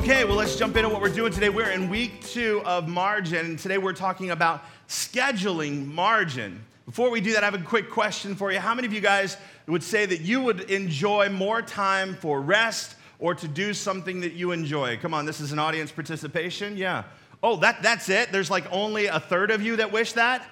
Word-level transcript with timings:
Okay, 0.00 0.24
well, 0.24 0.36
let's 0.36 0.56
jump 0.56 0.78
into 0.78 0.88
what 0.88 1.02
we're 1.02 1.10
doing 1.10 1.30
today. 1.30 1.50
We're 1.50 1.72
in 1.72 1.90
week 1.90 2.24
two 2.24 2.62
of 2.64 2.88
margin, 2.88 3.44
and 3.44 3.58
today 3.58 3.76
we're 3.76 3.92
talking 3.92 4.30
about 4.30 4.64
scheduling 4.88 5.92
margin. 5.92 6.64
Before 6.86 7.10
we 7.10 7.20
do 7.20 7.34
that, 7.34 7.42
I 7.42 7.44
have 7.44 7.54
a 7.54 7.62
quick 7.62 7.90
question 7.90 8.34
for 8.34 8.50
you. 8.50 8.60
How 8.60 8.74
many 8.74 8.86
of 8.86 8.94
you 8.94 9.02
guys 9.02 9.36
would 9.66 9.82
say 9.82 10.06
that 10.06 10.22
you 10.22 10.40
would 10.40 10.70
enjoy 10.70 11.28
more 11.28 11.60
time 11.60 12.16
for 12.16 12.40
rest 12.40 12.96
or 13.18 13.34
to 13.34 13.46
do 13.46 13.74
something 13.74 14.20
that 14.20 14.32
you 14.32 14.52
enjoy? 14.52 14.96
Come 14.96 15.12
on, 15.12 15.26
this 15.26 15.38
is 15.38 15.52
an 15.52 15.58
audience 15.58 15.92
participation. 15.92 16.78
Yeah. 16.78 17.04
Oh, 17.42 17.56
that, 17.56 17.82
that's 17.82 18.08
it? 18.08 18.32
There's 18.32 18.50
like 18.50 18.64
only 18.72 19.04
a 19.06 19.20
third 19.20 19.50
of 19.50 19.60
you 19.60 19.76
that 19.76 19.92
wish 19.92 20.14
that? 20.14 20.48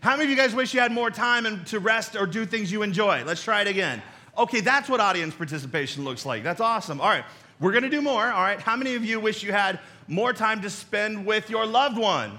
How 0.00 0.10
many 0.10 0.24
of 0.24 0.30
you 0.30 0.36
guys 0.36 0.54
wish 0.54 0.74
you 0.74 0.80
had 0.80 0.92
more 0.92 1.10
time 1.10 1.46
and 1.46 1.66
to 1.68 1.78
rest 1.78 2.14
or 2.14 2.26
do 2.26 2.44
things 2.44 2.70
you 2.70 2.82
enjoy? 2.82 3.24
Let's 3.24 3.42
try 3.42 3.62
it 3.62 3.68
again. 3.68 4.02
Okay, 4.36 4.60
that's 4.60 4.88
what 4.88 5.00
audience 5.00 5.34
participation 5.34 6.04
looks 6.04 6.26
like. 6.26 6.42
That's 6.42 6.60
awesome. 6.60 7.00
All 7.00 7.08
right. 7.08 7.24
We're 7.62 7.70
to 7.80 7.88
do 7.88 8.02
more, 8.02 8.26
all 8.26 8.42
right? 8.42 8.60
How 8.60 8.74
many 8.74 8.96
of 8.96 9.04
you 9.04 9.20
wish 9.20 9.44
you 9.44 9.52
had 9.52 9.78
more 10.08 10.32
time 10.32 10.62
to 10.62 10.68
spend 10.68 11.24
with 11.24 11.48
your 11.48 11.64
loved 11.64 11.96
one? 11.96 12.36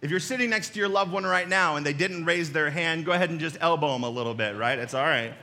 If 0.00 0.12
you're 0.12 0.20
sitting 0.20 0.48
next 0.48 0.70
to 0.74 0.78
your 0.78 0.88
loved 0.88 1.10
one 1.10 1.24
right 1.24 1.48
now 1.48 1.74
and 1.74 1.84
they 1.84 1.92
didn't 1.92 2.24
raise 2.24 2.52
their 2.52 2.70
hand, 2.70 3.04
go 3.04 3.10
ahead 3.10 3.30
and 3.30 3.40
just 3.40 3.56
elbow 3.60 3.92
them 3.94 4.04
a 4.04 4.08
little 4.08 4.32
bit, 4.32 4.54
right? 4.56 4.78
It's 4.78 4.94
all 4.94 5.02
right. 5.02 5.34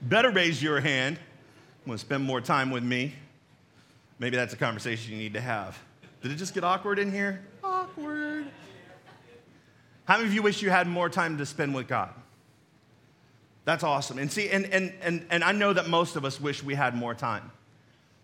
Better 0.00 0.30
raise 0.30 0.60
your 0.60 0.80
hand. 0.80 1.20
Want 1.86 2.00
to 2.00 2.04
spend 2.04 2.24
more 2.24 2.40
time 2.40 2.72
with 2.72 2.82
me? 2.82 3.14
Maybe 4.18 4.36
that's 4.36 4.54
a 4.54 4.56
conversation 4.56 5.12
you 5.12 5.18
need 5.18 5.34
to 5.34 5.40
have. 5.40 5.78
Did 6.20 6.32
it 6.32 6.36
just 6.36 6.54
get 6.54 6.64
awkward 6.64 6.98
in 6.98 7.12
here? 7.12 7.44
Awkward. 7.62 8.46
How 10.04 10.16
many 10.16 10.26
of 10.28 10.34
you 10.34 10.42
wish 10.42 10.62
you 10.62 10.70
had 10.70 10.88
more 10.88 11.08
time 11.08 11.38
to 11.38 11.46
spend 11.46 11.76
with 11.76 11.86
God? 11.86 12.12
That's 13.64 13.84
awesome. 13.84 14.18
And 14.18 14.30
see, 14.30 14.50
and, 14.50 14.66
and, 14.66 14.92
and, 15.02 15.24
and 15.30 15.44
I 15.44 15.52
know 15.52 15.72
that 15.72 15.88
most 15.88 16.16
of 16.16 16.24
us 16.24 16.40
wish 16.40 16.62
we 16.62 16.74
had 16.74 16.94
more 16.94 17.14
time. 17.14 17.50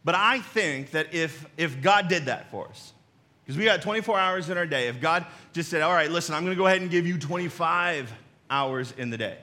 But 0.05 0.15
I 0.15 0.41
think 0.41 0.93
that 0.93 1.15
if, 1.15 1.47
if 1.57 1.81
God 1.81 2.09
did 2.09 2.27
that 2.27 2.51
for 2.51 2.69
us, 2.69 2.93
because 3.45 3.57
we 3.57 3.65
got 3.65 3.83
24 3.83 4.19
hours 4.19 4.51
in 4.51 4.59
our 4.59 4.67
day, 4.67 4.89
if 4.89 5.01
God 5.01 5.27
just 5.53 5.71
said, 5.71 5.83
all 5.83 5.93
right, 5.93 6.11
listen, 6.11 6.35
I'm 6.35 6.45
going 6.45 6.57
to 6.57 6.61
go 6.61 6.67
ahead 6.67 6.81
and 6.81 6.91
give 6.91 7.07
you 7.07 7.19
25 7.19 8.13
hours 8.51 8.93
in 8.97 9.11
the 9.11 9.17
day. 9.17 9.39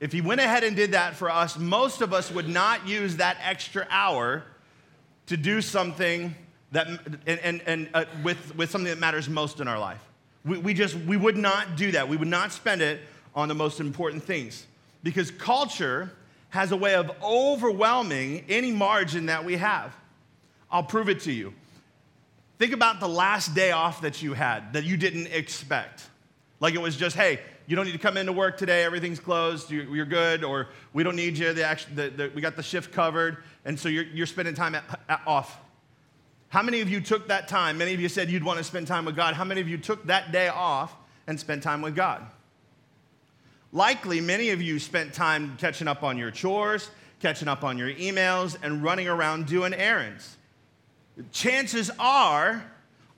If 0.00 0.12
He 0.12 0.20
went 0.20 0.40
ahead 0.40 0.64
and 0.64 0.76
did 0.76 0.92
that 0.92 1.14
for 1.16 1.30
us, 1.30 1.58
most 1.58 2.00
of 2.00 2.12
us 2.12 2.30
would 2.30 2.48
not 2.48 2.86
use 2.86 3.16
that 3.16 3.36
extra 3.42 3.86
hour 3.90 4.44
to 5.26 5.36
do 5.36 5.60
something 5.60 6.34
that, 6.72 6.86
and, 7.26 7.40
and, 7.40 7.62
and 7.66 7.88
uh, 7.94 8.04
with, 8.22 8.54
with 8.56 8.70
something 8.70 8.90
that 8.90 8.98
matters 8.98 9.28
most 9.28 9.60
in 9.60 9.68
our 9.68 9.78
life. 9.78 10.00
We, 10.44 10.58
we 10.58 10.74
just, 10.74 10.96
we 10.96 11.16
would 11.16 11.36
not 11.36 11.76
do 11.76 11.92
that. 11.92 12.08
We 12.08 12.16
would 12.16 12.28
not 12.28 12.52
spend 12.52 12.82
it 12.82 13.00
on 13.34 13.48
the 13.48 13.54
most 13.54 13.80
important 13.80 14.22
things 14.22 14.66
because 15.04 15.30
culture 15.30 16.10
has 16.48 16.72
a 16.72 16.76
way 16.76 16.96
of 16.96 17.12
overwhelming 17.22 18.44
any 18.48 18.72
margin 18.72 19.26
that 19.26 19.44
we 19.44 19.56
have. 19.56 19.94
I'll 20.70 20.82
prove 20.82 21.08
it 21.08 21.20
to 21.20 21.32
you. 21.32 21.54
Think 22.58 22.72
about 22.72 22.98
the 22.98 23.08
last 23.08 23.54
day 23.54 23.70
off 23.70 24.00
that 24.00 24.22
you 24.22 24.32
had 24.32 24.72
that 24.72 24.84
you 24.84 24.96
didn't 24.96 25.26
expect. 25.26 26.04
Like 26.58 26.74
it 26.74 26.80
was 26.80 26.96
just, 26.96 27.14
hey, 27.14 27.40
you 27.66 27.76
don't 27.76 27.84
need 27.86 27.92
to 27.92 27.98
come 27.98 28.16
into 28.16 28.32
work 28.32 28.56
today, 28.56 28.84
everything's 28.84 29.20
closed, 29.20 29.70
you're 29.70 30.04
good, 30.04 30.44
or 30.44 30.68
we 30.92 31.02
don't 31.02 31.16
need 31.16 31.36
you, 31.36 31.52
the, 31.52 31.78
the, 31.94 32.10
the, 32.10 32.32
we 32.34 32.40
got 32.40 32.56
the 32.56 32.62
shift 32.62 32.92
covered, 32.92 33.38
and 33.64 33.78
so 33.78 33.88
you're, 33.88 34.04
you're 34.04 34.26
spending 34.26 34.54
time 34.54 34.74
at, 34.74 34.84
at, 35.08 35.20
off. 35.26 35.58
How 36.48 36.62
many 36.62 36.80
of 36.80 36.88
you 36.88 37.00
took 37.00 37.28
that 37.28 37.48
time? 37.48 37.78
Many 37.78 37.94
of 37.94 38.00
you 38.00 38.08
said 38.08 38.30
you'd 38.30 38.44
want 38.44 38.58
to 38.58 38.64
spend 38.64 38.86
time 38.86 39.04
with 39.04 39.16
God. 39.16 39.34
How 39.34 39.44
many 39.44 39.60
of 39.60 39.68
you 39.68 39.78
took 39.78 40.06
that 40.06 40.30
day 40.30 40.48
off 40.48 40.94
and 41.26 41.40
spent 41.40 41.62
time 41.62 41.82
with 41.82 41.96
God? 41.96 42.24
Likely, 43.74 44.20
many 44.20 44.50
of 44.50 44.62
you 44.62 44.78
spent 44.78 45.12
time 45.12 45.56
catching 45.58 45.88
up 45.88 46.04
on 46.04 46.16
your 46.16 46.30
chores, 46.30 46.88
catching 47.18 47.48
up 47.48 47.64
on 47.64 47.76
your 47.76 47.90
emails, 47.94 48.56
and 48.62 48.84
running 48.84 49.08
around 49.08 49.46
doing 49.46 49.74
errands. 49.74 50.36
Chances 51.32 51.90
are, 51.98 52.64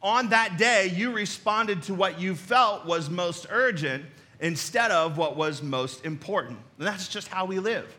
on 0.03 0.31
that 0.31 0.56
day, 0.56 0.87
you 0.87 1.12
responded 1.12 1.83
to 1.83 1.94
what 1.94 2.19
you 2.19 2.34
felt 2.34 2.87
was 2.87 3.11
most 3.11 3.47
urgent 3.50 4.06
instead 4.41 4.91
of 4.91 5.19
what 5.19 5.37
was 5.37 5.62
most 5.62 6.06
important. 6.06 6.59
And 6.78 6.87
that's 6.87 7.09
just 7.09 7.28
how 7.28 7.44
we 7.44 7.59
live. 7.59 7.94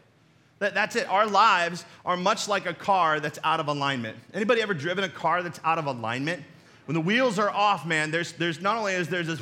That, 0.58 0.74
that's 0.74 0.96
it. 0.96 1.08
Our 1.08 1.28
lives 1.28 1.86
are 2.06 2.18
much 2.18 2.48
like 2.48 2.66
a 2.66 2.74
car 2.74 3.20
that's 3.20 3.38
out 3.44 3.60
of 3.60 3.68
alignment. 3.68 4.18
Anybody 4.34 4.64
ever 4.64 4.74
driven 4.74 5.04
a 5.04 5.10
car 5.10 5.44
that's 5.44 5.60
out 5.64 5.78
of 5.78 5.86
alignment? 5.86 6.42
When 6.86 6.96
the 6.96 7.02
wheels 7.02 7.38
are 7.38 7.52
off, 7.52 7.86
man, 7.86 8.10
there's, 8.10 8.32
there's 8.32 8.62
not 8.62 8.78
only 8.78 8.94
is 8.94 9.10
there 9.10 9.22
this 9.22 9.42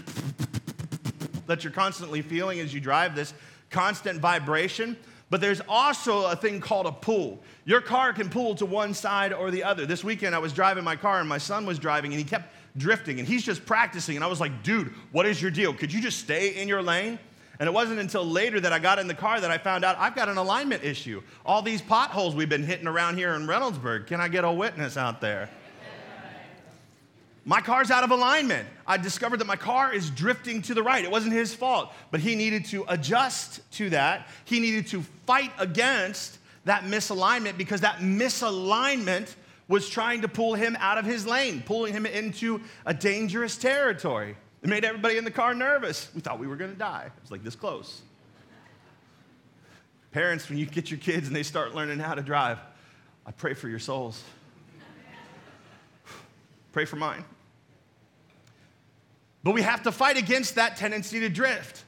that 1.48 1.64
you're 1.64 1.74
constantly 1.74 2.22
feeling 2.22 2.60
as 2.60 2.74
you 2.74 2.80
drive, 2.80 3.16
this 3.16 3.34
constant 3.70 4.20
vibration. 4.20 4.98
But 5.30 5.42
there's 5.42 5.62
also 5.68 6.28
a 6.28 6.36
thing 6.36 6.62
called 6.62 6.86
a 6.86 6.92
pull. 6.92 7.42
Your 7.66 7.82
car 7.82 8.14
can 8.14 8.30
pull 8.30 8.56
to 8.56 8.66
one 8.66 8.94
side 8.94 9.34
or 9.34 9.50
the 9.50 9.64
other. 9.64 9.86
This 9.86 10.04
weekend, 10.04 10.36
I 10.36 10.40
was 10.40 10.54
driving 10.54 10.84
my 10.84 10.96
car 10.96 11.20
and 11.20 11.28
my 11.28 11.40
son 11.40 11.66
was 11.66 11.80
driving 11.80 12.12
and 12.12 12.20
he 12.20 12.26
kept 12.26 12.54
drifting 12.78 13.20
and 13.20 13.28
he's 13.28 13.44
just 13.44 13.66
practicing. 13.66 14.16
And 14.16 14.24
I 14.24 14.28
was 14.28 14.40
like, 14.40 14.64
dude, 14.64 14.94
what 15.12 15.26
is 15.26 15.42
your 15.42 15.52
deal? 15.52 15.74
Could 15.74 15.92
you 15.92 16.02
just 16.02 16.20
stay 16.20 16.62
in 16.62 16.68
your 16.68 16.84
lane? 16.84 17.18
And 17.60 17.68
it 17.68 17.72
wasn't 17.72 18.00
until 18.00 18.26
later 18.26 18.60
that 18.60 18.74
I 18.74 18.80
got 18.80 19.00
in 19.00 19.08
the 19.08 19.14
car 19.14 19.40
that 19.40 19.50
I 19.50 19.58
found 19.58 19.86
out 19.86 19.98
I've 19.98 20.16
got 20.16 20.30
an 20.30 20.38
alignment 20.38 20.84
issue. 20.84 21.22
All 21.46 21.62
these 21.62 21.82
potholes 21.82 22.36
we've 22.36 22.50
been 22.50 22.64
hitting 22.64 22.88
around 22.88 23.18
here 23.18 23.34
in 23.34 23.48
Reynoldsburg. 23.48 24.08
Can 24.08 24.20
I 24.20 24.28
get 24.28 24.44
a 24.44 24.52
witness 24.52 24.98
out 24.98 25.22
there? 25.22 25.50
My 27.48 27.62
car's 27.62 27.92
out 27.92 28.04
of 28.04 28.10
alignment. 28.10 28.68
I 28.88 28.98
discovered 28.98 29.38
that 29.38 29.46
my 29.46 29.56
car 29.56 29.94
is 29.94 30.10
drifting 30.10 30.64
to 30.64 30.74
the 30.74 30.82
right. 30.82 31.06
It 31.06 31.12
wasn't 31.12 31.34
his 31.34 31.54
fault, 31.54 31.94
but 32.10 32.20
he 32.20 32.36
needed 32.36 32.66
to 32.66 32.84
adjust 32.88 33.60
to 33.74 33.92
that. 33.92 34.28
He 34.46 34.60
needed 34.60 34.88
to 34.88 35.04
fight 35.28 35.52
against 35.60 36.40
that 36.66 36.86
misalignment 36.86 37.56
because 37.56 37.82
that 37.82 37.98
misalignment 38.00 39.36
was 39.68 39.88
trying 39.88 40.22
to 40.22 40.28
pull 40.28 40.56
him 40.56 40.76
out 40.80 40.98
of 40.98 41.06
his 41.06 41.28
lane, 41.28 41.62
pulling 41.64 41.94
him 41.94 42.08
into 42.08 42.62
a 42.84 42.96
dangerous 42.96 43.58
territory. 43.58 44.36
It 44.64 44.70
made 44.70 44.84
everybody 44.84 45.18
in 45.18 45.24
the 45.24 45.32
car 45.32 45.54
nervous. 45.54 46.10
We 46.16 46.22
thought 46.22 46.40
we 46.40 46.48
were 46.48 46.56
going 46.56 46.72
to 46.72 46.78
die. 46.78 47.04
It 47.06 47.22
was 47.22 47.30
like 47.30 47.44
this 47.44 47.56
close. 47.56 48.02
Parents, 50.12 50.50
when 50.50 50.58
you 50.58 50.66
get 50.66 50.90
your 50.90 51.00
kids 51.00 51.28
and 51.28 51.36
they 51.36 51.44
start 51.44 51.76
learning 51.76 52.00
how 52.00 52.16
to 52.16 52.24
drive, 52.24 52.58
I 53.24 53.32
pray 53.32 53.54
for 53.54 53.70
your 53.70 53.80
souls. 53.80 54.24
pray 56.72 56.86
for 56.86 56.96
mine. 56.96 57.24
But 59.46 59.54
we 59.54 59.62
have 59.62 59.84
to 59.84 59.92
fight 59.92 60.18
against 60.18 60.56
that 60.56 60.76
tendency 60.76 61.20
to 61.20 61.30
drift. 61.30 61.84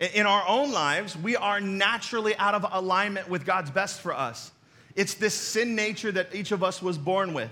In 0.00 0.24
our 0.24 0.48
own 0.48 0.72
lives, 0.72 1.14
we 1.14 1.36
are 1.36 1.60
naturally 1.60 2.34
out 2.36 2.54
of 2.54 2.64
alignment 2.72 3.28
with 3.28 3.44
God's 3.44 3.70
best 3.70 4.00
for 4.00 4.14
us. 4.14 4.50
It's 4.96 5.12
this 5.12 5.34
sin 5.34 5.76
nature 5.76 6.10
that 6.10 6.34
each 6.34 6.52
of 6.52 6.64
us 6.64 6.80
was 6.80 6.96
born 6.96 7.34
with. 7.34 7.50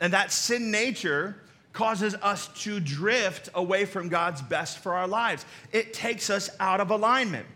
And 0.00 0.14
that 0.14 0.32
sin 0.32 0.70
nature 0.70 1.36
causes 1.74 2.14
us 2.22 2.48
to 2.62 2.80
drift 2.80 3.50
away 3.54 3.84
from 3.84 4.08
God's 4.08 4.40
best 4.40 4.78
for 4.78 4.94
our 4.94 5.06
lives. 5.06 5.44
It 5.70 5.92
takes 5.92 6.30
us 6.30 6.48
out 6.58 6.80
of 6.80 6.90
alignment. 6.90 7.46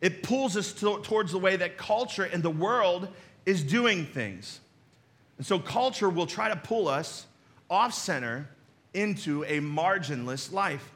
It 0.00 0.22
pulls 0.22 0.56
us 0.56 0.72
to, 0.74 1.00
towards 1.00 1.32
the 1.32 1.38
way 1.38 1.56
that 1.56 1.78
culture 1.78 2.22
and 2.22 2.44
the 2.44 2.50
world 2.50 3.08
is 3.44 3.64
doing 3.64 4.06
things. 4.06 4.60
And 5.36 5.44
so 5.44 5.58
culture 5.58 6.08
will 6.08 6.28
try 6.28 6.48
to 6.48 6.54
pull 6.54 6.86
us 6.86 7.26
off 7.68 7.92
center 7.92 8.48
into 8.94 9.44
a 9.44 9.60
marginless 9.60 10.52
life. 10.52 10.90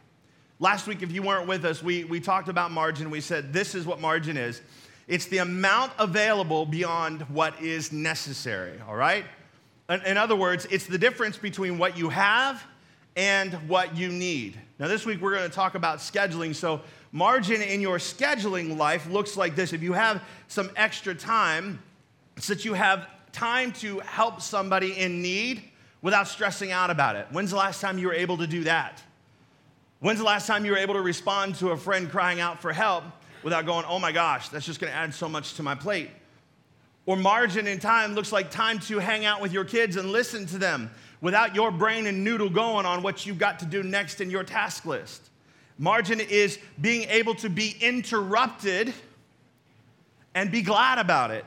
Last 0.60 0.86
week, 0.86 1.02
if 1.02 1.12
you 1.12 1.22
weren't 1.22 1.48
with 1.48 1.64
us, 1.64 1.82
we, 1.82 2.04
we 2.04 2.20
talked 2.20 2.48
about 2.48 2.70
margin. 2.70 3.10
We 3.10 3.20
said 3.20 3.52
this 3.52 3.74
is 3.74 3.86
what 3.86 4.00
margin 4.00 4.36
is 4.36 4.60
it's 5.06 5.26
the 5.26 5.38
amount 5.38 5.92
available 5.98 6.64
beyond 6.64 7.22
what 7.22 7.60
is 7.60 7.92
necessary, 7.92 8.80
all 8.88 8.96
right? 8.96 9.24
In, 9.90 10.16
other 10.16 10.34
words, 10.34 10.66
it's 10.70 10.86
the 10.86 10.96
difference 10.96 11.36
between 11.36 11.76
what 11.76 11.98
you 11.98 12.08
have 12.08 12.64
and 13.16 13.52
what 13.68 13.96
you 13.96 14.08
need. 14.08 14.58
Now, 14.78 14.88
this 14.88 15.04
week, 15.04 15.20
we're 15.20 15.34
going 15.34 15.48
to 15.48 15.54
talk 15.54 15.74
about 15.74 15.98
scheduling. 15.98 16.54
So, 16.54 16.80
margin 17.12 17.60
in 17.60 17.82
your 17.82 17.98
scheduling 17.98 18.78
life 18.78 19.06
looks 19.06 19.36
like 19.36 19.54
this. 19.54 19.74
If 19.74 19.82
you 19.82 19.92
have 19.92 20.22
some 20.48 20.70
extra 20.74 21.14
time, 21.14 21.82
that 22.46 22.64
you 22.64 22.72
have 22.72 23.06
time 23.32 23.72
to 23.72 23.98
help 24.00 24.40
somebody 24.40 24.98
in 24.98 25.20
need, 25.20 25.64
without 26.04 26.28
stressing 26.28 26.70
out 26.70 26.90
about 26.90 27.16
it. 27.16 27.26
When's 27.30 27.50
the 27.50 27.56
last 27.56 27.80
time 27.80 27.98
you 27.98 28.08
were 28.08 28.14
able 28.14 28.36
to 28.36 28.46
do 28.46 28.64
that? 28.64 29.02
When's 30.00 30.18
the 30.18 30.24
last 30.24 30.46
time 30.46 30.66
you 30.66 30.72
were 30.72 30.78
able 30.78 30.92
to 30.94 31.00
respond 31.00 31.54
to 31.56 31.70
a 31.70 31.78
friend 31.78 32.10
crying 32.10 32.40
out 32.40 32.60
for 32.60 32.74
help 32.74 33.04
without 33.42 33.64
going, 33.64 33.86
oh 33.88 33.98
my 33.98 34.12
gosh, 34.12 34.50
that's 34.50 34.66
just 34.66 34.80
gonna 34.80 34.92
add 34.92 35.14
so 35.14 35.30
much 35.30 35.54
to 35.54 35.62
my 35.62 35.74
plate? 35.74 36.10
Or 37.06 37.16
margin 37.16 37.66
in 37.66 37.78
time 37.78 38.14
looks 38.14 38.32
like 38.32 38.50
time 38.50 38.80
to 38.80 38.98
hang 38.98 39.24
out 39.24 39.40
with 39.40 39.50
your 39.50 39.64
kids 39.64 39.96
and 39.96 40.10
listen 40.10 40.44
to 40.48 40.58
them 40.58 40.90
without 41.22 41.54
your 41.54 41.70
brain 41.70 42.06
and 42.06 42.22
noodle 42.22 42.50
going 42.50 42.84
on 42.84 43.02
what 43.02 43.24
you've 43.24 43.38
got 43.38 43.60
to 43.60 43.64
do 43.64 43.82
next 43.82 44.20
in 44.20 44.30
your 44.30 44.44
task 44.44 44.84
list. 44.84 45.30
Margin 45.78 46.20
is 46.20 46.58
being 46.82 47.08
able 47.08 47.34
to 47.36 47.48
be 47.48 47.76
interrupted 47.80 48.92
and 50.34 50.52
be 50.52 50.60
glad 50.60 50.98
about 50.98 51.30
it. 51.30 51.46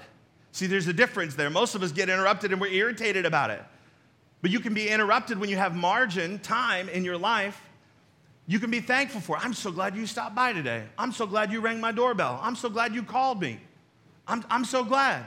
See, 0.52 0.66
there's 0.66 0.88
a 0.88 0.94
difference 0.94 1.36
there. 1.36 1.52
Most 1.52 1.76
of 1.76 1.84
us 1.84 1.92
get 1.92 2.10
interrupted 2.10 2.52
and 2.52 2.60
we're 2.60 2.74
irritated 2.74 3.28
about 3.28 3.52
it. 3.52 3.64
But 4.42 4.52
you 4.52 4.60
can 4.60 4.74
be 4.74 4.88
interrupted 4.90 5.40
when 5.40 5.50
you 5.50 5.58
have 5.58 5.76
margin, 5.76 6.40
time 6.40 6.90
in 6.90 7.04
your 7.04 7.18
life. 7.18 7.60
You 8.46 8.60
can 8.60 8.72
be 8.72 8.80
thankful 8.80 9.20
for. 9.20 9.38
I'm 9.38 9.54
so 9.54 9.72
glad 9.72 9.96
you 9.96 10.06
stopped 10.06 10.36
by 10.36 10.54
today. 10.54 10.84
I'm 10.98 11.12
so 11.12 11.26
glad 11.26 11.52
you 11.52 11.60
rang 11.60 11.82
my 11.82 11.92
doorbell. 11.92 12.40
I'm 12.42 12.56
so 12.56 12.70
glad 12.70 12.96
you 12.96 13.04
called 13.04 13.42
me. 13.42 13.60
I'm, 14.28 14.44
I'm 14.50 14.66
so 14.66 14.84
glad. 14.84 15.26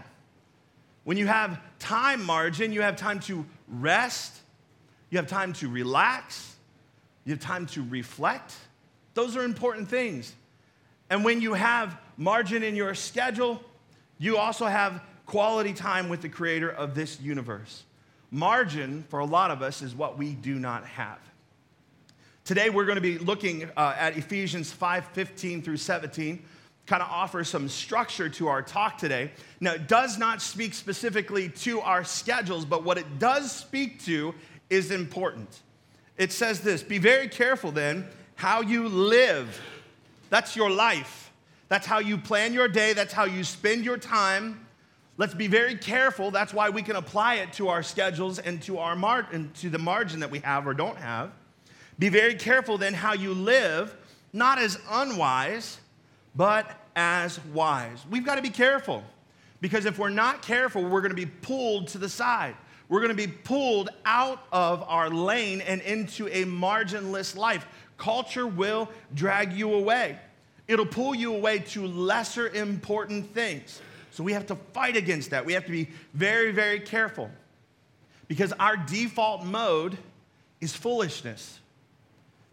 When 1.04 1.16
you 1.16 1.26
have 1.26 1.60
time 1.78 2.24
margin, 2.24 2.72
you 2.72 2.82
have 2.82 2.96
time 2.96 3.20
to 3.20 3.44
rest, 3.68 4.38
you 5.10 5.18
have 5.18 5.26
time 5.26 5.52
to 5.54 5.68
relax, 5.68 6.54
you 7.24 7.32
have 7.32 7.40
time 7.40 7.66
to 7.66 7.82
reflect. 7.82 8.54
Those 9.14 9.36
are 9.36 9.42
important 9.42 9.88
things. 9.88 10.34
And 11.08 11.24
when 11.24 11.40
you 11.40 11.54
have 11.54 11.98
margin 12.16 12.62
in 12.62 12.76
your 12.76 12.94
schedule, 12.94 13.60
you 14.18 14.36
also 14.36 14.66
have 14.66 15.02
quality 15.26 15.72
time 15.72 16.08
with 16.08 16.22
the 16.22 16.28
creator 16.28 16.70
of 16.70 16.94
this 16.94 17.20
universe. 17.20 17.82
Margin, 18.30 19.04
for 19.08 19.18
a 19.18 19.24
lot 19.24 19.50
of 19.50 19.62
us, 19.62 19.82
is 19.82 19.94
what 19.94 20.16
we 20.16 20.32
do 20.32 20.58
not 20.58 20.84
have. 20.86 21.18
Today, 22.44 22.70
we're 22.70 22.84
going 22.84 22.96
to 22.96 23.02
be 23.02 23.18
looking 23.18 23.64
uh, 23.76 23.94
at 23.96 24.16
Ephesians 24.16 24.72
5 24.72 25.06
15 25.06 25.62
through 25.62 25.76
17, 25.76 26.42
kind 26.86 27.02
of 27.02 27.08
offer 27.08 27.44
some 27.44 27.68
structure 27.68 28.28
to 28.28 28.48
our 28.48 28.62
talk 28.62 28.98
today. 28.98 29.30
Now, 29.60 29.74
it 29.74 29.88
does 29.88 30.18
not 30.18 30.42
speak 30.42 30.74
specifically 30.74 31.48
to 31.48 31.80
our 31.80 32.04
schedules, 32.04 32.64
but 32.64 32.84
what 32.84 32.98
it 32.98 33.18
does 33.18 33.52
speak 33.52 34.04
to 34.04 34.34
is 34.68 34.90
important. 34.90 35.60
It 36.16 36.32
says 36.32 36.60
this 36.60 36.82
Be 36.82 36.98
very 36.98 37.28
careful 37.28 37.72
then 37.72 38.06
how 38.36 38.62
you 38.62 38.88
live. 38.88 39.60
That's 40.30 40.56
your 40.56 40.70
life. 40.70 41.30
That's 41.68 41.86
how 41.86 41.98
you 41.98 42.16
plan 42.16 42.52
your 42.52 42.68
day. 42.68 42.94
That's 42.94 43.12
how 43.12 43.24
you 43.24 43.44
spend 43.44 43.84
your 43.84 43.98
time. 43.98 44.66
Let's 45.20 45.34
be 45.34 45.48
very 45.48 45.74
careful. 45.74 46.30
That's 46.30 46.54
why 46.54 46.70
we 46.70 46.80
can 46.80 46.96
apply 46.96 47.34
it 47.34 47.52
to 47.52 47.68
our 47.68 47.82
schedules 47.82 48.38
and 48.38 48.62
to 48.62 48.78
our 48.78 48.96
mar- 48.96 49.28
and 49.30 49.52
to 49.56 49.68
the 49.68 49.78
margin 49.78 50.20
that 50.20 50.30
we 50.30 50.38
have 50.38 50.66
or 50.66 50.72
don't 50.72 50.96
have. 50.96 51.30
Be 51.98 52.08
very 52.08 52.36
careful 52.36 52.78
then 52.78 52.94
how 52.94 53.12
you 53.12 53.34
live, 53.34 53.94
not 54.32 54.58
as 54.58 54.78
unwise, 54.90 55.78
but 56.34 56.74
as 56.96 57.38
wise. 57.52 58.02
We've 58.08 58.24
got 58.24 58.36
to 58.36 58.42
be 58.42 58.48
careful 58.48 59.04
because 59.60 59.84
if 59.84 59.98
we're 59.98 60.08
not 60.08 60.40
careful, 60.40 60.82
we're 60.84 61.02
going 61.02 61.10
to 61.10 61.14
be 61.14 61.26
pulled 61.26 61.88
to 61.88 61.98
the 61.98 62.08
side. 62.08 62.56
We're 62.88 63.00
going 63.00 63.14
to 63.14 63.26
be 63.26 63.30
pulled 63.30 63.90
out 64.06 64.42
of 64.50 64.82
our 64.84 65.10
lane 65.10 65.60
and 65.60 65.82
into 65.82 66.28
a 66.28 66.46
marginless 66.46 67.36
life. 67.36 67.66
Culture 67.98 68.46
will 68.46 68.88
drag 69.12 69.52
you 69.52 69.74
away. 69.74 70.18
It'll 70.66 70.86
pull 70.86 71.14
you 71.14 71.34
away 71.34 71.58
to 71.58 71.86
lesser 71.86 72.48
important 72.48 73.34
things. 73.34 73.82
So 74.20 74.24
we 74.24 74.34
have 74.34 74.48
to 74.48 74.56
fight 74.74 74.98
against 74.98 75.30
that. 75.30 75.46
We 75.46 75.54
have 75.54 75.64
to 75.64 75.70
be 75.70 75.88
very, 76.12 76.52
very 76.52 76.78
careful 76.78 77.30
because 78.28 78.52
our 78.52 78.76
default 78.76 79.46
mode 79.46 79.96
is 80.60 80.76
foolishness. 80.76 81.58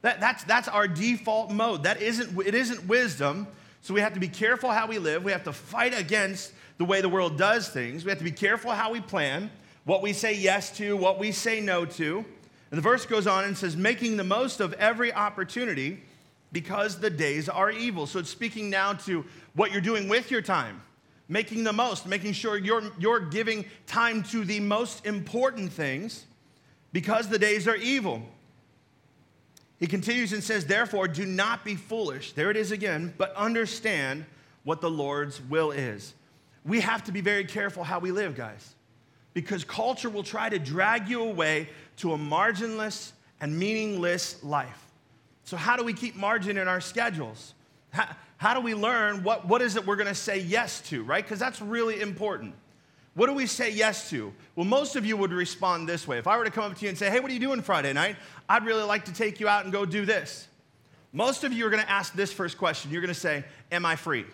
That, 0.01 0.21
that's, 0.21 0.45
that's 0.45 0.69
our 0.69 0.87
default 0.87 1.51
mode. 1.51 1.83
That 1.83 2.01
isn't, 2.01 2.39
it 2.47 2.55
isn't 2.55 2.87
wisdom. 2.87 3.47
So 3.81 3.93
we 3.93 3.99
have 3.99 4.13
to 4.13 4.19
be 4.21 4.29
careful 4.29 4.69
how 4.69 4.87
we 4.87 4.97
live. 4.97 5.25
We 5.25 5.33
have 5.33 5.43
to 5.43 5.51
fight 5.51 5.93
against 5.93 6.53
the 6.77 6.85
way 6.85 7.01
the 7.01 7.09
world 7.09 7.37
does 7.37 7.67
things. 7.67 8.05
We 8.05 8.11
have 8.11 8.19
to 8.19 8.23
be 8.23 8.31
careful 8.31 8.71
how 8.71 8.93
we 8.93 9.01
plan, 9.01 9.51
what 9.83 10.01
we 10.01 10.13
say 10.13 10.35
yes 10.35 10.71
to, 10.77 10.95
what 10.95 11.19
we 11.19 11.33
say 11.33 11.59
no 11.59 11.83
to. 11.83 12.23
And 12.71 12.77
the 12.77 12.81
verse 12.81 13.05
goes 13.05 13.27
on 13.27 13.43
and 13.43 13.57
says, 13.57 13.75
making 13.75 14.15
the 14.15 14.23
most 14.23 14.61
of 14.61 14.71
every 14.75 15.11
opportunity 15.11 16.01
because 16.53 17.01
the 17.01 17.09
days 17.09 17.49
are 17.49 17.69
evil. 17.69 18.07
So 18.07 18.19
it's 18.19 18.29
speaking 18.29 18.69
now 18.69 18.93
to 18.93 19.25
what 19.53 19.73
you're 19.73 19.81
doing 19.81 20.07
with 20.07 20.31
your 20.31 20.41
time 20.41 20.81
making 21.29 21.63
the 21.63 21.73
most, 21.73 22.07
making 22.07 22.33
sure 22.33 22.57
you're, 22.57 22.83
you're 22.99 23.19
giving 23.19 23.65
time 23.85 24.23
to 24.23 24.45
the 24.45 24.59
most 24.59 25.05
important 25.05 25.71
things 25.71 26.25
because 26.93 27.27
the 27.27 27.39
days 27.39 27.67
are 27.67 27.75
evil. 27.75 28.21
He 29.79 29.87
continues 29.87 30.33
and 30.33 30.43
says, 30.43 30.65
Therefore, 30.65 31.07
do 31.07 31.25
not 31.25 31.63
be 31.63 31.75
foolish. 31.75 32.33
There 32.33 32.49
it 32.49 32.57
is 32.57 32.71
again, 32.71 33.13
but 33.17 33.35
understand 33.35 34.25
what 34.63 34.81
the 34.81 34.89
Lord's 34.89 35.41
will 35.41 35.71
is. 35.71 36.13
We 36.65 36.81
have 36.81 37.03
to 37.05 37.11
be 37.11 37.21
very 37.21 37.45
careful 37.45 37.83
how 37.83 37.99
we 37.99 38.11
live, 38.11 38.35
guys, 38.35 38.75
because 39.33 39.63
culture 39.63 40.09
will 40.09 40.23
try 40.23 40.49
to 40.49 40.59
drag 40.59 41.07
you 41.07 41.23
away 41.23 41.69
to 41.97 42.13
a 42.13 42.17
marginless 42.17 43.11
and 43.39 43.57
meaningless 43.57 44.43
life. 44.43 44.85
So, 45.43 45.55
how 45.55 45.77
do 45.77 45.83
we 45.83 45.93
keep 45.93 46.15
margin 46.15 46.57
in 46.57 46.67
our 46.67 46.81
schedules? 46.81 47.53
How, 47.91 48.09
how 48.37 48.53
do 48.53 48.61
we 48.61 48.73
learn 48.73 49.23
what, 49.23 49.47
what 49.47 49.61
is 49.61 49.75
it 49.75 49.85
we're 49.85 49.95
going 49.95 50.07
to 50.07 50.15
say 50.15 50.39
yes 50.39 50.81
to, 50.89 51.03
right? 51.03 51.23
Because 51.23 51.39
that's 51.39 51.61
really 51.61 52.01
important. 52.01 52.53
What 53.15 53.27
do 53.27 53.33
we 53.33 53.47
say 53.47 53.71
yes 53.71 54.09
to? 54.11 54.31
Well, 54.55 54.65
most 54.65 54.95
of 54.95 55.05
you 55.05 55.17
would 55.17 55.31
respond 55.31 55.89
this 55.89 56.07
way. 56.07 56.19
If 56.19 56.27
I 56.27 56.37
were 56.37 56.43
to 56.43 56.51
come 56.51 56.71
up 56.71 56.77
to 56.77 56.83
you 56.83 56.89
and 56.89 56.97
say, 56.97 57.09
hey, 57.09 57.19
what 57.19 57.31
are 57.31 57.33
you 57.33 57.39
doing 57.39 57.63
Friday 57.63 57.91
night? 57.93 58.15
I'd 58.47 58.63
really 58.63 58.83
like 58.83 59.05
to 59.05 59.13
take 59.13 59.39
you 59.39 59.47
out 59.47 59.63
and 59.63 59.73
go 59.73 59.85
do 59.85 60.05
this. 60.05 60.47
Most 61.13 61.43
of 61.43 61.53
you 61.53 61.65
are 61.65 61.69
going 61.69 61.83
to 61.83 61.89
ask 61.89 62.13
this 62.13 62.31
first 62.31 62.57
question. 62.57 62.91
You're 62.91 63.01
going 63.01 63.13
to 63.13 63.19
say, 63.19 63.43
Am 63.71 63.85
I 63.85 63.95
free? 63.95 64.25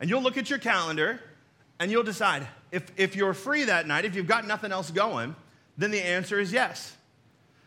And 0.00 0.10
you'll 0.10 0.22
look 0.22 0.36
at 0.36 0.50
your 0.50 0.58
calendar 0.58 1.20
and 1.78 1.90
you'll 1.90 2.02
decide 2.02 2.46
if, 2.70 2.90
if 2.96 3.16
you're 3.16 3.34
free 3.34 3.64
that 3.64 3.86
night, 3.86 4.04
if 4.04 4.14
you've 4.14 4.26
got 4.26 4.46
nothing 4.46 4.72
else 4.72 4.90
going, 4.90 5.34
then 5.78 5.90
the 5.90 6.02
answer 6.02 6.38
is 6.38 6.52
yes. 6.52 6.95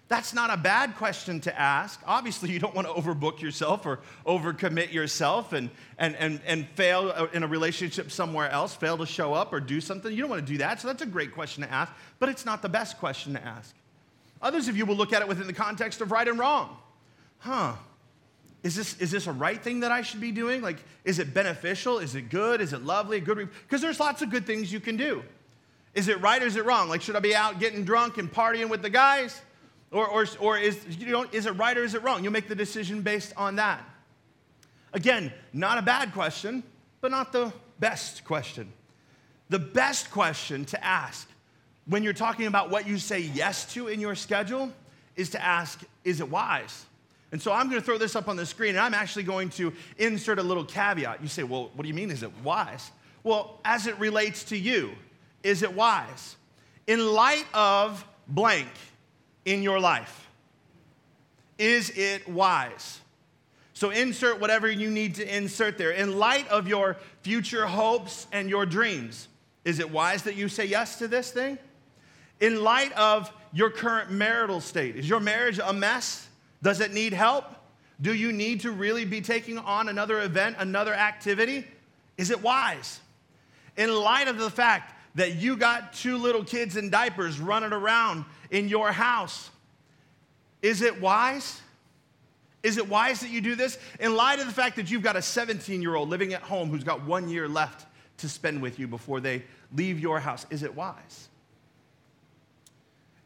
That's 0.10 0.34
not 0.34 0.50
a 0.50 0.58
bad 0.58 0.96
question 0.96 1.40
to 1.42 1.58
ask. 1.58 2.02
Obviously, 2.06 2.50
you 2.50 2.60
don't 2.60 2.74
want 2.74 2.88
to 2.88 2.94
overbook 2.94 3.42
yourself 3.42 3.86
or 3.86 4.00
overcommit 4.26 4.92
yourself 4.92 5.54
and, 5.54 5.70
and, 6.00 6.16
and, 6.16 6.42
and 6.48 6.68
fail 6.70 7.14
uh, 7.16 7.28
in 7.32 7.44
a 7.44 7.48
relationship 7.48 8.12
somewhere 8.12 8.50
else, 8.50 8.74
fail 8.74 8.98
to 8.98 9.06
show 9.06 9.36
up 9.36 9.54
or 9.54 9.60
do 9.60 9.80
something. 9.80 10.12
You 10.12 10.22
don't 10.22 10.32
want 10.32 10.46
to 10.46 10.52
do 10.52 10.58
that. 10.58 10.82
So 10.82 10.88
that's 10.88 11.04
a 11.04 11.06
great 11.06 11.34
question 11.36 11.64
to 11.64 11.72
ask, 11.72 11.94
but 12.18 12.28
it's 12.28 12.44
not 12.44 12.64
the 12.64 12.70
best 12.70 12.98
question 12.98 13.34
to 13.34 13.46
ask. 13.46 13.76
Others 14.42 14.68
of 14.68 14.76
you 14.76 14.88
will 14.88 14.96
look 14.96 15.14
at 15.14 15.22
it 15.22 15.28
within 15.28 15.46
the 15.46 15.54
context 15.54 16.02
of 16.02 16.12
right 16.12 16.28
and 16.28 16.40
wrong. 16.40 16.76
Huh, 17.38 17.76
is 18.64 18.76
this, 18.76 18.98
is 18.98 19.12
this 19.12 19.28
a 19.28 19.32
right 19.32 19.62
thing 19.62 19.82
that 19.82 19.92
I 19.92 20.02
should 20.02 20.22
be 20.22 20.32
doing? 20.32 20.62
Like, 20.62 20.84
is 21.06 21.20
it 21.20 21.36
beneficial? 21.36 22.00
Is 22.00 22.16
it 22.16 22.30
good? 22.30 22.62
Is 22.62 22.74
it 22.74 22.84
lovely? 22.84 23.20
Good? 23.20 23.48
Because 23.68 23.82
there's 23.82 24.00
lots 24.00 24.24
of 24.24 24.32
good 24.32 24.48
things 24.48 24.74
you 24.74 24.80
can 24.80 24.98
do. 24.98 25.24
Is 25.94 26.08
it 26.08 26.20
right 26.20 26.42
or 26.42 26.46
is 26.46 26.56
it 26.56 26.66
wrong? 26.66 26.90
Like, 26.90 27.02
should 27.02 27.16
I 27.16 27.20
be 27.20 27.36
out 27.36 27.60
getting 27.60 27.86
drunk 27.86 28.18
and 28.18 28.32
partying 28.32 28.70
with 28.70 28.82
the 28.82 28.90
guys? 28.90 29.40
Or, 29.92 30.08
or, 30.08 30.26
or 30.40 30.58
is, 30.58 30.80
you 31.00 31.28
is 31.32 31.46
it 31.46 31.52
right 31.52 31.78
or 31.78 31.84
is 31.84 31.96
it 31.96 32.04
wrong? 32.04 32.24
You'll 32.24 32.34
make 32.34 32.48
the 32.48 32.56
decision 32.56 33.02
based 33.02 33.34
on 33.36 33.56
that. 33.56 33.84
Again, 34.94 35.32
not 35.54 35.78
a 35.78 35.82
bad 35.82 36.14
question, 36.14 36.64
but 37.02 37.12
not 37.12 37.32
the 37.32 37.52
best 37.80 38.24
question. 38.24 38.72
The 39.50 39.60
best 39.60 40.12
question 40.12 40.66
to 40.66 40.84
ask 40.84 41.28
when 41.88 42.04
you're 42.04 42.14
talking 42.14 42.46
about 42.46 42.70
what 42.70 42.88
you 42.88 43.00
say 43.00 43.20
yes 43.20 43.72
to 43.74 43.88
in 43.88 44.00
your 44.00 44.14
schedule 44.14 44.72
is 45.16 45.32
to 45.32 45.44
ask, 45.44 45.82
is 46.04 46.20
it 46.20 46.30
wise? 46.30 46.86
And 47.32 47.42
so 47.42 47.52
I'm 47.52 47.68
going 47.70 47.82
to 47.82 47.86
throw 47.86 47.98
this 47.98 48.16
up 48.16 48.28
on 48.28 48.36
the 48.36 48.46
screen, 48.46 48.72
and 48.72 48.80
I'm 48.80 48.94
actually 48.94 49.24
going 49.24 49.50
to 49.52 49.74
insert 49.98 50.40
a 50.40 50.44
little 50.44 50.66
caveat. 50.66 51.22
You 51.22 51.28
say, 51.28 51.44
well, 51.44 51.72
what 51.74 51.84
do 51.84 51.88
you 51.88 51.94
mean, 51.94 52.12
is 52.12 52.24
it 52.24 52.32
wise? 52.44 52.92
Well, 53.24 53.60
as 53.66 53.88
it 53.88 54.00
relates 54.00 54.44
to 54.46 54.58
you, 54.58 54.92
is 55.44 55.62
it 55.62 55.74
wise? 55.74 56.36
In 56.88 57.06
light 57.06 57.46
of 57.54 58.06
blank, 58.28 58.70
in 59.46 59.64
your 59.64 59.80
life? 59.80 60.28
Is 61.58 61.92
it 61.92 62.28
wise? 62.28 63.02
So 63.74 63.92
insert 63.92 64.40
whatever 64.40 64.70
you 64.70 64.90
need 64.90 65.16
to 65.16 65.38
insert 65.38 65.78
there. 65.78 65.92
In 65.92 66.18
light 66.18 66.48
of 66.50 66.68
your 66.68 66.98
future 67.22 67.66
hopes 67.66 68.28
and 68.32 68.50
your 68.50 68.66
dreams, 68.66 69.28
is 69.64 69.80
it 69.80 69.90
wise 69.90 70.24
that 70.24 70.36
you 70.36 70.50
say 70.50 70.66
yes 70.66 70.98
to 71.00 71.08
this 71.08 71.32
thing? 71.32 71.58
In 72.40 72.64
light 72.64 72.92
of 72.94 73.32
your 73.54 73.70
current 73.70 74.12
marital 74.12 74.62
state, 74.62 74.96
is 74.96 75.08
your 75.08 75.20
marriage 75.20 75.60
a 75.64 75.74
mess? 75.74 76.28
Does 76.62 76.82
it 76.82 76.94
need 76.94 77.14
help? 77.14 77.46
Do 78.02 78.14
you 78.14 78.32
need 78.32 78.62
to 78.62 78.72
really 78.72 79.06
be 79.06 79.22
taking 79.22 79.58
on 79.58 79.90
another 79.90 80.22
event, 80.22 80.56
another 80.60 80.94
activity? 80.94 81.66
Is 82.18 82.32
it 82.32 82.42
wise? 82.42 83.00
In 83.78 83.94
light 83.94 84.28
of 84.28 84.38
the 84.38 84.50
fact 84.50 84.94
that 85.16 85.36
you 85.36 85.58
got 85.58 85.94
two 85.94 86.18
little 86.18 86.44
kids 86.44 86.78
in 86.78 86.90
diapers 86.90 87.40
running 87.40 87.74
around 87.74 88.26
in 88.52 88.68
your 88.68 88.92
house. 88.92 89.50
Is 90.62 90.82
it 90.82 91.00
wise? 91.00 91.62
Is 92.64 92.78
it 92.78 92.90
wise 92.90 93.22
that 93.22 93.30
you 93.30 93.42
do 93.42 93.56
this? 93.56 93.78
In 94.00 94.16
light 94.16 94.40
of 94.40 94.46
the 94.46 94.54
fact 94.54 94.76
that 94.76 94.92
you've 94.92 95.04
got 95.04 95.16
a 95.16 95.22
17 95.22 95.82
year 95.82 95.96
old 95.96 96.10
living 96.10 96.34
at 96.34 96.42
home 96.42 96.70
who's 96.70 96.84
got 96.84 97.06
one 97.06 97.30
year 97.30 97.48
left 97.48 97.86
to 98.18 98.28
spend 98.28 98.62
with 98.62 98.80
you 98.80 98.88
before 98.88 99.20
they 99.22 99.44
leave 99.76 100.00
your 100.00 100.20
house, 100.20 100.46
is 100.50 100.64
it 100.64 100.76
wise? 100.76 101.30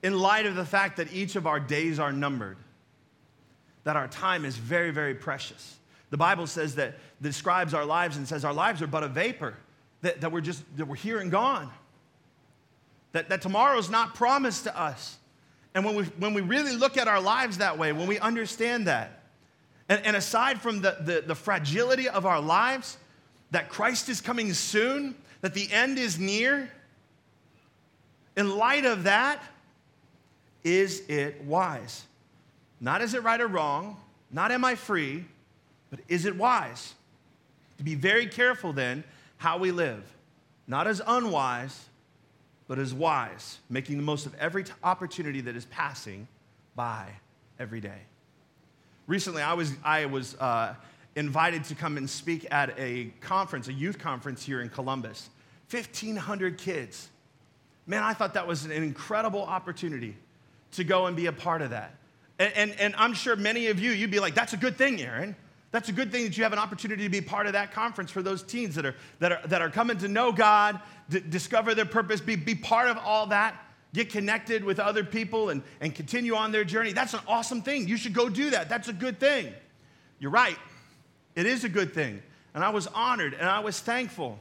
In 0.03 0.19
light 0.19 0.45
of 0.45 0.55
the 0.55 0.65
fact 0.65 0.97
that 0.97 1.11
each 1.13 1.35
of 1.35 1.47
our 1.47 1.59
days 1.59 1.97
are 1.97 2.11
numbered, 2.11 2.57
that 3.85 3.95
our 3.95 4.07
time 4.07 4.45
is 4.45 4.55
very, 4.55 4.91
very 4.91 5.15
precious. 5.15 5.77
The 6.09 6.17
Bible 6.17 6.45
says 6.45 6.75
that 6.75 6.95
describes 7.21 7.73
our 7.73 7.85
lives 7.85 8.17
and 8.17 8.27
says 8.27 8.45
our 8.45 8.53
lives 8.53 8.81
are 8.81 8.87
but 8.87 9.03
a 9.03 9.07
vapor. 9.07 9.55
that, 10.01 10.21
that 10.21 10.31
we're 10.31 10.41
just 10.41 10.63
that 10.77 10.85
we're 10.85 10.95
here 10.95 11.19
and 11.19 11.31
gone. 11.31 11.71
That, 13.13 13.29
that 13.29 13.41
tomorrow 13.41 13.77
is 13.77 13.89
not 13.89 14.15
promised 14.15 14.65
to 14.65 14.79
us. 14.79 15.17
And 15.73 15.85
when 15.85 15.95
we, 15.95 16.03
when 16.03 16.33
we 16.33 16.41
really 16.41 16.75
look 16.75 16.97
at 16.97 17.07
our 17.07 17.21
lives 17.21 17.59
that 17.59 17.77
way, 17.77 17.91
when 17.93 18.07
we 18.07 18.19
understand 18.19 18.87
that, 18.87 19.23
and, 19.89 20.05
and 20.05 20.15
aside 20.15 20.61
from 20.61 20.81
the, 20.81 20.97
the, 21.01 21.23
the 21.25 21.35
fragility 21.35 22.09
of 22.09 22.25
our 22.25 22.41
lives, 22.41 22.97
that 23.51 23.69
Christ 23.69 24.09
is 24.09 24.21
coming 24.21 24.53
soon, 24.53 25.15
that 25.41 25.53
the 25.53 25.71
end 25.71 25.97
is 25.97 26.19
near, 26.19 26.71
in 28.35 28.57
light 28.57 28.85
of 28.85 29.03
that, 29.03 29.43
is 30.63 31.03
it 31.07 31.43
wise? 31.43 32.05
Not 32.79 33.01
is 33.01 33.13
it 33.13 33.23
right 33.23 33.39
or 33.39 33.47
wrong, 33.47 33.97
not 34.31 34.51
am 34.51 34.65
I 34.65 34.75
free, 34.75 35.25
but 35.89 35.99
is 36.07 36.25
it 36.25 36.35
wise? 36.35 36.93
To 37.77 37.83
be 37.83 37.95
very 37.95 38.25
careful 38.25 38.73
then 38.73 39.03
how 39.37 39.57
we 39.57 39.71
live, 39.71 40.03
not 40.67 40.87
as 40.87 41.01
unwise, 41.05 41.87
but 42.67 42.79
as 42.79 42.93
wise, 42.93 43.59
making 43.69 43.97
the 43.97 44.03
most 44.03 44.25
of 44.25 44.33
every 44.35 44.65
opportunity 44.83 45.41
that 45.41 45.55
is 45.55 45.65
passing 45.65 46.27
by 46.75 47.07
every 47.59 47.81
day. 47.81 48.01
Recently, 49.07 49.41
I 49.41 49.53
was, 49.53 49.73
I 49.83 50.05
was 50.05 50.35
uh, 50.35 50.75
invited 51.15 51.65
to 51.65 51.75
come 51.75 51.97
and 51.97 52.09
speak 52.09 52.47
at 52.51 52.73
a 52.79 53.11
conference, 53.21 53.67
a 53.67 53.73
youth 53.73 53.99
conference 53.99 54.43
here 54.43 54.61
in 54.61 54.69
Columbus. 54.69 55.29
1,500 55.69 56.57
kids. 56.57 57.09
Man, 57.85 58.03
I 58.03 58.13
thought 58.13 58.35
that 58.35 58.47
was 58.47 58.65
an 58.65 58.71
incredible 58.71 59.41
opportunity 59.41 60.15
to 60.71 60.83
go 60.83 61.07
and 61.07 61.15
be 61.15 61.25
a 61.25 61.33
part 61.33 61.61
of 61.61 61.71
that. 61.71 61.95
And, 62.39 62.53
and, 62.55 62.79
and, 62.79 62.95
I'm 62.97 63.13
sure 63.13 63.35
many 63.35 63.67
of 63.67 63.79
you, 63.79 63.91
you'd 63.91 64.09
be 64.09 64.19
like, 64.19 64.33
that's 64.33 64.53
a 64.53 64.57
good 64.57 64.75
thing, 64.75 65.01
Aaron. 65.01 65.35
That's 65.73 65.89
a 65.89 65.91
good 65.91 66.11
thing 66.11 66.23
that 66.25 66.37
you 66.37 66.43
have 66.43 66.53
an 66.53 66.59
opportunity 66.59 67.01
to 67.01 67.09
be 67.09 67.19
part 67.19 67.47
of 67.47 67.53
that 67.53 67.71
conference 67.71 68.11
for 68.11 68.21
those 68.21 68.43
teens 68.43 68.75
that 68.75 68.85
are, 68.85 68.95
that 69.17 69.31
are, 69.31 69.47
that 69.47 69.59
are 69.63 69.71
coming 69.71 69.97
to 69.97 70.07
know 70.07 70.31
God, 70.31 70.79
d- 71.09 71.19
discover 71.27 71.73
their 71.73 71.83
purpose, 71.83 72.21
be, 72.21 72.35
be 72.35 72.53
part 72.53 72.89
of 72.89 72.99
all 72.99 73.25
that, 73.27 73.59
get 73.91 74.11
connected 74.11 74.63
with 74.63 74.79
other 74.79 75.03
people, 75.03 75.49
and, 75.49 75.63
and 75.81 75.95
continue 75.95 76.35
on 76.35 76.51
their 76.51 76.63
journey. 76.63 76.93
That's 76.93 77.15
an 77.15 77.21
awesome 77.27 77.63
thing. 77.63 77.87
You 77.87 77.97
should 77.97 78.13
go 78.13 78.29
do 78.29 78.51
that. 78.51 78.69
That's 78.69 78.87
a 78.87 78.93
good 78.93 79.19
thing. 79.19 79.51
You're 80.19 80.29
right. 80.29 80.59
It 81.35 81.47
is 81.47 81.63
a 81.63 81.69
good 81.69 81.91
thing. 81.91 82.21
And 82.53 82.63
I 82.63 82.69
was 82.69 82.85
honored 82.85 83.33
and 83.33 83.49
I 83.49 83.61
was 83.61 83.79
thankful. 83.79 84.37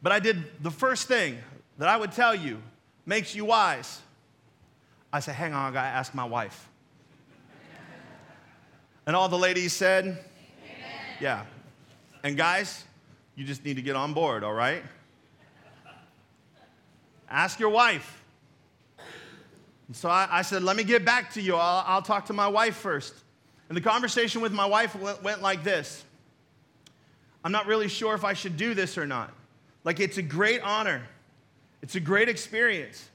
But 0.00 0.12
I 0.12 0.20
did 0.20 0.44
the 0.62 0.70
first 0.70 1.08
thing 1.08 1.38
that 1.78 1.88
I 1.88 1.96
would 1.96 2.12
tell 2.12 2.36
you 2.36 2.62
makes 3.04 3.34
you 3.34 3.46
wise. 3.46 4.00
I 5.12 5.18
said, 5.18 5.34
hang 5.34 5.54
on, 5.54 5.72
I 5.72 5.74
gotta 5.74 5.88
ask 5.88 6.14
my 6.14 6.24
wife. 6.24 6.68
and 9.08 9.16
all 9.16 9.28
the 9.28 9.38
ladies 9.38 9.72
said. 9.72 10.24
Yeah. 11.20 11.44
And 12.22 12.36
guys, 12.36 12.84
you 13.34 13.44
just 13.44 13.64
need 13.64 13.76
to 13.76 13.82
get 13.82 13.96
on 13.96 14.12
board, 14.12 14.44
all 14.44 14.52
right? 14.52 14.82
Ask 17.28 17.58
your 17.58 17.70
wife. 17.70 18.24
And 19.88 19.96
so 19.96 20.08
I, 20.08 20.28
I, 20.30 20.42
said, 20.42 20.62
let 20.62 20.76
me 20.76 20.84
get 20.84 21.04
back 21.04 21.32
to 21.34 21.40
you. 21.40 21.54
I'll, 21.54 21.84
I'll, 21.86 22.02
talk 22.02 22.26
to 22.26 22.32
my 22.32 22.48
wife 22.48 22.76
first. 22.76 23.14
And 23.68 23.76
the 23.76 23.80
conversation 23.80 24.40
with 24.40 24.52
my 24.52 24.66
wife 24.66 24.94
went, 24.96 25.22
went 25.22 25.42
like 25.42 25.62
this 25.62 26.04
I'm 27.44 27.52
not 27.52 27.66
really 27.66 27.88
sure 27.88 28.14
if 28.14 28.24
I 28.24 28.32
should 28.32 28.56
do 28.56 28.74
this 28.74 28.98
or 28.98 29.06
not. 29.06 29.32
Like, 29.84 30.00
it's 30.00 30.18
a 30.18 30.22
great 30.22 30.62
honor, 30.62 31.02
it's 31.82 31.94
a 31.94 32.00
great 32.00 32.28
experience. 32.28 33.08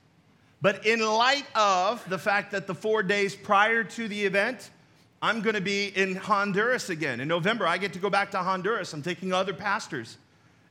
But 0.61 0.85
in 0.85 1.01
light 1.01 1.45
of 1.55 2.07
the 2.07 2.19
fact 2.19 2.51
that 2.51 2.67
the 2.67 2.75
four 2.75 3.01
days 3.01 3.35
prior 3.35 3.83
to 3.83 4.07
the 4.07 4.25
event, 4.25 4.69
I'm 5.21 5.41
going 5.41 5.55
to 5.55 5.61
be 5.61 5.87
in 5.87 6.15
Honduras 6.15 6.89
again. 6.89 7.19
In 7.19 7.27
November, 7.27 7.67
I 7.67 7.77
get 7.77 7.93
to 7.93 7.99
go 7.99 8.09
back 8.09 8.31
to 8.31 8.39
Honduras. 8.39 8.91
I'm 8.93 9.03
taking 9.03 9.33
other 9.33 9.53
pastors 9.53 10.17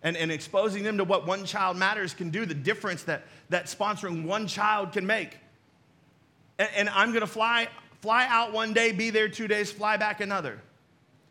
and, 0.03 0.17
and 0.17 0.33
exposing 0.33 0.83
them 0.83 0.99
to 0.99 1.05
what 1.05 1.27
One 1.27 1.45
Child 1.45 1.77
Matters 1.77 2.15
can 2.15 2.31
do, 2.31 2.47
the 2.47 2.55
difference 2.55 3.05
that, 3.05 3.23
that 3.51 3.67
sponsoring 3.67 4.25
one 4.25 4.47
child 4.47 4.93
can 4.93 5.07
make. 5.07 5.37
And, 6.59 6.69
and 6.75 6.89
I'm 6.89 7.11
going 7.11 7.21
to 7.21 7.27
fly, 7.27 7.69
fly 8.01 8.27
out 8.29 8.53
one 8.53 8.73
day, 8.73 8.93
be 8.93 9.11
there 9.11 9.29
two 9.29 9.47
days, 9.47 9.71
fly 9.71 9.97
back 9.97 10.21
another. 10.21 10.59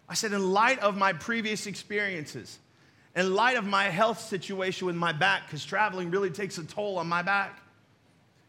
I 0.07 0.13
said, 0.13 0.31
in 0.31 0.51
light 0.51 0.79
of 0.79 0.95
my 0.95 1.13
previous 1.13 1.67
experiences, 1.67 2.57
in 3.15 3.33
light 3.33 3.57
of 3.57 3.65
my 3.65 3.85
health 3.85 4.21
situation 4.21 4.87
with 4.87 4.95
my 4.95 5.11
back, 5.11 5.47
because 5.47 5.65
traveling 5.65 6.09
really 6.09 6.29
takes 6.29 6.57
a 6.57 6.63
toll 6.63 6.99
on 6.99 7.07
my 7.07 7.21
back, 7.21 7.59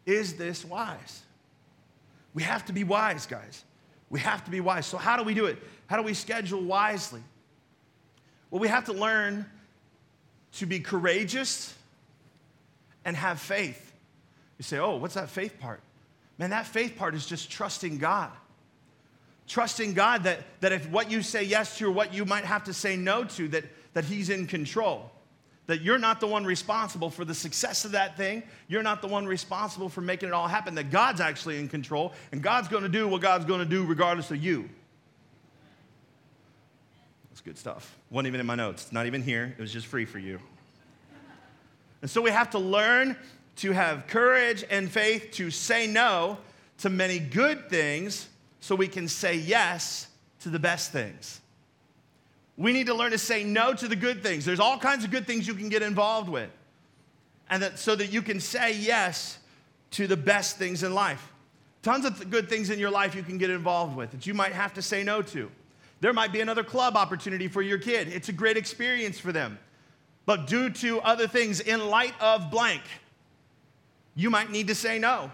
is 0.05 0.35
this 0.35 0.63
wise? 0.63 1.21
We 2.33 2.43
have 2.43 2.65
to 2.65 2.73
be 2.73 2.83
wise, 2.83 3.25
guys. 3.25 3.63
We 4.11 4.19
have 4.19 4.43
to 4.43 4.51
be 4.51 4.59
wise. 4.59 4.85
So, 4.85 4.97
how 4.97 5.17
do 5.17 5.23
we 5.23 5.33
do 5.33 5.45
it? 5.45 5.57
How 5.87 5.95
do 5.97 6.03
we 6.03 6.13
schedule 6.13 6.61
wisely? 6.61 7.23
Well, 8.51 8.59
we 8.59 8.67
have 8.67 8.85
to 8.85 8.93
learn 8.93 9.45
to 10.57 10.65
be 10.65 10.81
courageous 10.81 11.73
and 13.05 13.15
have 13.15 13.39
faith. 13.39 13.93
You 14.57 14.63
say, 14.63 14.77
oh, 14.77 14.97
what's 14.97 15.15
that 15.15 15.29
faith 15.29 15.57
part? 15.59 15.79
Man, 16.37 16.49
that 16.49 16.67
faith 16.67 16.97
part 16.97 17.15
is 17.15 17.25
just 17.25 17.49
trusting 17.49 17.97
God. 17.97 18.31
Trusting 19.47 19.93
God 19.93 20.23
that, 20.23 20.39
that 20.59 20.73
if 20.73 20.89
what 20.89 21.09
you 21.09 21.21
say 21.21 21.43
yes 21.43 21.77
to 21.77 21.87
or 21.87 21.91
what 21.91 22.13
you 22.13 22.25
might 22.25 22.43
have 22.43 22.65
to 22.65 22.73
say 22.73 22.97
no 22.97 23.23
to, 23.23 23.47
that, 23.47 23.63
that 23.93 24.03
He's 24.03 24.29
in 24.29 24.45
control 24.45 25.09
that 25.67 25.81
you're 25.81 25.97
not 25.97 26.19
the 26.19 26.27
one 26.27 26.43
responsible 26.43 27.09
for 27.09 27.23
the 27.23 27.35
success 27.35 27.85
of 27.85 27.91
that 27.91 28.17
thing. 28.17 28.43
You're 28.67 28.83
not 28.83 29.01
the 29.01 29.07
one 29.07 29.25
responsible 29.25 29.89
for 29.89 30.01
making 30.01 30.29
it 30.29 30.33
all 30.33 30.47
happen, 30.47 30.75
that 30.75 30.91
God's 30.91 31.21
actually 31.21 31.59
in 31.59 31.67
control, 31.67 32.13
and 32.31 32.41
God's 32.41 32.67
going 32.67 32.83
to 32.83 32.89
do 32.89 33.07
what 33.07 33.21
God's 33.21 33.45
going 33.45 33.59
to 33.59 33.65
do 33.65 33.85
regardless 33.85 34.31
of 34.31 34.43
you. 34.43 34.69
That's 37.29 37.41
good 37.41 37.57
stuff. 37.57 37.95
Wasn't 38.09 38.27
even 38.27 38.39
in 38.39 38.45
my 38.45 38.55
notes, 38.55 38.91
not 38.91 39.05
even 39.05 39.21
here. 39.21 39.55
It 39.57 39.61
was 39.61 39.71
just 39.71 39.87
free 39.87 40.05
for 40.05 40.19
you. 40.19 40.39
And 42.01 42.09
so 42.09 42.21
we 42.21 42.31
have 42.31 42.49
to 42.51 42.59
learn 42.59 43.15
to 43.57 43.71
have 43.71 44.07
courage 44.07 44.63
and 44.69 44.91
faith 44.91 45.31
to 45.33 45.51
say 45.51 45.87
no 45.87 46.37
to 46.79 46.89
many 46.89 47.19
good 47.19 47.69
things 47.69 48.27
so 48.59 48.75
we 48.75 48.87
can 48.87 49.07
say 49.07 49.35
yes 49.35 50.07
to 50.41 50.49
the 50.49 50.59
best 50.59 50.91
things. 50.91 51.41
We 52.61 52.73
need 52.73 52.85
to 52.87 52.93
learn 52.93 53.09
to 53.09 53.17
say 53.17 53.43
no 53.43 53.73
to 53.73 53.87
the 53.87 53.95
good 53.95 54.21
things. 54.21 54.45
There's 54.45 54.59
all 54.59 54.77
kinds 54.77 55.03
of 55.03 55.09
good 55.09 55.25
things 55.25 55.47
you 55.47 55.55
can 55.55 55.67
get 55.67 55.81
involved 55.81 56.29
with. 56.29 56.51
And 57.49 57.63
that 57.63 57.79
so 57.79 57.95
that 57.95 58.13
you 58.13 58.21
can 58.21 58.39
say 58.39 58.77
yes 58.77 59.39
to 59.91 60.05
the 60.05 60.15
best 60.15 60.57
things 60.57 60.83
in 60.83 60.93
life. 60.93 61.31
Tons 61.81 62.05
of 62.05 62.29
good 62.29 62.49
things 62.49 62.69
in 62.69 62.77
your 62.77 62.91
life 62.91 63.15
you 63.15 63.23
can 63.23 63.39
get 63.39 63.49
involved 63.49 63.95
with 63.95 64.11
that 64.11 64.27
you 64.27 64.35
might 64.35 64.51
have 64.51 64.75
to 64.75 64.81
say 64.83 65.01
no 65.01 65.23
to. 65.23 65.49
There 66.01 66.13
might 66.13 66.31
be 66.31 66.39
another 66.39 66.63
club 66.63 66.95
opportunity 66.95 67.47
for 67.47 67.63
your 67.63 67.79
kid. 67.79 68.07
It's 68.09 68.29
a 68.29 68.33
great 68.33 68.57
experience 68.57 69.17
for 69.17 69.31
them. 69.31 69.57
But 70.27 70.45
due 70.45 70.69
to 70.69 71.01
other 71.01 71.27
things, 71.27 71.61
in 71.61 71.87
light 71.87 72.13
of 72.21 72.51
blank, 72.51 72.83
you 74.13 74.29
might 74.29 74.51
need 74.51 74.67
to 74.67 74.75
say 74.75 74.99
no. 74.99 75.31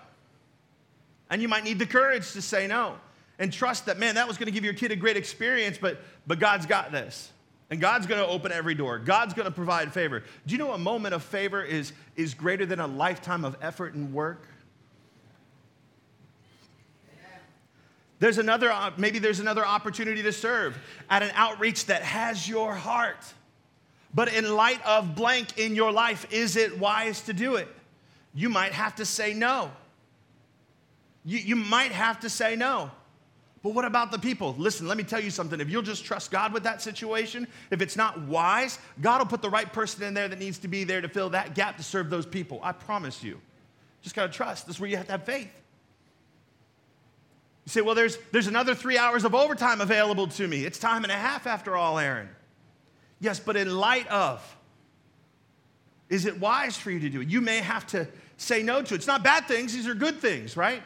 And 1.30 1.42
you 1.42 1.50
might 1.50 1.66
need 1.66 1.78
the 1.78 1.86
courage 1.86 2.32
to 2.32 2.42
say 2.42 2.68
no 2.68 2.96
and 3.40 3.54
trust 3.54 3.86
that, 3.86 4.00
man, 4.00 4.16
that 4.16 4.28
was 4.28 4.38
going 4.38 4.48
to 4.48 4.52
give 4.52 4.64
your 4.64 4.74
kid 4.74 4.92
a 4.92 4.96
great 4.96 5.18
experience, 5.18 5.78
but, 5.80 6.00
but 6.26 6.40
God's 6.40 6.66
got 6.66 6.92
this. 6.92 7.32
And 7.70 7.82
God's 7.82 8.08
going 8.08 8.22
to 8.22 8.28
open 8.28 8.52
every 8.52 8.76
door. 8.76 8.98
God's 8.98 9.34
going 9.34 9.46
to 9.46 9.52
provide 9.52 9.92
favor. 9.92 10.24
Do 10.46 10.54
you 10.54 10.58
know 10.58 10.72
a 10.72 10.78
moment 10.78 11.14
of 11.14 11.22
favor 11.22 11.62
is, 11.62 11.92
is 12.16 12.34
greater 12.34 12.66
than 12.66 12.80
a 12.80 12.88
lifetime 12.88 13.44
of 13.44 13.58
effort 13.62 13.94
and 13.94 14.14
work? 14.14 14.48
There's 18.20 18.38
another, 18.38 18.74
maybe 18.98 19.20
there's 19.20 19.40
another 19.40 19.66
opportunity 19.66 20.24
to 20.24 20.32
serve 20.32 20.78
at 21.10 21.22
an 21.22 21.32
outreach 21.36 21.86
that 21.86 22.02
has 22.02 22.48
your 22.48 22.74
heart. 22.74 23.24
But 24.14 24.34
in 24.34 24.56
light 24.56 24.84
of 24.86 25.14
blank 25.14 25.60
in 25.60 25.76
your 25.76 25.92
life, 25.92 26.26
is 26.32 26.56
it 26.56 26.80
wise 26.80 27.22
to 27.24 27.34
do 27.34 27.58
it? 27.58 27.68
You 28.34 28.50
might 28.50 28.72
have 28.72 28.96
to 28.96 29.06
say 29.06 29.34
no. 29.34 29.72
You, 31.26 31.38
you 31.38 31.56
might 31.56 31.92
have 31.92 32.22
to 32.22 32.30
say 32.30 32.56
no. 32.56 32.90
But 33.64 33.74
what 33.74 33.86
about 33.86 34.12
the 34.12 34.20
people? 34.20 34.56
Listen, 34.58 34.88
let 34.88 34.98
me 34.98 35.04
tell 35.04 35.20
you 35.20 35.32
something. 35.32 35.60
If 35.60 35.70
you'll 35.70 35.82
just 35.82 36.06
trust 36.06 36.32
God 36.32 36.54
with 36.54 36.64
that 36.64 36.82
situation, 36.82 37.48
if 37.72 37.82
it's 37.82 37.96
not 37.96 38.20
wise, 38.22 38.80
God 39.02 39.20
will 39.20 39.26
put 39.26 39.42
the 39.42 39.50
right 39.50 39.72
person 39.72 40.04
in 40.04 40.14
there 40.14 40.28
that 40.28 40.40
needs 40.40 40.60
to 40.60 40.68
be 40.68 40.84
there 40.84 41.02
to 41.02 41.10
fill 41.10 41.30
that 41.32 41.56
gap 41.56 41.78
to 41.78 41.84
serve 41.84 42.10
those 42.10 42.26
people. 42.26 42.60
I 42.64 42.72
promise 42.72 43.24
you. 43.24 43.42
Just 44.02 44.16
got 44.16 44.32
to 44.32 44.32
trust. 44.32 44.68
This 44.68 44.76
is 44.76 44.80
where 44.80 44.90
you 44.90 44.98
have 44.98 45.08
to 45.08 45.14
have 45.14 45.24
faith. 45.24 45.52
You 47.66 47.72
say, 47.72 47.82
well, 47.82 47.96
there's, 47.96 48.18
there's 48.32 48.48
another 48.48 48.76
three 48.76 48.98
hours 48.98 49.26
of 49.26 49.36
overtime 49.36 49.82
available 49.82 50.28
to 50.28 50.48
me. 50.48 50.64
It's 50.64 50.80
time 50.80 51.04
and 51.04 51.12
a 51.12 51.18
half 51.18 51.48
after 51.48 51.76
all, 51.76 52.00
Aaron. 52.00 52.30
Yes, 53.20 53.40
but 53.40 53.58
in 53.58 53.76
light 53.76 54.08
of, 54.08 54.56
is 56.08 56.26
it 56.26 56.40
wise 56.40 56.78
for 56.78 56.92
you 56.92 57.00
to 57.02 57.10
do 57.10 57.22
it? 57.22 57.28
You 57.28 57.42
may 57.42 57.58
have 57.58 57.86
to 57.88 58.08
say 58.38 58.64
no 58.64 58.82
to 58.82 58.94
it. 58.94 58.98
It's 58.98 59.08
not 59.08 59.24
bad 59.24 59.48
things, 59.48 59.74
these 59.74 59.88
are 59.88 59.96
good 59.96 60.20
things, 60.20 60.56
right? 60.56 60.82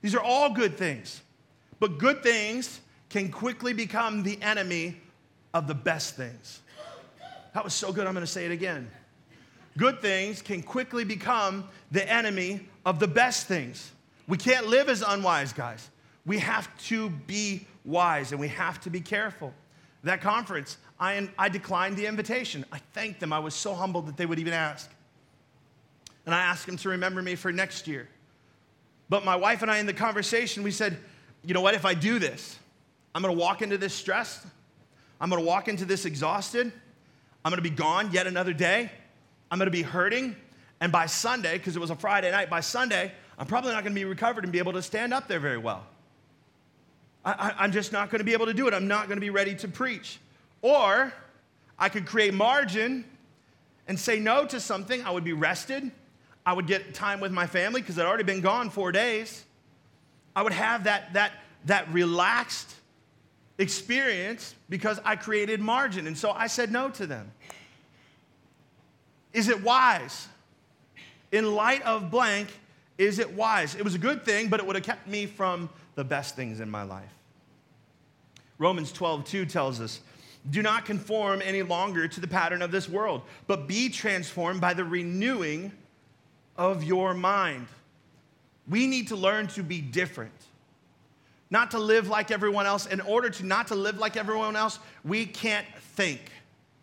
These 0.00 0.14
are 0.14 0.22
all 0.22 0.50
good 0.50 0.78
things. 0.78 1.20
But 1.80 1.98
good 1.98 2.22
things 2.22 2.80
can 3.08 3.30
quickly 3.30 3.72
become 3.72 4.22
the 4.22 4.40
enemy 4.42 4.96
of 5.52 5.66
the 5.66 5.74
best 5.74 6.16
things. 6.16 6.60
That 7.52 7.62
was 7.62 7.74
so 7.74 7.92
good, 7.92 8.06
I'm 8.06 8.14
gonna 8.14 8.26
say 8.26 8.44
it 8.44 8.50
again. 8.50 8.90
Good 9.76 10.00
things 10.00 10.42
can 10.42 10.62
quickly 10.62 11.04
become 11.04 11.68
the 11.90 12.08
enemy 12.10 12.68
of 12.84 12.98
the 12.98 13.08
best 13.08 13.46
things. 13.46 13.92
We 14.28 14.36
can't 14.36 14.66
live 14.66 14.88
as 14.88 15.02
unwise, 15.02 15.52
guys. 15.52 15.90
We 16.26 16.38
have 16.38 16.68
to 16.86 17.10
be 17.10 17.66
wise 17.84 18.32
and 18.32 18.40
we 18.40 18.48
have 18.48 18.80
to 18.82 18.90
be 18.90 19.00
careful. 19.00 19.52
that 20.02 20.20
conference, 20.20 20.76
I, 21.00 21.28
I 21.38 21.48
declined 21.48 21.96
the 21.96 22.06
invitation. 22.06 22.64
I 22.70 22.78
thanked 22.92 23.20
them. 23.20 23.32
I 23.32 23.38
was 23.38 23.54
so 23.54 23.74
humbled 23.74 24.06
that 24.06 24.16
they 24.16 24.26
would 24.26 24.38
even 24.38 24.52
ask. 24.52 24.90
And 26.26 26.34
I 26.34 26.40
asked 26.40 26.66
them 26.66 26.76
to 26.78 26.90
remember 26.90 27.22
me 27.22 27.34
for 27.36 27.52
next 27.52 27.86
year. 27.88 28.08
But 29.08 29.24
my 29.24 29.36
wife 29.36 29.62
and 29.62 29.70
I, 29.70 29.78
in 29.78 29.86
the 29.86 29.94
conversation, 29.94 30.62
we 30.62 30.70
said, 30.70 30.98
you 31.44 31.54
know 31.54 31.60
what, 31.60 31.74
if 31.74 31.84
I 31.84 31.94
do 31.94 32.18
this, 32.18 32.58
I'm 33.14 33.22
gonna 33.22 33.34
walk 33.34 33.62
into 33.62 33.78
this 33.78 33.94
stressed, 33.94 34.44
I'm 35.20 35.30
gonna 35.30 35.42
walk 35.42 35.68
into 35.68 35.84
this 35.84 36.04
exhausted, 36.04 36.72
I'm 37.44 37.50
gonna 37.50 37.62
be 37.62 37.70
gone 37.70 38.10
yet 38.12 38.26
another 38.26 38.52
day, 38.52 38.90
I'm 39.50 39.58
gonna 39.58 39.70
be 39.70 39.82
hurting, 39.82 40.36
and 40.80 40.90
by 40.90 41.06
Sunday, 41.06 41.58
because 41.58 41.76
it 41.76 41.80
was 41.80 41.90
a 41.90 41.96
Friday 41.96 42.30
night, 42.30 42.50
by 42.50 42.60
Sunday, 42.60 43.12
I'm 43.38 43.46
probably 43.46 43.72
not 43.72 43.84
gonna 43.84 43.94
be 43.94 44.04
recovered 44.04 44.44
and 44.44 44.52
be 44.52 44.58
able 44.58 44.72
to 44.72 44.82
stand 44.82 45.12
up 45.12 45.28
there 45.28 45.40
very 45.40 45.58
well. 45.58 45.84
I, 47.24 47.64
am 47.64 47.72
just 47.72 47.92
not 47.92 48.10
gonna 48.10 48.24
be 48.24 48.34
able 48.34 48.46
to 48.46 48.54
do 48.54 48.68
it. 48.68 48.74
I'm 48.74 48.88
not 48.88 49.08
gonna 49.08 49.20
be 49.20 49.30
ready 49.30 49.54
to 49.56 49.68
preach. 49.68 50.18
Or 50.60 51.12
I 51.78 51.88
could 51.88 52.06
create 52.06 52.34
margin 52.34 53.04
and 53.88 53.98
say 53.98 54.20
no 54.20 54.44
to 54.46 54.60
something. 54.60 55.04
I 55.04 55.10
would 55.10 55.24
be 55.24 55.32
rested. 55.32 55.90
I 56.46 56.52
would 56.52 56.66
get 56.66 56.94
time 56.94 57.20
with 57.20 57.32
my 57.32 57.46
family 57.46 57.80
because 57.80 57.98
I'd 57.98 58.06
already 58.06 58.24
been 58.24 58.42
gone 58.42 58.68
four 58.68 58.92
days. 58.92 59.44
I 60.34 60.42
would 60.42 60.52
have 60.52 60.84
that, 60.84 61.12
that, 61.14 61.32
that 61.66 61.92
relaxed 61.92 62.74
experience 63.58 64.54
because 64.68 65.00
I 65.04 65.16
created 65.16 65.60
margin. 65.60 66.06
And 66.06 66.16
so 66.16 66.30
I 66.30 66.46
said 66.46 66.72
no 66.72 66.90
to 66.90 67.06
them. 67.06 67.30
Is 69.32 69.48
it 69.48 69.62
wise? 69.62 70.28
In 71.32 71.54
light 71.54 71.82
of 71.82 72.10
blank, 72.10 72.48
is 72.98 73.18
it 73.18 73.32
wise? 73.34 73.74
It 73.74 73.82
was 73.82 73.94
a 73.94 73.98
good 73.98 74.24
thing, 74.24 74.48
but 74.48 74.60
it 74.60 74.66
would 74.66 74.76
have 74.76 74.84
kept 74.84 75.08
me 75.08 75.26
from 75.26 75.68
the 75.94 76.04
best 76.04 76.36
things 76.36 76.60
in 76.60 76.70
my 76.70 76.82
life. 76.82 77.12
Romans 78.58 78.92
12, 78.92 79.24
2 79.24 79.46
tells 79.46 79.80
us 79.80 80.00
do 80.50 80.62
not 80.62 80.84
conform 80.84 81.40
any 81.42 81.62
longer 81.62 82.06
to 82.06 82.20
the 82.20 82.28
pattern 82.28 82.60
of 82.60 82.70
this 82.70 82.88
world, 82.88 83.22
but 83.46 83.66
be 83.66 83.88
transformed 83.88 84.60
by 84.60 84.74
the 84.74 84.84
renewing 84.84 85.72
of 86.56 86.84
your 86.84 87.14
mind. 87.14 87.66
We 88.68 88.86
need 88.86 89.08
to 89.08 89.16
learn 89.16 89.48
to 89.48 89.62
be 89.62 89.80
different, 89.80 90.32
not 91.50 91.72
to 91.72 91.78
live 91.78 92.08
like 92.08 92.30
everyone 92.30 92.66
else. 92.66 92.86
In 92.86 93.00
order 93.00 93.30
to 93.30 93.44
not 93.44 93.68
to 93.68 93.74
live 93.74 93.98
like 93.98 94.16
everyone 94.16 94.56
else, 94.56 94.78
we 95.04 95.26
can't 95.26 95.66
think 95.96 96.20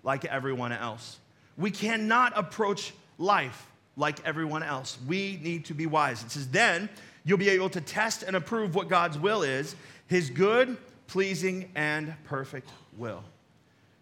like 0.04 0.26
everyone 0.26 0.72
else. 0.72 1.20
We 1.58 1.72
cannot 1.72 2.38
approach 2.38 2.94
life 3.18 3.68
like 3.98 4.26
everyone 4.26 4.64
else. 4.64 4.98
We 5.08 5.40
need 5.44 5.66
to 5.66 5.74
be 5.74 5.86
wise. 5.86 6.24
It 6.24 6.32
says, 6.32 6.48
then 6.48 6.90
you'll 7.24 7.38
be 7.38 7.50
able 7.50 7.70
to 7.70 7.82
test 7.82 8.24
and 8.24 8.36
approve 8.36 8.76
what 8.76 8.90
God's 8.90 9.18
will 9.18 9.44
is, 9.44 9.76
his 10.08 10.30
good, 10.30 10.78
pleasing, 11.08 11.70
and 11.76 12.14
perfect 12.24 12.70
will. 12.98 13.24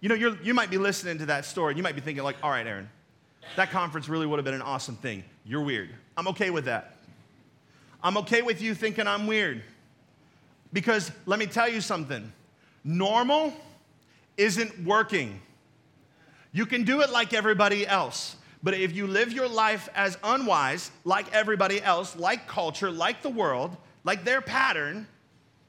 You 0.01 0.09
know, 0.09 0.15
you 0.15 0.37
you 0.43 0.53
might 0.53 0.69
be 0.69 0.77
listening 0.77 1.17
to 1.17 1.25
that 1.25 1.43
story 1.43 1.75
you 1.75 1.83
might 1.83 1.95
be 1.95 2.01
thinking, 2.01 2.23
like, 2.23 2.37
all 2.41 2.49
right, 2.49 2.65
Aaron, 2.65 2.89
that 3.55 3.71
conference 3.71 4.07
really 4.07 4.25
would 4.25 4.37
have 4.37 4.45
been 4.45 4.53
an 4.53 4.61
awesome 4.61 4.95
thing. 4.95 5.23
You're 5.43 5.63
weird. 5.63 5.89
I'm 6.15 6.27
okay 6.29 6.49
with 6.49 6.65
that. 6.65 6.98
I'm 8.03 8.17
okay 8.17 8.41
with 8.41 8.61
you 8.61 8.73
thinking 8.73 9.07
I'm 9.07 9.27
weird. 9.27 9.63
Because 10.71 11.11
let 11.25 11.39
me 11.39 11.45
tell 11.45 11.69
you 11.69 11.81
something 11.81 12.31
normal 12.83 13.53
isn't 14.37 14.85
working. 14.85 15.41
You 16.51 16.65
can 16.65 16.83
do 16.83 17.01
it 17.01 17.11
like 17.11 17.33
everybody 17.33 17.85
else. 17.85 18.35
But 18.61 18.73
if 18.73 18.93
you 18.93 19.07
live 19.07 19.31
your 19.31 19.47
life 19.47 19.89
as 19.95 20.17
unwise, 20.23 20.91
like 21.05 21.33
everybody 21.33 21.81
else, 21.81 22.15
like 22.15 22.47
culture, 22.47 22.91
like 22.91 23.21
the 23.21 23.29
world, 23.29 23.75
like 24.03 24.23
their 24.23 24.41
pattern, 24.41 25.07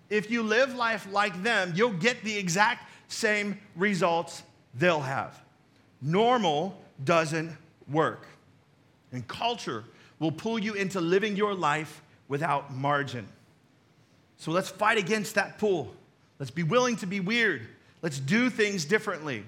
if 0.09 0.31
you 0.31 0.43
live 0.43 0.75
life 0.75 1.07
like 1.13 1.43
them, 1.43 1.73
you'll 1.77 1.93
get 1.93 2.23
the 2.25 2.37
exact 2.37 2.91
same 3.09 3.59
results 3.77 4.43
they'll 4.75 5.01
have. 5.01 5.41
Normal 6.03 6.81
doesn't 7.05 7.57
work. 7.89 8.27
And 9.13 9.27
culture 9.27 9.85
will 10.19 10.33
pull 10.33 10.59
you 10.59 10.75
into 10.75 11.01
living 11.01 11.37
your 11.37 11.55
life 11.55 12.03
without 12.31 12.73
margin. 12.73 13.29
So 14.39 14.53
let's 14.53 14.71
fight 14.71 14.97
against 14.97 15.35
that 15.35 15.59
pull. 15.59 15.93
Let's 16.39 16.53
be 16.53 16.63
willing 16.63 16.97
to 16.99 17.07
be 17.07 17.21
weird. 17.21 17.67
Let's 18.01 18.19
do 18.19 18.49
things 18.49 18.87
differently. 18.87 19.45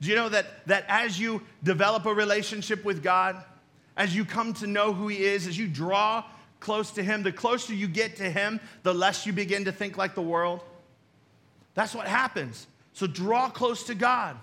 Do 0.00 0.08
you 0.08 0.14
know 0.14 0.30
that, 0.30 0.66
that 0.68 0.86
as 0.88 1.20
you 1.20 1.42
develop 1.62 2.06
a 2.06 2.14
relationship 2.14 2.84
with 2.84 3.02
God, 3.02 3.44
as 3.96 4.14
you 4.16 4.24
come 4.24 4.54
to 4.54 4.66
know 4.66 4.94
who 4.94 5.08
He 5.08 5.24
is, 5.24 5.46
as 5.46 5.58
you 5.58 5.66
draw 5.66 6.24
close 6.60 6.92
to 6.92 7.02
Him, 7.02 7.22
the 7.22 7.32
closer 7.32 7.74
you 7.74 7.88
get 7.88 8.16
to 8.16 8.30
Him, 8.30 8.60
the 8.84 8.94
less 8.94 9.26
you 9.26 9.32
begin 9.32 9.64
to 9.66 9.72
think 9.72 9.98
like 9.98 10.14
the 10.14 10.22
world? 10.22 10.60
That's 11.74 11.94
what 11.94 12.06
happens. 12.06 12.66
So 12.92 13.08
draw 13.08 13.50
close 13.50 13.84
to 13.84 13.94
God. 13.94 14.36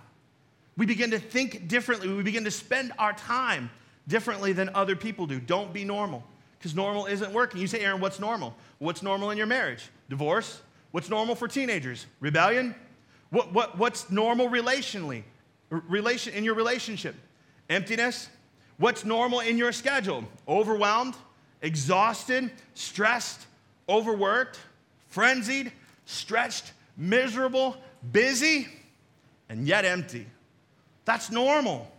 We 0.75 0.85
begin 0.85 1.11
to 1.11 1.19
think 1.19 1.69
differently. 1.69 2.09
We 2.13 2.21
begin 2.21 2.43
to 2.43 2.51
spend 2.51 2.91
our 2.99 3.13
time 3.13 3.69
differently 4.07 4.51
than 4.51 4.69
other 4.75 4.97
people 4.97 5.25
do. 5.25 5.39
Don't 5.39 5.71
be 5.71 5.85
normal 5.85 6.23
because 6.61 6.75
normal 6.75 7.07
isn't 7.07 7.33
working. 7.33 7.59
You 7.59 7.67
say, 7.67 7.79
Aaron, 7.79 7.99
what's 7.99 8.19
normal? 8.19 8.55
What's 8.77 9.01
normal 9.01 9.31
in 9.31 9.37
your 9.37 9.47
marriage? 9.47 9.89
Divorce? 10.09 10.61
What's 10.91 11.09
normal 11.09 11.35
for 11.35 11.47
teenagers? 11.47 12.05
Rebellion? 12.19 12.75
What, 13.31 13.51
what, 13.51 13.77
what's 13.77 14.11
normal 14.11 14.49
relationally? 14.49 15.23
Relation, 15.69 16.33
in 16.33 16.43
your 16.43 16.53
relationship? 16.53 17.15
Emptiness? 17.69 18.29
What's 18.77 19.05
normal 19.05 19.39
in 19.39 19.57
your 19.57 19.71
schedule? 19.71 20.23
Overwhelmed? 20.47 21.15
Exhausted? 21.61 22.51
Stressed? 22.75 23.47
Overworked? 23.89 24.59
Frenzied? 25.07 25.71
Stretched? 26.05 26.73
Miserable? 26.97 27.77
busy 28.11 28.67
and 29.49 29.67
yet 29.67 29.85
empty. 29.85 30.25
That's 31.05 31.31
normal. 31.31 31.91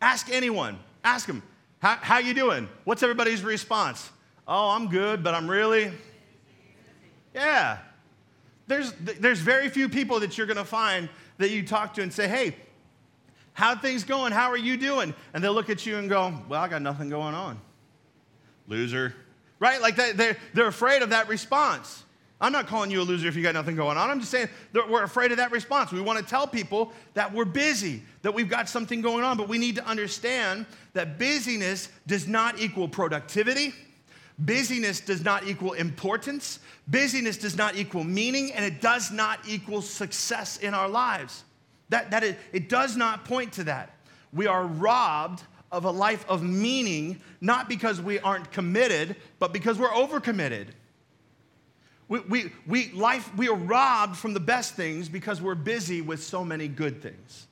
Ask 0.00 0.30
anyone. 0.30 0.78
Ask 1.02 1.26
them, 1.26 1.42
how, 1.84 1.98
how 2.00 2.18
you 2.18 2.32
doing? 2.32 2.66
What's 2.84 3.02
everybody's 3.02 3.42
response? 3.42 4.10
Oh, 4.48 4.70
I'm 4.70 4.88
good, 4.88 5.22
but 5.22 5.34
I'm 5.34 5.50
really, 5.50 5.92
yeah. 7.34 7.76
There's, 8.66 8.92
there's 8.92 9.40
very 9.40 9.68
few 9.68 9.90
people 9.90 10.18
that 10.20 10.38
you're 10.38 10.46
going 10.46 10.56
to 10.56 10.64
find 10.64 11.10
that 11.36 11.50
you 11.50 11.62
talk 11.62 11.92
to 11.94 12.02
and 12.02 12.10
say, 12.10 12.26
hey, 12.26 12.56
how 13.52 13.76
things 13.76 14.02
going? 14.02 14.32
How 14.32 14.50
are 14.50 14.56
you 14.56 14.78
doing? 14.78 15.14
And 15.34 15.44
they'll 15.44 15.52
look 15.52 15.68
at 15.68 15.84
you 15.84 15.98
and 15.98 16.08
go, 16.08 16.32
well, 16.48 16.62
I 16.62 16.68
got 16.68 16.80
nothing 16.80 17.10
going 17.10 17.34
on. 17.34 17.60
Loser. 18.66 19.14
Right? 19.58 19.82
Like 19.82 19.96
they're, 19.96 20.38
they're 20.54 20.66
afraid 20.66 21.02
of 21.02 21.10
that 21.10 21.28
response. 21.28 22.02
I'm 22.40 22.52
not 22.52 22.66
calling 22.66 22.90
you 22.90 23.00
a 23.00 23.04
loser 23.04 23.28
if 23.28 23.36
you 23.36 23.42
got 23.42 23.54
nothing 23.54 23.76
going 23.76 23.96
on. 23.96 24.10
I'm 24.10 24.18
just 24.18 24.30
saying 24.30 24.48
that 24.72 24.90
we're 24.90 25.04
afraid 25.04 25.30
of 25.30 25.38
that 25.38 25.52
response. 25.52 25.92
We 25.92 26.00
want 26.00 26.18
to 26.18 26.24
tell 26.24 26.46
people 26.46 26.92
that 27.14 27.32
we're 27.32 27.44
busy, 27.44 28.02
that 28.22 28.34
we've 28.34 28.48
got 28.48 28.68
something 28.68 29.00
going 29.00 29.24
on, 29.24 29.36
but 29.36 29.48
we 29.48 29.56
need 29.56 29.76
to 29.76 29.86
understand 29.86 30.66
that 30.92 31.18
busyness 31.18 31.88
does 32.06 32.26
not 32.26 32.60
equal 32.60 32.88
productivity. 32.88 33.72
Busyness 34.38 35.00
does 35.00 35.24
not 35.24 35.46
equal 35.46 35.74
importance. 35.74 36.58
Busyness 36.88 37.38
does 37.38 37.56
not 37.56 37.76
equal 37.76 38.02
meaning, 38.02 38.52
and 38.52 38.64
it 38.64 38.80
does 38.80 39.12
not 39.12 39.38
equal 39.46 39.80
success 39.80 40.58
in 40.58 40.74
our 40.74 40.88
lives. 40.88 41.44
That, 41.90 42.10
that 42.10 42.24
it, 42.24 42.38
it 42.52 42.68
does 42.68 42.96
not 42.96 43.24
point 43.24 43.52
to 43.54 43.64
that. 43.64 43.96
We 44.32 44.48
are 44.48 44.66
robbed 44.66 45.44
of 45.70 45.84
a 45.84 45.90
life 45.90 46.24
of 46.28 46.42
meaning, 46.42 47.20
not 47.40 47.68
because 47.68 48.00
we 48.00 48.18
aren't 48.20 48.50
committed, 48.50 49.16
but 49.38 49.52
because 49.52 49.78
we're 49.78 49.88
overcommitted. 49.88 50.68
We, 52.08 52.20
we, 52.20 52.52
we, 52.66 52.92
life, 52.92 53.34
we 53.36 53.48
are 53.48 53.56
robbed 53.56 54.16
from 54.16 54.34
the 54.34 54.40
best 54.40 54.74
things 54.74 55.08
because 55.08 55.40
we're 55.40 55.54
busy 55.54 56.02
with 56.02 56.22
so 56.22 56.44
many 56.44 56.68
good 56.68 57.02
things. 57.02 57.46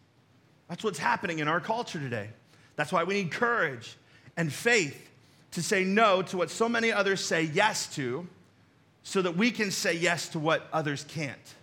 That's 0.68 0.84
what's 0.84 0.98
happening 0.98 1.38
in 1.38 1.48
our 1.48 1.60
culture 1.60 1.98
today. 1.98 2.28
That's 2.76 2.92
why 2.92 3.04
we 3.04 3.14
need 3.14 3.30
courage 3.30 3.96
and 4.36 4.52
faith 4.52 5.10
to 5.52 5.62
say 5.62 5.84
no 5.84 6.22
to 6.22 6.36
what 6.36 6.50
so 6.50 6.68
many 6.68 6.92
others 6.92 7.24
say 7.24 7.42
yes 7.42 7.94
to 7.96 8.26
so 9.02 9.22
that 9.22 9.36
we 9.36 9.50
can 9.50 9.70
say 9.70 9.94
yes 9.94 10.28
to 10.28 10.38
what 10.38 10.68
others 10.72 11.04
can't. 11.08 11.54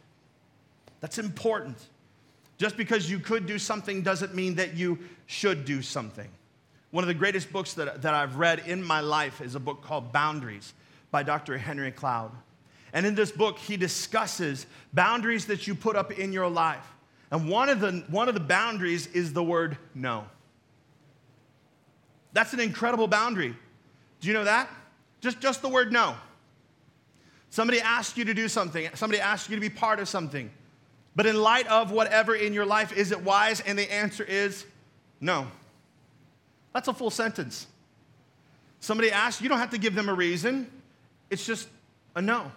That's 0.99 1.17
important. 1.17 1.77
Just 2.57 2.75
because 2.75 3.09
you 3.09 3.19
could 3.19 3.45
do 3.45 3.57
something 3.57 4.01
doesn't 4.01 4.35
mean 4.35 4.55
that 4.55 4.75
you 4.75 4.99
should 5.27 5.63
do 5.65 5.81
something. 5.81 6.29
One 6.91 7.03
of 7.03 7.07
the 7.07 7.13
greatest 7.13 7.51
books 7.51 7.73
that, 7.75 8.01
that 8.01 8.13
I've 8.13 8.35
read 8.35 8.63
in 8.65 8.83
my 8.83 8.99
life 8.99 9.41
is 9.41 9.55
a 9.55 9.59
book 9.59 9.81
called 9.81 10.11
Boundaries 10.11 10.73
by 11.11 11.23
Dr. 11.23 11.57
Henry 11.57 11.91
Cloud. 11.91 12.31
And 12.93 13.05
in 13.05 13.15
this 13.15 13.31
book, 13.31 13.59
he 13.59 13.77
discusses 13.77 14.65
boundaries 14.93 15.45
that 15.45 15.67
you 15.67 15.75
put 15.75 15.95
up 15.95 16.11
in 16.11 16.33
your 16.33 16.49
life. 16.49 16.85
And 17.31 17.47
one 17.47 17.69
of 17.69 17.79
the, 17.79 18.03
one 18.09 18.27
of 18.27 18.33
the 18.33 18.39
boundaries 18.39 19.07
is 19.07 19.33
the 19.33 19.43
word 19.43 19.77
no. 19.93 20.25
That's 22.33 22.53
an 22.53 22.59
incredible 22.59 23.07
boundary. 23.07 23.55
Do 24.19 24.27
you 24.27 24.33
know 24.33 24.43
that? 24.43 24.69
Just, 25.21 25.39
just 25.39 25.61
the 25.61 25.69
word 25.69 25.91
no. 25.91 26.15
Somebody 27.51 27.81
asks 27.81 28.17
you 28.17 28.25
to 28.25 28.33
do 28.33 28.47
something, 28.47 28.87
somebody 28.93 29.19
asks 29.19 29.49
you 29.49 29.55
to 29.55 29.61
be 29.61 29.69
part 29.69 29.99
of 29.99 30.07
something. 30.07 30.51
But 31.15 31.25
in 31.25 31.35
light 31.41 31.67
of 31.67 31.91
whatever 31.91 32.35
in 32.35 32.53
your 32.53 32.65
life, 32.65 32.95
is 32.95 33.11
it 33.11 33.21
wise? 33.23 33.59
And 33.61 33.77
the 33.77 33.91
answer 33.91 34.23
is 34.23 34.65
no. 35.19 35.47
That's 36.73 36.87
a 36.87 36.93
full 36.93 37.09
sentence. 37.09 37.67
Somebody 38.79 39.11
asks, 39.11 39.41
you 39.41 39.49
don't 39.49 39.57
have 39.57 39.71
to 39.71 39.77
give 39.77 39.95
them 39.95 40.07
a 40.07 40.13
reason, 40.13 40.71
it's 41.29 41.45
just 41.45 41.67
a 42.15 42.21
no 42.21 42.51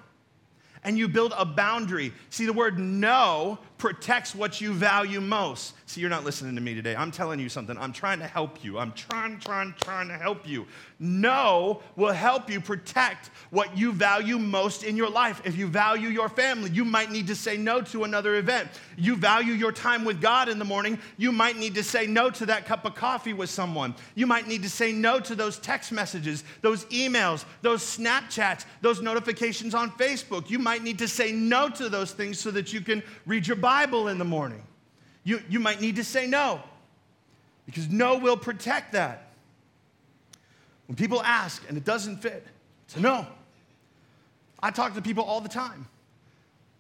and 0.85 0.99
you 0.99 1.09
build 1.09 1.33
a 1.37 1.45
boundary. 1.45 2.13
See, 2.31 2.47
the 2.47 2.53
word 2.53 2.79
no 2.79 3.59
protects 3.83 4.33
what 4.33 4.61
you 4.61 4.73
value 4.73 5.21
most. 5.21 5.75
See, 5.87 6.01
you're 6.01 6.09
not 6.09 6.23
listening 6.23 6.55
to 6.55 6.61
me 6.61 6.73
today. 6.73 6.95
I'm 6.95 7.11
telling 7.11 7.41
you 7.41 7.49
something. 7.49 7.77
I'm 7.77 7.93
trying 7.93 8.21
to 8.21 8.29
help 8.29 8.63
you. 8.63 8.79
I'm 8.79 8.93
trying, 8.93 9.41
trying, 9.41 9.75
trying 9.81 10.07
to 10.07 10.17
help 10.17 10.47
you. 10.49 10.69
No 11.01 11.83
will 11.97 12.13
help 12.13 12.49
you 12.49 12.61
protect 12.61 13.31
what 13.51 13.77
you 13.77 13.93
value 13.93 14.39
most 14.39 14.85
in 14.85 14.97
your 14.97 15.11
life. 15.11 15.43
If 15.45 15.57
you 15.57 15.67
value 15.67 16.11
your 16.11 16.29
family, 16.29 16.71
you 16.71 16.85
might 16.85 17.11
need 17.11 17.27
to 17.27 17.35
say 17.35 17.57
no 17.57 17.81
to 17.81 18.05
another 18.05 18.37
event. 18.37 18.69
You 18.97 19.17
value 19.17 19.53
your 19.53 19.73
time 19.73 20.05
with 20.05 20.21
God 20.21 20.49
in 20.49 20.61
the 20.61 20.65
morning, 20.65 20.97
you 21.17 21.33
might 21.33 21.59
need 21.59 21.75
to 21.75 21.83
say 21.83 22.07
no 22.07 22.31
to 22.31 22.47
that 22.47 22.67
cup 22.67 22.85
of 22.85 22.95
coffee 22.95 23.33
with 23.33 23.51
someone. 23.51 23.97
You 24.15 24.29
might 24.29 24.47
need 24.47 24.63
to 24.63 24.71
say 24.71 24.93
no 24.93 25.19
to 25.19 25.35
those 25.35 25.59
text 25.59 25.91
messages, 25.91 26.45
those 26.61 26.85
emails, 26.85 27.45
those 27.63 27.83
Snapchats, 27.83 28.65
those 28.81 29.03
notifications 29.03 29.75
on 29.75 29.91
Facebook. 29.91 30.49
You 30.49 30.61
might 30.61 30.85
need 30.85 31.01
to 31.01 31.09
say 31.09 31.33
no 31.33 31.69
to 31.71 31.89
those 31.89 32.13
things 32.13 32.39
so 32.39 32.53
that 32.53 32.73
you 32.73 32.81
can 32.81 33.03
read 33.27 33.45
your 33.45 33.57
Bible 33.73 34.09
in 34.09 34.19
the 34.19 34.25
morning. 34.25 34.63
You, 35.25 35.41
you 35.49 35.59
might 35.59 35.81
need 35.81 35.97
to 35.97 36.05
say 36.05 36.27
no 36.27 36.61
because 37.65 37.89
no 37.89 38.19
will 38.19 38.37
protect 38.37 38.93
that. 38.93 39.33
When 40.87 40.95
people 40.95 41.23
ask 41.23 41.63
and 41.69 41.79
it 41.79 41.85
doesn't 41.85 42.19
fit, 42.19 42.47
it's 42.85 42.97
a 42.97 43.01
no. 43.01 43.27
I 44.63 44.73
talk 44.73 44.93
to 44.95 45.01
people 45.01 45.25
all 45.25 45.41
the 45.41 45.49
time. 45.49 45.89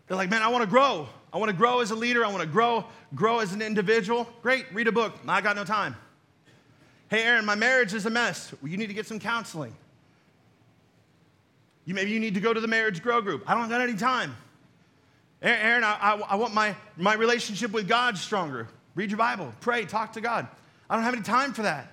They're 0.07 0.19
like, 0.19 0.29
man, 0.29 0.43
I 0.43 0.49
want 0.49 0.65
to 0.65 0.69
grow. 0.69 1.09
I 1.33 1.39
want 1.39 1.49
to 1.49 1.57
grow 1.57 1.81
as 1.81 1.93
a 1.93 1.95
leader. 1.95 2.27
I 2.27 2.29
want 2.29 2.43
to 2.43 2.47
grow, 2.47 2.85
grow 3.15 3.39
as 3.39 3.55
an 3.55 3.63
individual. 3.63 4.29
Great, 4.43 4.67
read 4.75 4.87
a 4.87 4.93
book. 4.93 5.15
I 5.27 5.41
got 5.41 5.57
no 5.57 5.65
time. 5.65 5.97
Hey, 7.09 7.23
Aaron, 7.23 7.47
my 7.47 7.55
marriage 7.55 7.95
is 7.95 8.05
a 8.05 8.11
mess. 8.11 8.53
Well, 8.61 8.71
you 8.71 8.77
need 8.77 8.89
to 8.89 8.95
get 8.95 9.07
some 9.07 9.19
counseling. 9.19 9.75
You, 11.87 11.95
maybe 11.95 12.11
you 12.11 12.21
need 12.21 12.35
to 12.35 12.41
go 12.41 12.53
to 12.53 12.61
the 12.61 12.69
marriage 12.69 13.03
grow 13.03 13.23
group. 13.23 13.45
I 13.47 13.55
don't 13.55 13.71
got 13.71 13.81
any 13.81 13.95
time. 13.97 14.37
Aaron, 15.43 15.83
I, 15.83 15.97
I, 16.01 16.21
I 16.31 16.35
want 16.37 16.55
my, 16.55 16.77
my 16.97 17.15
relationship 17.15 17.73
with 17.73 17.89
God 17.89 18.17
stronger. 18.17 18.69
Read 18.95 19.11
your 19.11 19.19
Bible, 19.19 19.53
pray, 19.61 19.85
talk 19.85 20.13
to 20.13 20.21
God. 20.21 20.47
I 20.89 20.95
don't 20.95 21.05
have 21.05 21.15
any 21.15 21.23
time 21.23 21.53
for 21.53 21.63
that. 21.63 21.91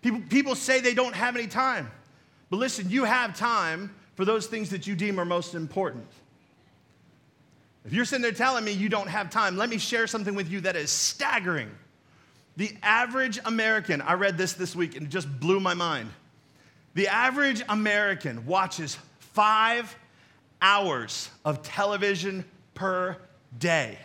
People, 0.00 0.22
people 0.28 0.54
say 0.54 0.80
they 0.80 0.94
don't 0.94 1.14
have 1.14 1.36
any 1.36 1.46
time. 1.46 1.90
But 2.50 2.56
listen, 2.56 2.90
you 2.90 3.04
have 3.04 3.36
time 3.36 3.94
for 4.16 4.24
those 4.24 4.46
things 4.46 4.70
that 4.70 4.86
you 4.86 4.96
deem 4.96 5.20
are 5.20 5.24
most 5.24 5.54
important. 5.54 6.06
If 7.84 7.92
you're 7.92 8.04
sitting 8.04 8.22
there 8.22 8.32
telling 8.32 8.64
me 8.64 8.72
you 8.72 8.88
don't 8.88 9.08
have 9.08 9.30
time, 9.30 9.56
let 9.56 9.68
me 9.68 9.78
share 9.78 10.06
something 10.06 10.34
with 10.34 10.50
you 10.50 10.60
that 10.62 10.76
is 10.76 10.90
staggering. 10.90 11.70
The 12.56 12.70
average 12.82 13.38
American, 13.44 14.00
I 14.02 14.14
read 14.14 14.36
this 14.36 14.52
this 14.52 14.76
week 14.76 14.96
and 14.96 15.06
it 15.06 15.08
just 15.08 15.28
blew 15.40 15.60
my 15.60 15.74
mind. 15.74 16.10
The 16.94 17.08
average 17.08 17.62
American 17.68 18.44
watches 18.46 18.98
five 19.18 19.96
hours 20.62 21.28
of 21.44 21.62
television 21.62 22.44
per 22.72 23.18
day. 23.58 23.98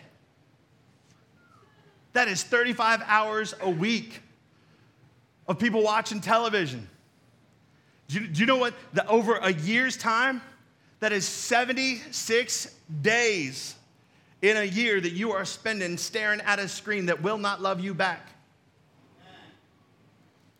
That 2.12 2.28
is 2.28 2.42
35 2.42 3.02
hours 3.06 3.54
a 3.60 3.70
week 3.70 4.20
of 5.46 5.58
people 5.58 5.82
watching 5.82 6.20
television. 6.20 6.88
Do 8.08 8.20
you, 8.20 8.26
do 8.26 8.40
you 8.40 8.46
know 8.46 8.56
what? 8.56 8.74
The, 8.92 9.06
over 9.06 9.36
a 9.36 9.52
year's 9.52 9.96
time, 9.96 10.42
that 11.00 11.12
is 11.12 11.26
76 11.26 12.74
days 13.02 13.76
in 14.42 14.56
a 14.56 14.64
year 14.64 15.00
that 15.00 15.12
you 15.12 15.32
are 15.32 15.44
spending 15.44 15.96
staring 15.96 16.40
at 16.40 16.58
a 16.58 16.68
screen 16.68 17.06
that 17.06 17.22
will 17.22 17.38
not 17.38 17.60
love 17.60 17.80
you 17.80 17.94
back. 17.94 18.26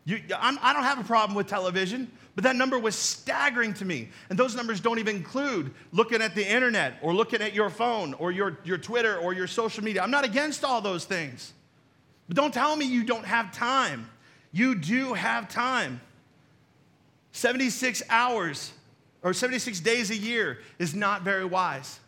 You, 0.05 0.21
I 0.35 0.51
do 0.51 0.57
not 0.57 0.83
have 0.83 0.99
a 0.99 1.03
problem 1.03 1.35
with 1.35 1.47
television, 1.47 2.11
but 2.39 2.45
that 2.45 2.55
number 2.55 2.79
was 2.79 2.95
staggering 2.95 3.73
to 3.73 3.83
me. 3.83 4.07
And 4.29 4.39
those 4.39 4.55
numbers 4.55 4.79
don't 4.79 4.97
even 4.97 5.17
include 5.17 5.73
looking 5.91 6.21
at 6.21 6.35
the 6.35 6.49
internet 6.49 6.93
or 7.01 7.13
looking 7.13 7.41
at 7.41 7.53
your 7.53 7.69
phone 7.69 8.13
or 8.13 8.31
your, 8.31 8.59
your 8.63 8.77
Twitter 8.77 9.17
or 9.17 9.33
your 9.33 9.45
social 9.45 9.83
media. 9.83 10.01
I'm 10.01 10.09
not 10.09 10.23
against 10.23 10.63
all 10.63 10.79
those 10.79 11.03
things. 11.03 11.51
But 12.29 12.37
don't 12.37 12.53
tell 12.53 12.77
me 12.77 12.85
you 12.85 13.03
don't 13.03 13.25
have 13.25 13.53
time. 13.53 14.09
You 14.53 14.73
do 14.75 15.15
have 15.15 15.49
time. 15.49 15.99
76 17.33 18.03
hours 18.09 18.71
or 19.21 19.33
76 19.33 19.81
days 19.81 20.09
a 20.09 20.15
year 20.15 20.59
is 20.77 20.95
not 20.95 21.23
very 21.23 21.43
wise 21.43 21.99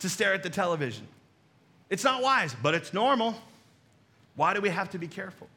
to 0.00 0.10
stare 0.10 0.34
at 0.34 0.42
the 0.42 0.50
television. 0.50 1.08
It's 1.88 2.04
not 2.04 2.20
wise, 2.20 2.54
but 2.62 2.74
it's 2.74 2.92
normal. 2.92 3.34
Why 4.36 4.52
do 4.52 4.60
we 4.60 4.68
have 4.68 4.90
to 4.90 4.98
be 4.98 5.08
careful? 5.08 5.48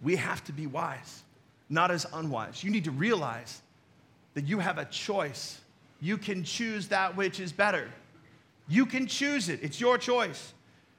We 0.00 0.16
have 0.16 0.42
to 0.44 0.52
be 0.54 0.66
wise, 0.66 1.24
not 1.70 1.90
as 1.90 2.06
unwise. 2.12 2.62
You 2.62 2.70
need 2.70 2.84
to 2.84 2.90
realize 2.90 3.62
that 4.34 4.46
you 4.46 4.58
have 4.58 4.78
a 4.78 4.84
choice. 4.86 5.60
You 6.00 6.18
can 6.18 6.44
choose 6.44 6.88
that 6.88 7.16
which 7.16 7.40
is 7.40 7.52
better. 7.52 7.88
You 8.68 8.86
can 8.86 9.06
choose 9.06 9.48
it, 9.48 9.60
it's 9.62 9.80
your 9.80 9.96
choice. 9.96 10.52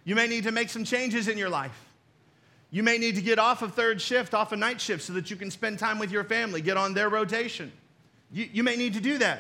You 0.04 0.16
may 0.16 0.28
need 0.28 0.46
to 0.46 0.52
make 0.52 0.70
some 0.70 0.84
changes 0.84 1.28
in 1.28 1.38
your 1.38 1.50
life. 1.50 1.78
You 2.72 2.84
may 2.84 2.98
need 2.98 3.16
to 3.16 3.22
get 3.22 3.38
off 3.38 3.62
of 3.62 3.74
third 3.76 4.02
shift, 4.02 4.34
off 4.34 4.52
a 4.52 4.56
of 4.56 4.60
night 4.60 4.82
shift, 4.82 5.04
so 5.04 5.14
that 5.14 5.30
you 5.30 5.36
can 5.36 5.52
spend 5.52 5.78
time 5.78 6.00
with 6.00 6.10
your 6.10 6.24
family, 6.24 6.62
get 6.62 6.78
on 6.78 6.94
their 6.94 7.10
rotation. 7.10 7.72
You, 8.32 8.48
you 8.52 8.64
may 8.64 8.78
need 8.78 8.94
to 8.94 9.02
do 9.02 9.18
that. 9.20 9.40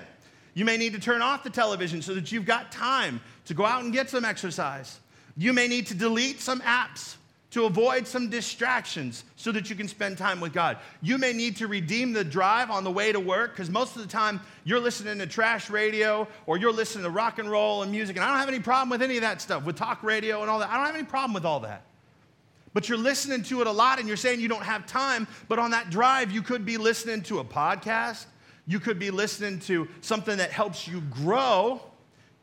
You 0.53 0.65
may 0.65 0.77
need 0.77 0.93
to 0.93 0.99
turn 0.99 1.21
off 1.21 1.43
the 1.43 1.49
television 1.49 2.01
so 2.01 2.13
that 2.13 2.31
you've 2.31 2.45
got 2.45 2.71
time 2.71 3.21
to 3.45 3.53
go 3.53 3.65
out 3.65 3.83
and 3.83 3.93
get 3.93 4.09
some 4.09 4.25
exercise. 4.25 4.99
You 5.37 5.53
may 5.53 5.67
need 5.67 5.87
to 5.87 5.95
delete 5.95 6.41
some 6.41 6.59
apps 6.61 7.15
to 7.51 7.65
avoid 7.65 8.07
some 8.07 8.29
distractions 8.29 9.25
so 9.35 9.51
that 9.51 9.69
you 9.69 9.75
can 9.75 9.87
spend 9.87 10.17
time 10.17 10.39
with 10.39 10.53
God. 10.53 10.77
You 11.01 11.17
may 11.17 11.33
need 11.33 11.57
to 11.57 11.67
redeem 11.67 12.13
the 12.13 12.23
drive 12.23 12.71
on 12.71 12.83
the 12.85 12.91
way 12.91 13.11
to 13.11 13.19
work 13.19 13.51
because 13.51 13.69
most 13.69 13.95
of 13.97 14.01
the 14.01 14.07
time 14.07 14.39
you're 14.63 14.79
listening 14.79 15.19
to 15.19 15.27
trash 15.27 15.69
radio 15.69 16.27
or 16.45 16.57
you're 16.57 16.71
listening 16.71 17.03
to 17.03 17.09
rock 17.09 17.39
and 17.39 17.51
roll 17.51 17.83
and 17.83 17.91
music. 17.91 18.15
And 18.15 18.23
I 18.23 18.29
don't 18.29 18.39
have 18.39 18.47
any 18.47 18.61
problem 18.61 18.89
with 18.89 19.01
any 19.01 19.17
of 19.17 19.21
that 19.21 19.41
stuff, 19.41 19.65
with 19.65 19.75
talk 19.75 20.01
radio 20.01 20.41
and 20.41 20.49
all 20.49 20.59
that. 20.59 20.69
I 20.69 20.77
don't 20.77 20.85
have 20.85 20.95
any 20.95 21.03
problem 21.03 21.33
with 21.33 21.45
all 21.45 21.59
that. 21.61 21.83
But 22.73 22.87
you're 22.87 22.97
listening 22.97 23.43
to 23.43 23.59
it 23.59 23.67
a 23.67 23.71
lot 23.71 23.99
and 23.99 24.07
you're 24.07 24.15
saying 24.15 24.39
you 24.39 24.47
don't 24.47 24.63
have 24.63 24.85
time. 24.85 25.27
But 25.49 25.59
on 25.59 25.71
that 25.71 25.89
drive, 25.89 26.31
you 26.31 26.41
could 26.41 26.65
be 26.65 26.77
listening 26.77 27.21
to 27.23 27.39
a 27.39 27.43
podcast. 27.43 28.25
You 28.65 28.79
could 28.79 28.97
be 28.97 29.11
listening 29.11 29.59
to 29.61 29.89
something 29.99 30.37
that 30.37 30.51
helps 30.51 30.87
you 30.87 31.01
grow. 31.01 31.81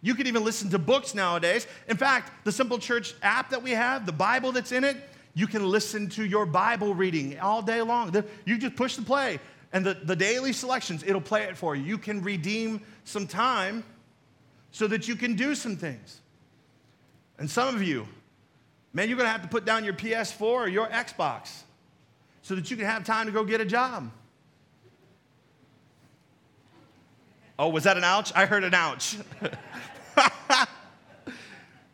You 0.01 0.15
could 0.15 0.27
even 0.27 0.45
listen 0.45 0.71
to 0.71 0.79
books 0.79 1.15
nowadays. 1.15 1.67
In 1.89 1.97
fact, 1.97 2.45
the 2.45 2.53
Simple 2.53 2.79
Church 2.79 3.15
app 3.23 3.51
that 3.51 3.63
we 3.63 3.73
have, 3.73 4.07
the 4.07 4.13
Bible 4.13 4.53
that's 4.53 4.73
in 4.73 4.85
it, 4.85 4.97
you 5.35 5.47
can 5.47 5.69
listen 5.69 6.09
to 6.11 6.25
your 6.25 6.47
Bible 6.47 6.95
reading 6.95 7.39
all 7.41 7.63
day 7.63 7.83
long. 7.83 8.15
You 8.45 8.59
just 8.59 8.77
push 8.77 8.97
the 8.97 9.03
play, 9.03 9.41
and 9.73 9.85
the, 9.85 9.95
the 9.95 10.17
daily 10.17 10.53
selections, 10.53 11.03
it'll 11.05 11.21
play 11.21 11.45
it 11.45 11.57
for 11.57 11.75
you. 11.75 11.85
You 11.85 11.99
can 11.99 12.23
redeem 12.23 12.81
some 13.05 13.27
time 13.27 13.85
so 14.71 14.87
that 14.87 15.09
you 15.09 15.17
can 15.17 15.35
do 15.35 15.55
some 15.55 15.77
things. 15.77 16.21
And 17.39 17.51
some 17.51 17.75
of 17.75 17.83
you, 17.83 18.07
Man, 18.93 19.09
you're 19.09 19.17
going 19.17 19.27
to 19.27 19.33
have 19.33 19.43
to 19.43 19.49
put 19.49 19.65
down 19.65 19.85
your 19.85 19.95
PS4 19.95 20.41
or 20.41 20.69
your 20.69 20.89
Xbox 20.89 21.63
so 22.43 22.55
that 22.55 22.71
you 22.71 22.77
can 22.77 22.87
have 22.87 23.05
time 23.05 23.27
to 23.27 23.33
go 23.33 23.45
get 23.45 23.61
a 23.61 23.65
job. 23.65 24.11
Oh, 27.59 27.69
was 27.69 27.85
that 27.85 27.97
an 27.97 28.05
ouch? 28.05 28.33
I 28.35 28.47
heard 28.47 28.63
an 28.65 28.75
ouch. 28.75 29.17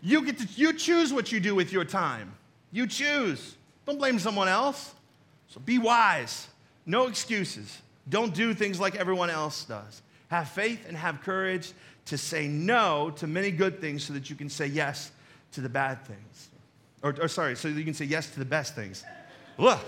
you 0.02 0.24
get 0.24 0.38
to 0.38 0.48
you 0.54 0.72
choose 0.74 1.12
what 1.12 1.32
you 1.32 1.40
do 1.40 1.54
with 1.54 1.72
your 1.72 1.84
time. 1.84 2.34
You 2.70 2.86
choose. 2.86 3.56
Don't 3.86 3.98
blame 3.98 4.18
someone 4.18 4.48
else. 4.48 4.94
So 5.48 5.60
be 5.60 5.78
wise. 5.78 6.48
No 6.84 7.06
excuses. 7.06 7.80
Don't 8.08 8.34
do 8.34 8.52
things 8.52 8.78
like 8.78 8.96
everyone 8.96 9.30
else 9.30 9.64
does. 9.64 10.02
Have 10.28 10.48
faith 10.48 10.84
and 10.86 10.96
have 10.96 11.22
courage 11.22 11.72
to 12.06 12.18
say 12.18 12.46
no 12.46 13.10
to 13.16 13.26
many 13.26 13.50
good 13.50 13.80
things 13.80 14.04
so 14.04 14.12
that 14.12 14.28
you 14.28 14.36
can 14.36 14.50
say 14.50 14.66
yes 14.66 15.12
to 15.52 15.60
the 15.60 15.68
bad 15.68 16.04
things. 16.04 16.48
Or, 17.02 17.14
or 17.20 17.28
sorry, 17.28 17.56
so 17.56 17.68
you 17.68 17.84
can 17.84 17.94
say 17.94 18.04
yes 18.04 18.30
to 18.30 18.38
the 18.38 18.44
best 18.44 18.74
things. 18.74 19.04
Look. 19.56 19.78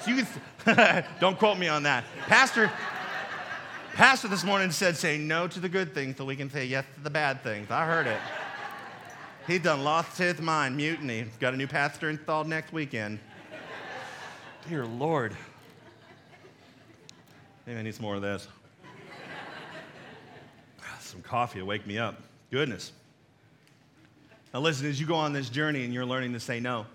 So 0.00 0.10
you 0.12 0.24
can, 0.64 1.04
don't 1.20 1.38
quote 1.38 1.58
me 1.58 1.68
on 1.68 1.82
that. 1.82 2.04
Pastor, 2.26 2.70
Pastor 3.94 4.28
this 4.28 4.44
morning 4.44 4.70
said, 4.70 4.96
say 4.96 5.18
no 5.18 5.46
to 5.48 5.60
the 5.60 5.68
good 5.68 5.92
things 5.92 6.16
so 6.16 6.24
we 6.24 6.36
can 6.36 6.48
say 6.48 6.64
yes 6.64 6.84
to 6.94 7.00
the 7.02 7.10
bad 7.10 7.42
things. 7.42 7.70
I 7.70 7.84
heard 7.84 8.06
it. 8.06 8.18
He 9.46 9.58
done 9.58 9.84
lost 9.84 10.16
his 10.16 10.40
mind, 10.40 10.76
mutiny. 10.76 11.26
Got 11.40 11.54
a 11.54 11.56
new 11.56 11.66
pastor 11.66 12.08
installed 12.08 12.46
next 12.46 12.72
weekend. 12.72 13.18
Dear 14.68 14.86
Lord. 14.86 15.36
Maybe 17.66 17.78
I 17.78 17.82
need 17.82 17.94
some 17.94 18.04
more 18.04 18.14
of 18.14 18.22
this. 18.22 18.46
Ah, 20.80 20.98
some 21.00 21.20
coffee 21.20 21.60
will 21.60 21.66
wake 21.66 21.86
me 21.86 21.98
up. 21.98 22.22
Goodness. 22.50 22.92
Now, 24.54 24.60
listen, 24.60 24.86
as 24.86 25.00
you 25.00 25.06
go 25.06 25.16
on 25.16 25.32
this 25.32 25.50
journey 25.50 25.84
and 25.84 25.92
you're 25.92 26.06
learning 26.06 26.32
to 26.32 26.40
say 26.40 26.60
no, 26.60 26.86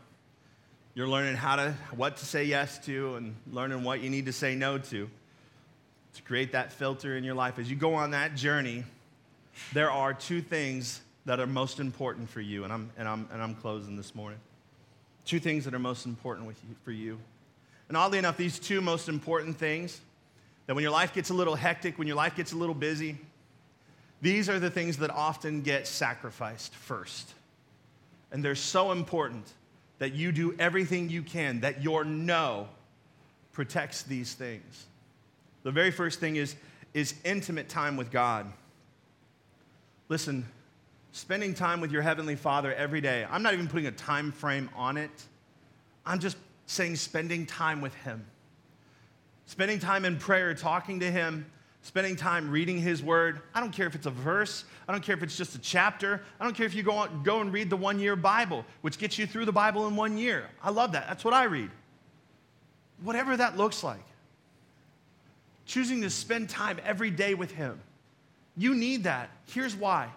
you're 0.94 1.08
learning 1.08 1.36
how 1.36 1.58
to, 1.58 1.74
what 1.96 2.18
to 2.18 2.26
say 2.26 2.46
yes 2.46 2.80
to 2.86 3.16
and 3.16 3.36
learning 3.52 3.84
what 3.84 4.02
you 4.02 4.10
need 4.10 4.26
to 4.26 4.34
say 4.34 4.56
no 4.56 4.78
to 4.78 5.10
to 6.16 6.22
create 6.22 6.52
that 6.54 6.74
filter 6.74 7.18
in 7.18 7.24
your 7.24 7.36
life. 7.36 7.60
As 7.60 7.70
you 7.70 7.76
go 7.76 7.94
on 7.94 8.12
that 8.12 8.36
journey, 8.36 8.84
there 9.74 9.92
are 9.92 10.14
two 10.14 10.42
things 10.42 11.02
that 11.26 11.40
are 11.40 11.48
most 11.48 11.80
important 11.80 12.30
for 12.30 12.42
you, 12.42 12.64
and 12.64 12.74
I'm, 12.74 12.90
and 12.98 13.08
I'm, 13.08 13.28
and 13.32 13.42
I'm 13.42 13.56
closing 13.56 13.96
this 13.96 14.14
morning. 14.16 14.40
Two 15.26 15.40
things 15.40 15.66
that 15.66 15.74
are 15.74 15.80
most 15.80 16.06
important 16.06 16.48
with 16.48 16.58
you, 16.68 16.76
for 16.84 16.92
you. 16.92 17.18
And 17.88 17.98
oddly 17.98 18.18
enough, 18.18 18.38
these 18.38 18.60
two 18.60 18.82
most 18.82 19.10
important 19.10 19.58
things, 19.58 20.00
that 20.68 20.76
when 20.76 20.82
your 20.82 20.92
life 20.92 21.14
gets 21.14 21.30
a 21.30 21.34
little 21.34 21.56
hectic, 21.56 21.98
when 21.98 22.08
your 22.08 22.18
life 22.18 22.36
gets 22.36 22.52
a 22.52 22.58
little 22.58 22.76
busy, 22.76 23.18
these 24.22 24.50
are 24.50 24.60
the 24.60 24.70
things 24.70 24.98
that 24.98 25.12
often 25.12 25.62
get 25.62 25.88
sacrificed 25.88 26.74
first. 26.74 27.34
And 28.32 28.44
they're 28.44 28.56
so 28.56 28.92
important 28.92 29.46
that 30.00 30.14
you 30.14 30.32
do 30.32 30.56
everything 30.58 31.10
you 31.10 31.22
can, 31.22 31.62
that 31.62 31.84
your 31.84 32.04
no 32.04 32.68
protects 33.54 34.04
these 34.04 34.34
things. 34.34 34.86
The 35.66 35.72
very 35.72 35.90
first 35.90 36.20
thing 36.20 36.36
is, 36.36 36.56
is 36.94 37.16
intimate 37.24 37.70
time 37.70 37.98
with 37.98 38.12
God. 38.12 38.46
Listen, 40.10 40.46
spending 41.12 41.56
time 41.56 41.82
with 41.82 41.92
your 41.92 42.04
Heavenly 42.04 42.36
Father 42.36 42.72
every 42.76 43.02
day, 43.02 43.26
I'm 43.28 43.42
not 43.42 43.56
even 43.56 43.68
putting 43.68 43.88
a 43.88 43.92
time 43.92 44.32
frame 44.32 44.70
on 44.76 44.96
it. 44.96 45.10
I'm 46.06 46.20
just 46.20 46.38
saying 46.68 46.98
spending 46.98 47.48
time 47.48 47.82
with 47.82 47.96
Him. 47.96 48.24
Spending 49.48 49.80
time 49.80 50.06
in 50.06 50.20
prayer, 50.20 50.54
talking 50.54 51.00
to 51.00 51.10
Him, 51.10 51.48
spending 51.82 52.16
time 52.16 52.52
reading 52.52 52.78
His 52.78 53.02
Word. 53.02 53.42
I 53.56 53.60
don't 53.60 53.74
care 53.74 53.88
if 53.88 53.96
it's 53.96 54.06
a 54.06 54.12
verse, 54.12 54.66
I 54.88 54.92
don't 54.92 55.04
care 55.04 55.16
if 55.16 55.24
it's 55.24 55.36
just 55.36 55.56
a 55.56 55.60
chapter, 55.60 56.22
I 56.40 56.44
don't 56.44 56.56
care 56.56 56.68
if 56.68 56.76
you 56.76 56.84
go, 56.84 56.92
on, 56.92 57.24
go 57.24 57.42
and 57.42 57.52
read 57.52 57.72
the 57.72 57.78
one 57.78 58.00
year 58.00 58.16
Bible, 58.16 58.66
which 58.82 59.00
gets 59.00 59.18
you 59.18 59.26
through 59.26 59.46
the 59.46 59.52
Bible 59.52 59.88
in 59.88 59.96
one 59.96 60.16
year. 60.16 60.48
I 60.62 60.70
love 60.70 60.92
that. 60.92 61.08
That's 61.08 61.26
what 61.26 61.34
I 61.34 61.46
read. 61.46 61.72
Whatever 63.02 63.36
that 63.38 63.58
looks 63.58 63.84
like. 63.84 64.06
Choosing 65.66 66.02
to 66.02 66.10
spend 66.10 66.50
time 66.50 66.80
every 66.86 67.12
day 67.12 67.34
with 67.34 67.52
Him. 67.52 67.80
You 68.58 68.76
need 68.76 69.04
that. 69.04 69.30
Here's 69.48 69.76
why. 69.76 70.10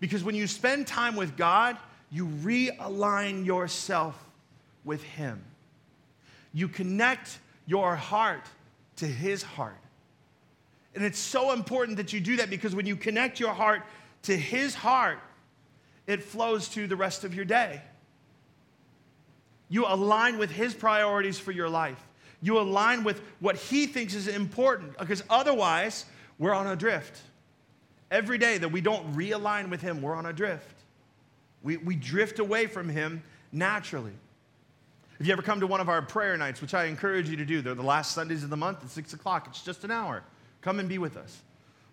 Because 0.00 0.24
when 0.24 0.34
you 0.34 0.46
spend 0.46 0.86
time 0.86 1.16
with 1.16 1.36
God, 1.36 1.76
you 2.10 2.26
realign 2.26 3.46
yourself 3.46 4.18
with 4.84 5.02
Him. 5.02 5.42
You 6.52 6.68
connect 6.68 7.38
your 7.66 7.96
heart 7.96 8.44
to 8.96 9.06
His 9.06 9.42
heart. 9.42 9.76
And 10.94 11.04
it's 11.04 11.18
so 11.18 11.52
important 11.52 11.96
that 11.96 12.12
you 12.12 12.20
do 12.20 12.36
that 12.36 12.50
because 12.50 12.74
when 12.74 12.86
you 12.86 12.96
connect 12.96 13.40
your 13.40 13.54
heart 13.54 13.82
to 14.24 14.36
His 14.36 14.74
heart, 14.74 15.18
it 16.06 16.22
flows 16.22 16.68
to 16.70 16.86
the 16.86 16.96
rest 16.96 17.24
of 17.24 17.34
your 17.34 17.44
day. 17.44 17.80
You 19.68 19.86
align 19.86 20.36
with 20.36 20.50
His 20.50 20.74
priorities 20.74 21.38
for 21.38 21.52
your 21.52 21.68
life. 21.68 22.02
You 22.42 22.58
align 22.58 23.04
with 23.04 23.22
what 23.40 23.56
He 23.56 23.86
thinks 23.86 24.14
is 24.14 24.28
important 24.28 24.98
because 24.98 25.22
otherwise, 25.30 26.04
we're 26.38 26.52
on 26.52 26.66
a 26.66 26.76
drift. 26.76 27.20
Every 28.10 28.36
day 28.36 28.58
that 28.58 28.68
we 28.68 28.80
don't 28.80 29.14
realign 29.14 29.70
with 29.70 29.80
Him, 29.80 30.02
we're 30.02 30.14
on 30.14 30.26
a 30.26 30.32
drift. 30.32 30.74
We, 31.62 31.76
we 31.76 31.94
drift 31.94 32.40
away 32.40 32.66
from 32.66 32.88
Him 32.88 33.22
naturally. 33.52 34.12
If 35.20 35.26
you 35.28 35.32
ever 35.32 35.42
come 35.42 35.60
to 35.60 35.68
one 35.68 35.80
of 35.80 35.88
our 35.88 36.02
prayer 36.02 36.36
nights, 36.36 36.60
which 36.60 36.74
I 36.74 36.86
encourage 36.86 37.30
you 37.30 37.36
to 37.36 37.44
do, 37.44 37.62
they're 37.62 37.74
the 37.74 37.82
last 37.82 38.12
Sundays 38.12 38.42
of 38.42 38.50
the 38.50 38.56
month 38.56 38.82
at 38.82 38.90
6 38.90 39.12
o'clock, 39.12 39.46
it's 39.48 39.62
just 39.62 39.84
an 39.84 39.92
hour. 39.92 40.24
Come 40.62 40.80
and 40.80 40.88
be 40.88 40.98
with 40.98 41.16
us. 41.16 41.42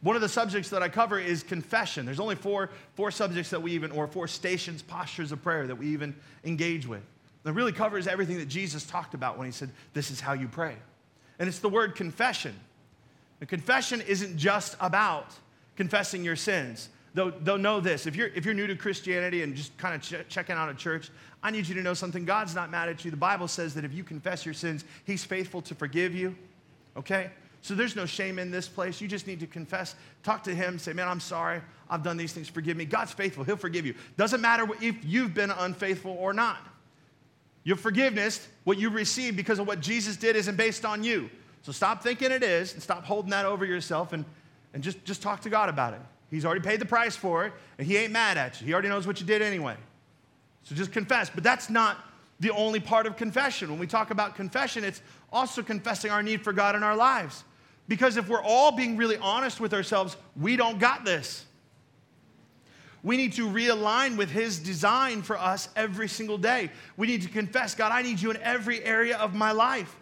One 0.02 0.16
of 0.16 0.22
the 0.22 0.30
subjects 0.30 0.70
that 0.70 0.82
I 0.82 0.90
cover 0.90 1.20
is 1.20 1.44
confession. 1.44 2.06
There's 2.06 2.20
only 2.20 2.36
four, 2.36 2.70
four 2.96 3.12
subjects 3.12 3.50
that 3.52 3.62
we 3.62 3.74
even, 3.74 3.92
or 3.92 4.08
four 4.08 4.28
stations, 4.28 4.82
postures 4.82 5.32
of 5.32 5.44
prayer 5.44 5.68
that 5.68 5.76
we 5.76 5.88
even 5.88 6.16
engage 6.44 6.88
with. 6.88 7.04
It 7.46 7.52
really 7.52 7.72
covers 7.72 8.08
everything 8.08 8.38
that 8.38 8.48
Jesus 8.48 8.84
talked 8.84 9.14
about 9.14 9.38
when 9.38 9.46
he 9.46 9.52
said, 9.52 9.72
This 9.94 10.12
is 10.12 10.20
how 10.20 10.34
you 10.34 10.48
pray. 10.48 10.76
And 11.40 11.48
it's 11.48 11.60
the 11.60 11.70
word 11.70 11.96
confession. 11.96 12.54
The 13.40 13.46
confession 13.46 14.02
isn't 14.02 14.38
just 14.38 14.76
about 14.82 15.34
confessing 15.78 16.24
your 16.24 16.36
sins. 16.36 16.90
Though, 17.14 17.32
though 17.32 17.58
know 17.58 17.80
this 17.80 18.06
if 18.06 18.16
you're, 18.16 18.28
if 18.28 18.46
you're 18.46 18.54
new 18.54 18.68
to 18.68 18.76
Christianity 18.76 19.42
and 19.42 19.56
just 19.56 19.76
kind 19.78 19.96
of 19.96 20.02
ch- 20.02 20.28
checking 20.30 20.56
out 20.56 20.70
a 20.70 20.74
church, 20.74 21.10
I 21.42 21.50
need 21.50 21.68
you 21.68 21.76
to 21.76 21.82
know 21.82 21.94
something. 21.94 22.26
God's 22.26 22.54
not 22.54 22.70
mad 22.70 22.90
at 22.90 23.04
you. 23.04 23.12
The 23.12 23.18
Bible 23.18 23.48
says 23.48 23.74
that 23.76 23.86
if 23.86 23.94
you 23.94 24.04
confess 24.04 24.46
your 24.46 24.54
sins, 24.54 24.84
He's 25.06 25.24
faithful 25.24 25.62
to 25.64 25.76
forgive 25.76 26.14
you. 26.14 26.36
Okay? 26.98 27.32
So 27.62 27.74
there's 27.74 27.96
no 27.96 28.06
shame 28.06 28.40
in 28.40 28.52
this 28.52 28.68
place. 28.68 29.02
You 29.02 29.08
just 29.08 29.28
need 29.28 29.40
to 29.40 29.48
confess, 29.48 29.96
talk 30.24 30.44
to 30.44 30.54
Him, 30.54 30.78
say, 30.78 30.94
Man, 30.94 31.08
I'm 31.08 31.20
sorry. 31.20 31.62
I've 31.90 32.04
done 32.04 32.18
these 32.18 32.34
things. 32.34 32.48
Forgive 32.48 32.78
me. 32.78 32.86
God's 32.86 33.12
faithful. 33.12 33.44
He'll 33.44 33.58
forgive 33.58 33.86
you. 33.86 33.96
Doesn't 34.16 34.42
matter 34.42 34.68
if 34.80 35.04
you've 35.04 35.34
been 35.34 35.50
unfaithful 35.50 36.16
or 36.20 36.34
not. 36.34 36.60
Your 37.70 37.78
forgiveness, 37.78 38.48
what 38.64 38.80
you 38.80 38.90
receive 38.90 39.36
because 39.36 39.60
of 39.60 39.68
what 39.68 39.80
Jesus 39.80 40.18
did, 40.18 40.36
isn't 40.36 40.58
based 40.58 40.86
on 40.86 41.04
you. 41.04 41.30
So 41.62 41.72
stop 41.72 42.02
thinking 42.02 42.32
it 42.32 42.42
is 42.42 42.74
and 42.74 42.82
stop 42.82 43.04
holding 43.04 43.30
that 43.30 43.46
over 43.46 43.64
yourself 43.64 44.12
and, 44.12 44.26
and 44.74 44.82
just, 44.82 45.06
just 45.06 45.22
talk 45.22 45.42
to 45.42 45.52
God 45.52 45.70
about 45.70 45.94
it. 45.94 46.00
He's 46.32 46.46
already 46.46 46.62
paid 46.62 46.82
the 46.82 46.88
price 46.88 47.16
for 47.16 47.46
it, 47.46 47.54
and 47.78 47.86
He 47.86 47.96
ain't 47.96 48.12
mad 48.12 48.40
at 48.40 48.60
you. 48.60 48.66
He 48.66 48.74
already 48.74 48.90
knows 48.90 49.06
what 49.06 49.20
you 49.22 49.28
did 49.28 49.44
anyway. 49.44 49.76
So 50.64 50.74
just 50.74 50.92
confess. 50.92 51.30
But 51.30 51.44
that's 51.44 51.70
not 51.70 51.98
the 52.40 52.50
only 52.50 52.80
part 52.80 53.06
of 53.06 53.16
confession. 53.16 53.70
When 53.70 53.78
we 53.78 53.86
talk 53.86 54.10
about 54.10 54.34
confession, 54.34 54.84
it's 54.84 55.04
also 55.32 55.62
confessing 55.62 56.10
our 56.10 56.24
need 56.24 56.44
for 56.44 56.54
God 56.54 56.76
in 56.76 56.82
our 56.82 56.96
lives. 56.96 57.44
Because 57.88 58.18
if 58.18 58.30
we're 58.30 58.42
all 58.42 58.72
being 58.72 58.98
really 58.98 59.18
honest 59.18 59.60
with 59.60 59.76
ourselves, 59.76 60.18
we 60.36 60.56
don't 60.56 60.80
got 60.80 61.06
this. 61.06 61.46
We 63.04 63.18
need 63.18 63.34
to 63.34 63.48
realign 63.48 64.18
with 64.18 64.30
His 64.30 64.60
design 64.60 65.22
for 65.22 65.38
us 65.38 65.70
every 65.76 66.08
single 66.08 66.38
day. 66.38 66.70
We 66.98 67.08
need 67.08 67.22
to 67.22 67.30
confess, 67.30 67.76
God, 67.76 67.92
I 67.92 68.02
need 68.02 68.22
you 68.22 68.32
in 68.32 68.38
every 68.38 68.84
area 68.84 69.18
of 69.18 69.34
my 69.34 69.52
life. 69.52 69.96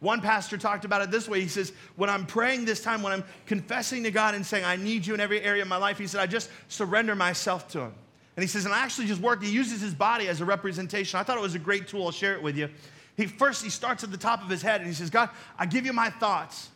One 0.00 0.20
pastor 0.20 0.56
talked 0.56 0.84
about 0.84 1.02
it 1.02 1.10
this 1.10 1.28
way. 1.28 1.40
He 1.40 1.48
says, 1.48 1.72
When 1.96 2.08
I'm 2.08 2.24
praying 2.24 2.64
this 2.64 2.82
time, 2.82 3.02
when 3.02 3.12
I'm 3.12 3.24
confessing 3.46 4.04
to 4.04 4.10
God 4.10 4.34
and 4.34 4.46
saying, 4.46 4.64
I 4.64 4.76
need 4.76 5.06
you 5.06 5.14
in 5.14 5.20
every 5.20 5.42
area 5.42 5.62
of 5.62 5.68
my 5.68 5.76
life, 5.76 5.98
he 5.98 6.06
said, 6.06 6.20
I 6.20 6.26
just 6.26 6.50
surrender 6.68 7.14
myself 7.14 7.68
to 7.68 7.80
Him. 7.80 7.94
And 8.38 8.44
he 8.44 8.46
says, 8.46 8.66
and 8.66 8.72
I 8.72 8.84
actually 8.84 9.08
just 9.08 9.20
work, 9.20 9.42
he 9.42 9.50
uses 9.50 9.80
his 9.80 9.92
body 9.92 10.28
as 10.28 10.40
a 10.40 10.44
representation. 10.44 11.18
I 11.18 11.24
thought 11.24 11.36
it 11.36 11.40
was 11.42 11.56
a 11.56 11.58
great 11.58 11.88
tool. 11.88 12.04
I'll 12.04 12.12
share 12.12 12.34
it 12.34 12.40
with 12.40 12.56
you. 12.56 12.68
He 13.16 13.26
first, 13.26 13.64
he 13.64 13.68
starts 13.68 14.04
at 14.04 14.12
the 14.12 14.16
top 14.16 14.44
of 14.44 14.48
his 14.48 14.62
head 14.62 14.80
and 14.80 14.86
he 14.86 14.94
says, 14.94 15.10
God, 15.10 15.30
I 15.58 15.66
give 15.66 15.84
you 15.84 15.92
my 15.92 16.08
thoughts. 16.08 16.68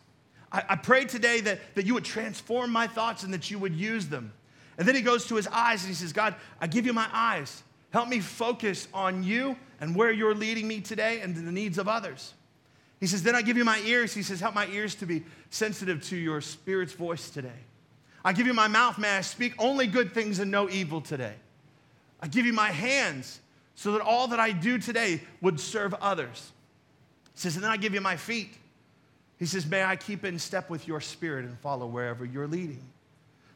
I, 0.51 0.61
I 0.67 0.75
pray 0.75 1.05
today 1.05 1.39
that, 1.39 1.61
that 1.75 1.85
you 1.85 1.93
would 1.93 2.03
transform 2.03 2.69
my 2.69 2.85
thoughts 2.85 3.23
and 3.23 3.33
that 3.33 3.49
you 3.49 3.59
would 3.59 3.73
use 3.73 4.07
them. 4.07 4.33
And 4.77 4.87
then 4.87 4.95
he 4.95 5.01
goes 5.01 5.27
to 5.27 5.35
his 5.35 5.47
eyes 5.47 5.83
and 5.83 5.89
he 5.89 5.95
says, 5.95 6.13
God, 6.13 6.35
I 6.59 6.67
give 6.67 6.85
you 6.85 6.93
my 6.93 7.07
eyes. 7.11 7.63
Help 7.91 8.09
me 8.09 8.19
focus 8.19 8.87
on 8.93 9.23
you 9.23 9.55
and 9.79 9.95
where 9.95 10.11
you're 10.11 10.33
leading 10.33 10.67
me 10.67 10.81
today 10.81 11.21
and 11.21 11.35
the 11.35 11.51
needs 11.51 11.77
of 11.77 11.87
others. 11.87 12.33
He 12.99 13.07
says, 13.07 13.21
Then 13.21 13.35
I 13.35 13.41
give 13.41 13.57
you 13.57 13.65
my 13.65 13.79
ears. 13.79 14.13
He 14.13 14.23
says, 14.23 14.39
Help 14.39 14.55
my 14.55 14.65
ears 14.67 14.95
to 14.95 15.05
be 15.05 15.23
sensitive 15.49 16.03
to 16.05 16.15
your 16.15 16.41
spirit's 16.41 16.93
voice 16.93 17.29
today. 17.29 17.49
I 18.25 18.33
give 18.33 18.47
you 18.47 18.53
my 18.53 18.67
mouth. 18.67 18.97
May 18.97 19.09
I 19.09 19.21
speak 19.21 19.53
only 19.59 19.87
good 19.87 20.13
things 20.13 20.39
and 20.39 20.49
no 20.49 20.69
evil 20.69 21.01
today. 21.01 21.33
I 22.21 22.27
give 22.27 22.45
you 22.45 22.53
my 22.53 22.71
hands 22.71 23.41
so 23.75 23.91
that 23.91 24.01
all 24.01 24.29
that 24.29 24.39
I 24.39 24.51
do 24.51 24.77
today 24.77 25.21
would 25.41 25.59
serve 25.59 25.93
others. 25.95 26.51
He 27.33 27.41
says, 27.41 27.55
and 27.55 27.63
then 27.63 27.71
I 27.71 27.77
give 27.77 27.93
you 27.93 28.01
my 28.01 28.15
feet. 28.15 28.53
He 29.37 29.45
says, 29.45 29.65
may 29.65 29.83
I 29.83 29.97
keep 29.97 30.23
in 30.23 30.39
step 30.39 30.69
with 30.69 30.87
your 30.87 31.01
spirit 31.01 31.43
and 31.43 31.57
follow 31.59 31.85
wherever 31.85 32.23
you're 32.23 32.47
leading. 32.47 32.83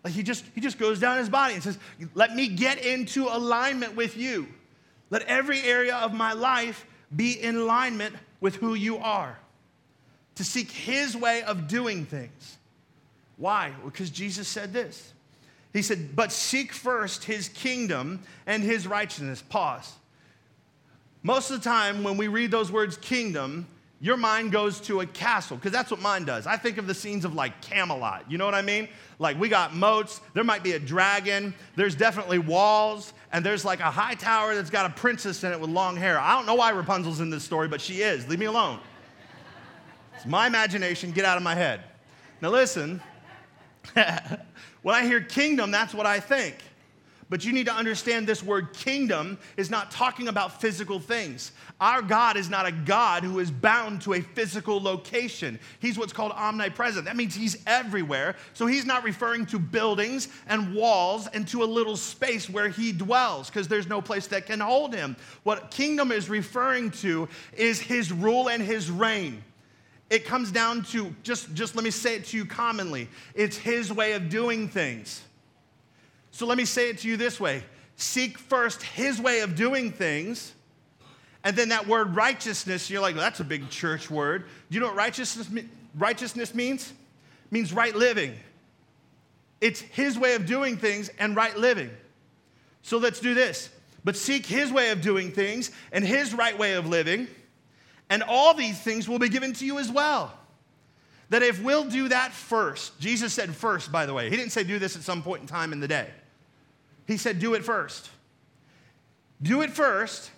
Like 0.08 0.16
he 0.16 0.24
just, 0.24 0.46
he 0.56 0.62
just 0.62 0.80
goes 0.80 1.02
down 1.02 1.18
his 1.18 1.28
body 1.28 1.54
and 1.54 1.62
says, 1.62 1.78
let 2.14 2.34
me 2.34 2.48
get 2.48 2.78
into 2.78 3.28
alignment 3.28 3.98
with 3.98 4.16
you. 4.16 4.48
Let 5.10 5.24
every 5.24 5.62
area 5.64 5.98
of 5.98 6.14
my 6.14 6.32
life 6.32 6.86
be 7.14 7.34
in 7.34 7.58
alignment 7.58 8.16
with 8.40 8.56
who 8.56 8.74
you 8.74 9.00
are. 9.00 9.38
To 10.36 10.46
seek 10.46 10.72
his 10.72 11.18
way 11.18 11.44
of 11.44 11.68
doing 11.68 12.06
things. 12.06 12.58
Why? 13.36 13.74
Because 13.84 14.10
Jesus 14.10 14.48
said 14.48 14.72
this. 14.72 15.12
He 15.74 15.82
said, 15.82 16.16
But 16.16 16.32
seek 16.32 16.72
first 16.72 17.26
his 17.26 17.50
kingdom 17.50 18.22
and 18.46 18.64
his 18.64 18.88
righteousness. 18.88 19.44
Pause. 19.50 19.92
Most 21.22 21.52
of 21.52 21.62
the 21.62 21.70
time, 21.70 22.06
when 22.06 22.16
we 22.16 22.30
read 22.30 22.50
those 22.50 22.72
words 22.72 22.96
kingdom, 22.96 23.68
your 24.00 24.18
mind 24.18 24.52
goes 24.52 24.80
to 24.82 25.02
a 25.02 25.06
castle, 25.06 25.58
because 25.58 25.72
that's 25.72 25.90
what 25.90 26.00
mine 26.02 26.24
does. 26.24 26.46
I 26.46 26.58
think 26.58 26.78
of 26.78 26.86
the 26.86 26.94
scenes 26.94 27.26
of 27.26 27.34
like 27.34 27.62
Camelot. 27.62 28.30
You 28.30 28.38
know 28.38 28.46
what 28.46 28.54
I 28.54 28.62
mean? 28.62 28.88
Like 29.18 29.40
we 29.40 29.50
got 29.50 29.76
moats, 29.76 30.22
there 30.34 30.44
might 30.44 30.64
be 30.64 30.74
a 30.74 30.80
dragon, 30.80 31.54
there's 31.76 31.96
definitely 31.96 32.40
walls, 32.40 33.14
and 33.32 33.46
there's 33.46 33.66
like 33.66 33.80
a 33.80 33.90
high 33.90 34.14
tower 34.14 34.54
that's 34.54 34.70
got 34.70 34.86
a 34.86 34.94
princess 34.94 35.44
in 35.44 35.52
it 35.52 35.60
with 35.60 35.70
long 35.70 35.96
hair. 35.96 36.20
I 36.20 36.36
don't 36.36 36.46
know 36.46 36.56
why 36.56 36.72
Rapunzel's 36.72 37.20
in 37.20 37.30
this 37.30 37.44
story, 37.44 37.68
but 37.68 37.82
she 37.82 38.02
is. 38.02 38.28
Leave 38.28 38.40
me 38.40 38.46
alone. 38.46 38.80
It's 40.16 40.26
my 40.26 40.48
imagination, 40.48 41.12
get 41.12 41.26
out 41.26 41.38
of 41.38 41.44
my 41.44 41.56
head. 41.56 41.82
Now 42.42 42.50
listen. 42.50 43.02
When 44.88 44.96
I 44.96 45.04
hear 45.04 45.20
kingdom, 45.20 45.70
that's 45.70 45.94
what 45.94 46.06
I 46.06 46.22
think. 46.22 46.56
But 47.30 47.44
you 47.44 47.52
need 47.52 47.66
to 47.66 47.74
understand 47.74 48.26
this 48.26 48.42
word 48.42 48.72
kingdom 48.74 49.38
is 49.58 49.70
not 49.70 49.92
talking 49.92 50.30
about 50.30 50.62
physical 50.62 50.98
things. 50.98 51.52
Our 51.82 52.02
God 52.02 52.38
is 52.38 52.50
not 52.50 52.66
a 52.66 52.72
God 52.72 53.24
who 53.24 53.40
is 53.40 53.52
bound 53.52 54.02
to 54.04 54.14
a 54.14 54.22
physical 54.22 54.82
location. 54.82 55.60
He's 55.80 55.98
what's 55.98 56.14
called 56.14 56.32
omnipresent. 56.32 57.04
That 57.04 57.18
means 57.18 57.36
he's 57.36 57.62
everywhere. 57.68 58.38
So 58.54 58.66
he's 58.66 58.86
not 58.86 59.04
referring 59.04 59.46
to 59.48 59.60
buildings 59.60 60.30
and 60.48 60.74
walls 60.74 61.28
and 61.28 61.46
to 61.50 61.64
a 61.64 61.66
little 61.66 61.98
space 61.98 62.50
where 62.50 62.70
he 62.70 62.94
dwells 62.94 63.50
because 63.50 63.68
there's 63.68 63.88
no 63.88 64.02
place 64.02 64.28
that 64.28 64.46
can 64.46 64.62
hold 64.62 64.96
him. 64.96 65.18
What 65.44 65.70
kingdom 65.70 66.14
is 66.14 66.30
referring 66.30 66.92
to 66.92 67.28
is 67.58 67.82
his 67.82 68.14
rule 68.14 68.50
and 68.50 68.64
his 68.64 68.90
reign. 68.90 69.44
It 70.10 70.24
comes 70.24 70.52
down 70.52 70.84
to 70.86 71.14
just, 71.24 71.54
just 71.54 71.76
let 71.76 71.84
me 71.84 71.92
say 71.92 72.16
it 72.16 72.26
to 72.28 72.38
you 72.38 72.46
commonly 72.46 73.10
it's 73.36 73.58
his 73.58 73.92
way 73.92 74.14
of 74.14 74.30
doing 74.30 74.70
things. 74.70 75.24
So 76.38 76.46
let 76.46 76.56
me 76.56 76.66
say 76.66 76.92
it 76.92 77.00
to 77.00 77.08
you 77.08 77.18
this 77.18 77.40
way 77.40 77.64
seek 77.96 78.38
first 78.38 78.84
his 78.84 79.20
way 79.20 79.40
of 79.40 79.56
doing 79.56 79.92
things. 79.92 80.54
And 81.44 81.56
then 81.56 81.70
that 81.70 81.88
word 81.88 82.16
righteousness, 82.16 82.92
you're 82.92 83.02
like, 83.02 83.16
well, 83.16 83.24
that's 83.24 83.40
a 83.40 83.44
big 83.44 83.72
church 83.72 84.12
word. 84.12 84.44
Do 84.70 84.76
you 84.76 84.80
know 84.80 84.86
what 84.86 84.96
righteousness, 84.96 85.50
righteousness 85.96 86.54
means? 86.54 86.92
It 86.92 87.52
means 87.52 87.74
right 87.74 87.96
living. 87.96 88.36
It's 89.62 89.80
His 89.80 90.16
way 90.20 90.36
of 90.36 90.46
doing 90.46 90.78
things 90.78 91.10
and 91.18 91.36
right 91.36 91.58
living. 91.58 91.90
So 92.84 93.00
let's 93.00 93.20
do 93.20 93.34
this. 93.34 93.72
But 94.04 94.16
seek 94.16 94.46
His 94.46 94.72
way 94.72 94.92
of 94.92 95.02
doing 95.02 95.32
things 95.32 95.72
and 95.92 96.06
His 96.06 96.36
right 96.36 96.56
way 96.56 96.74
of 96.74 96.86
living, 96.86 97.28
and 98.12 98.22
all 98.22 98.54
these 98.54 98.80
things 98.80 99.10
will 99.10 99.18
be 99.18 99.30
given 99.30 99.54
to 99.54 99.66
you 99.66 99.80
as 99.80 99.92
well. 99.92 100.38
That 101.30 101.42
if 101.42 101.64
we'll 101.64 101.86
do 101.86 102.10
that 102.10 102.32
first, 102.32 103.00
Jesus 103.00 103.34
said 103.34 103.56
first, 103.56 103.92
by 103.92 104.06
the 104.06 104.14
way. 104.14 104.30
He 104.30 104.36
didn't 104.36 104.52
say 104.52 104.64
do 104.64 104.78
this 104.78 104.96
at 104.96 105.02
some 105.02 105.24
point 105.24 105.42
in 105.42 105.48
time 105.48 105.74
in 105.74 105.80
the 105.80 105.88
day. 105.88 106.08
He 107.08 107.18
said 107.18 107.40
do 107.40 107.54
it 107.54 107.64
first. 107.64 108.10
Do 109.42 109.62
it 109.62 109.72
first, 109.72 110.32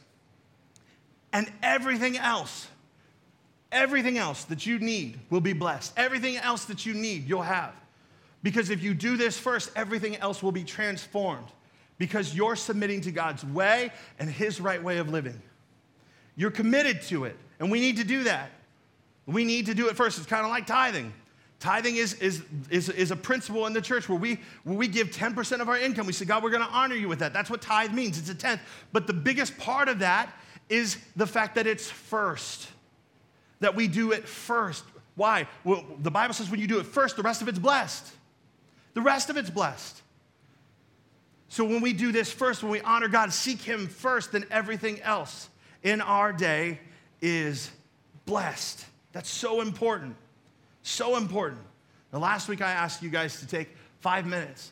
and 1.33 1.51
everything 1.63 2.17
else, 2.17 2.67
everything 3.71 4.17
else 4.17 4.43
that 4.45 4.65
you 4.65 4.77
need 4.79 5.19
will 5.29 5.41
be 5.41 5.53
blessed. 5.53 5.93
Everything 5.97 6.37
else 6.37 6.65
that 6.65 6.85
you 6.85 6.93
need, 6.93 7.27
you'll 7.27 7.41
have. 7.41 7.73
Because 8.43 8.69
if 8.69 8.83
you 8.83 8.93
do 8.93 9.17
this 9.17 9.37
first, 9.37 9.71
everything 9.75 10.15
else 10.17 10.43
will 10.43 10.51
be 10.51 10.63
transformed 10.63 11.47
because 11.97 12.33
you're 12.33 12.55
submitting 12.55 13.01
to 13.01 13.11
God's 13.11 13.43
way 13.43 13.91
and 14.17 14.29
His 14.29 14.61
right 14.61 14.81
way 14.81 14.97
of 14.97 15.09
living. 15.09 15.41
You're 16.35 16.51
committed 16.51 17.01
to 17.03 17.25
it, 17.25 17.37
and 17.59 17.71
we 17.71 17.79
need 17.79 17.97
to 17.97 18.03
do 18.03 18.23
that. 18.23 18.51
We 19.25 19.43
need 19.43 19.67
to 19.67 19.73
do 19.73 19.87
it 19.87 19.95
first. 19.95 20.17
It's 20.17 20.27
kind 20.27 20.45
of 20.45 20.51
like 20.51 20.65
tithing. 20.65 21.13
Tithing 21.59 21.97
is, 21.97 22.13
is, 22.15 22.41
is, 22.69 22.87
is 22.87 23.11
a 23.11 23.17
principle 23.17 23.67
in 23.67 23.73
the 23.73 23.81
church 23.81 24.07
where 24.07 24.17
we, 24.17 24.39
where 24.63 24.77
we 24.77 24.87
give 24.87 25.09
10% 25.09 25.59
of 25.59 25.67
our 25.67 25.77
income. 25.77 26.07
We 26.07 26.13
say, 26.13 26.23
God, 26.23 26.41
we're 26.41 26.51
going 26.51 26.65
to 26.65 26.69
honor 26.69 26.95
you 26.95 27.09
with 27.09 27.19
that. 27.19 27.33
That's 27.33 27.49
what 27.49 27.61
tithe 27.61 27.91
means. 27.91 28.17
It's 28.17 28.29
a 28.29 28.35
tenth. 28.35 28.61
But 28.93 29.07
the 29.07 29.13
biggest 29.13 29.57
part 29.57 29.89
of 29.89 29.99
that 29.99 30.33
is 30.69 30.97
the 31.17 31.27
fact 31.27 31.55
that 31.55 31.67
it's 31.67 31.89
first, 31.89 32.69
that 33.59 33.75
we 33.75 33.89
do 33.89 34.13
it 34.13 34.25
first. 34.25 34.85
Why? 35.15 35.47
Well, 35.65 35.83
the 36.01 36.11
Bible 36.11 36.33
says 36.33 36.49
when 36.49 36.61
you 36.61 36.67
do 36.67 36.79
it 36.79 36.85
first, 36.85 37.17
the 37.17 37.23
rest 37.23 37.41
of 37.41 37.49
it's 37.49 37.59
blessed. 37.59 38.09
The 38.93 39.01
rest 39.01 39.29
of 39.29 39.35
it's 39.35 39.49
blessed. 39.49 40.01
So 41.49 41.65
when 41.65 41.81
we 41.81 41.91
do 41.91 42.13
this 42.13 42.31
first, 42.31 42.63
when 42.63 42.71
we 42.71 42.79
honor 42.81 43.09
God, 43.09 43.33
seek 43.33 43.59
Him 43.59 43.87
first, 43.87 44.31
then 44.31 44.45
everything 44.49 45.01
else 45.01 45.49
in 45.83 45.99
our 45.99 46.31
day 46.31 46.79
is 47.21 47.69
blessed. 48.25 48.85
That's 49.11 49.29
so 49.29 49.59
important. 49.59 50.15
So 50.83 51.17
important. 51.17 51.61
Now, 52.11 52.19
last 52.19 52.47
week 52.47 52.61
I 52.61 52.71
asked 52.71 53.03
you 53.03 53.09
guys 53.09 53.39
to 53.39 53.47
take 53.47 53.69
five 53.99 54.25
minutes. 54.25 54.71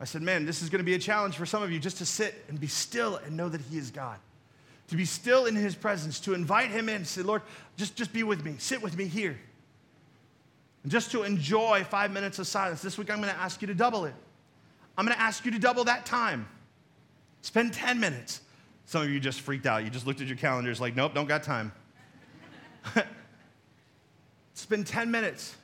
I 0.00 0.04
said, 0.04 0.22
man, 0.22 0.44
this 0.44 0.62
is 0.62 0.68
going 0.68 0.80
to 0.80 0.84
be 0.84 0.94
a 0.94 0.98
challenge 0.98 1.36
for 1.36 1.46
some 1.46 1.62
of 1.62 1.70
you 1.70 1.78
just 1.78 1.98
to 1.98 2.04
sit 2.04 2.44
and 2.48 2.58
be 2.58 2.66
still 2.66 3.16
and 3.16 3.36
know 3.36 3.48
that 3.48 3.60
He 3.60 3.78
is 3.78 3.90
God. 3.90 4.18
To 4.88 4.96
be 4.96 5.04
still 5.04 5.46
in 5.46 5.54
His 5.54 5.74
presence, 5.74 6.18
to 6.20 6.34
invite 6.34 6.70
Him 6.70 6.88
in, 6.88 7.04
say, 7.04 7.22
Lord, 7.22 7.42
just, 7.76 7.96
just 7.96 8.12
be 8.12 8.24
with 8.24 8.44
me, 8.44 8.56
sit 8.58 8.82
with 8.82 8.96
me 8.96 9.06
here. 9.06 9.38
And 10.82 10.90
just 10.90 11.12
to 11.12 11.22
enjoy 11.22 11.84
five 11.88 12.10
minutes 12.10 12.38
of 12.40 12.46
silence. 12.46 12.82
This 12.82 12.98
week 12.98 13.10
I'm 13.10 13.18
going 13.18 13.32
to 13.32 13.38
ask 13.38 13.62
you 13.62 13.68
to 13.68 13.74
double 13.74 14.04
it. 14.04 14.14
I'm 14.98 15.06
going 15.06 15.16
to 15.16 15.22
ask 15.22 15.44
you 15.44 15.52
to 15.52 15.58
double 15.58 15.84
that 15.84 16.04
time. 16.04 16.48
Spend 17.42 17.72
10 17.72 18.00
minutes. 18.00 18.40
Some 18.86 19.02
of 19.02 19.10
you 19.10 19.20
just 19.20 19.40
freaked 19.40 19.66
out. 19.66 19.84
You 19.84 19.90
just 19.90 20.06
looked 20.06 20.20
at 20.20 20.26
your 20.26 20.36
calendars 20.36 20.80
like, 20.80 20.96
nope, 20.96 21.14
don't 21.14 21.28
got 21.28 21.44
time. 21.44 21.72
Spend 24.54 24.86
10 24.86 25.10
minutes. 25.10 25.56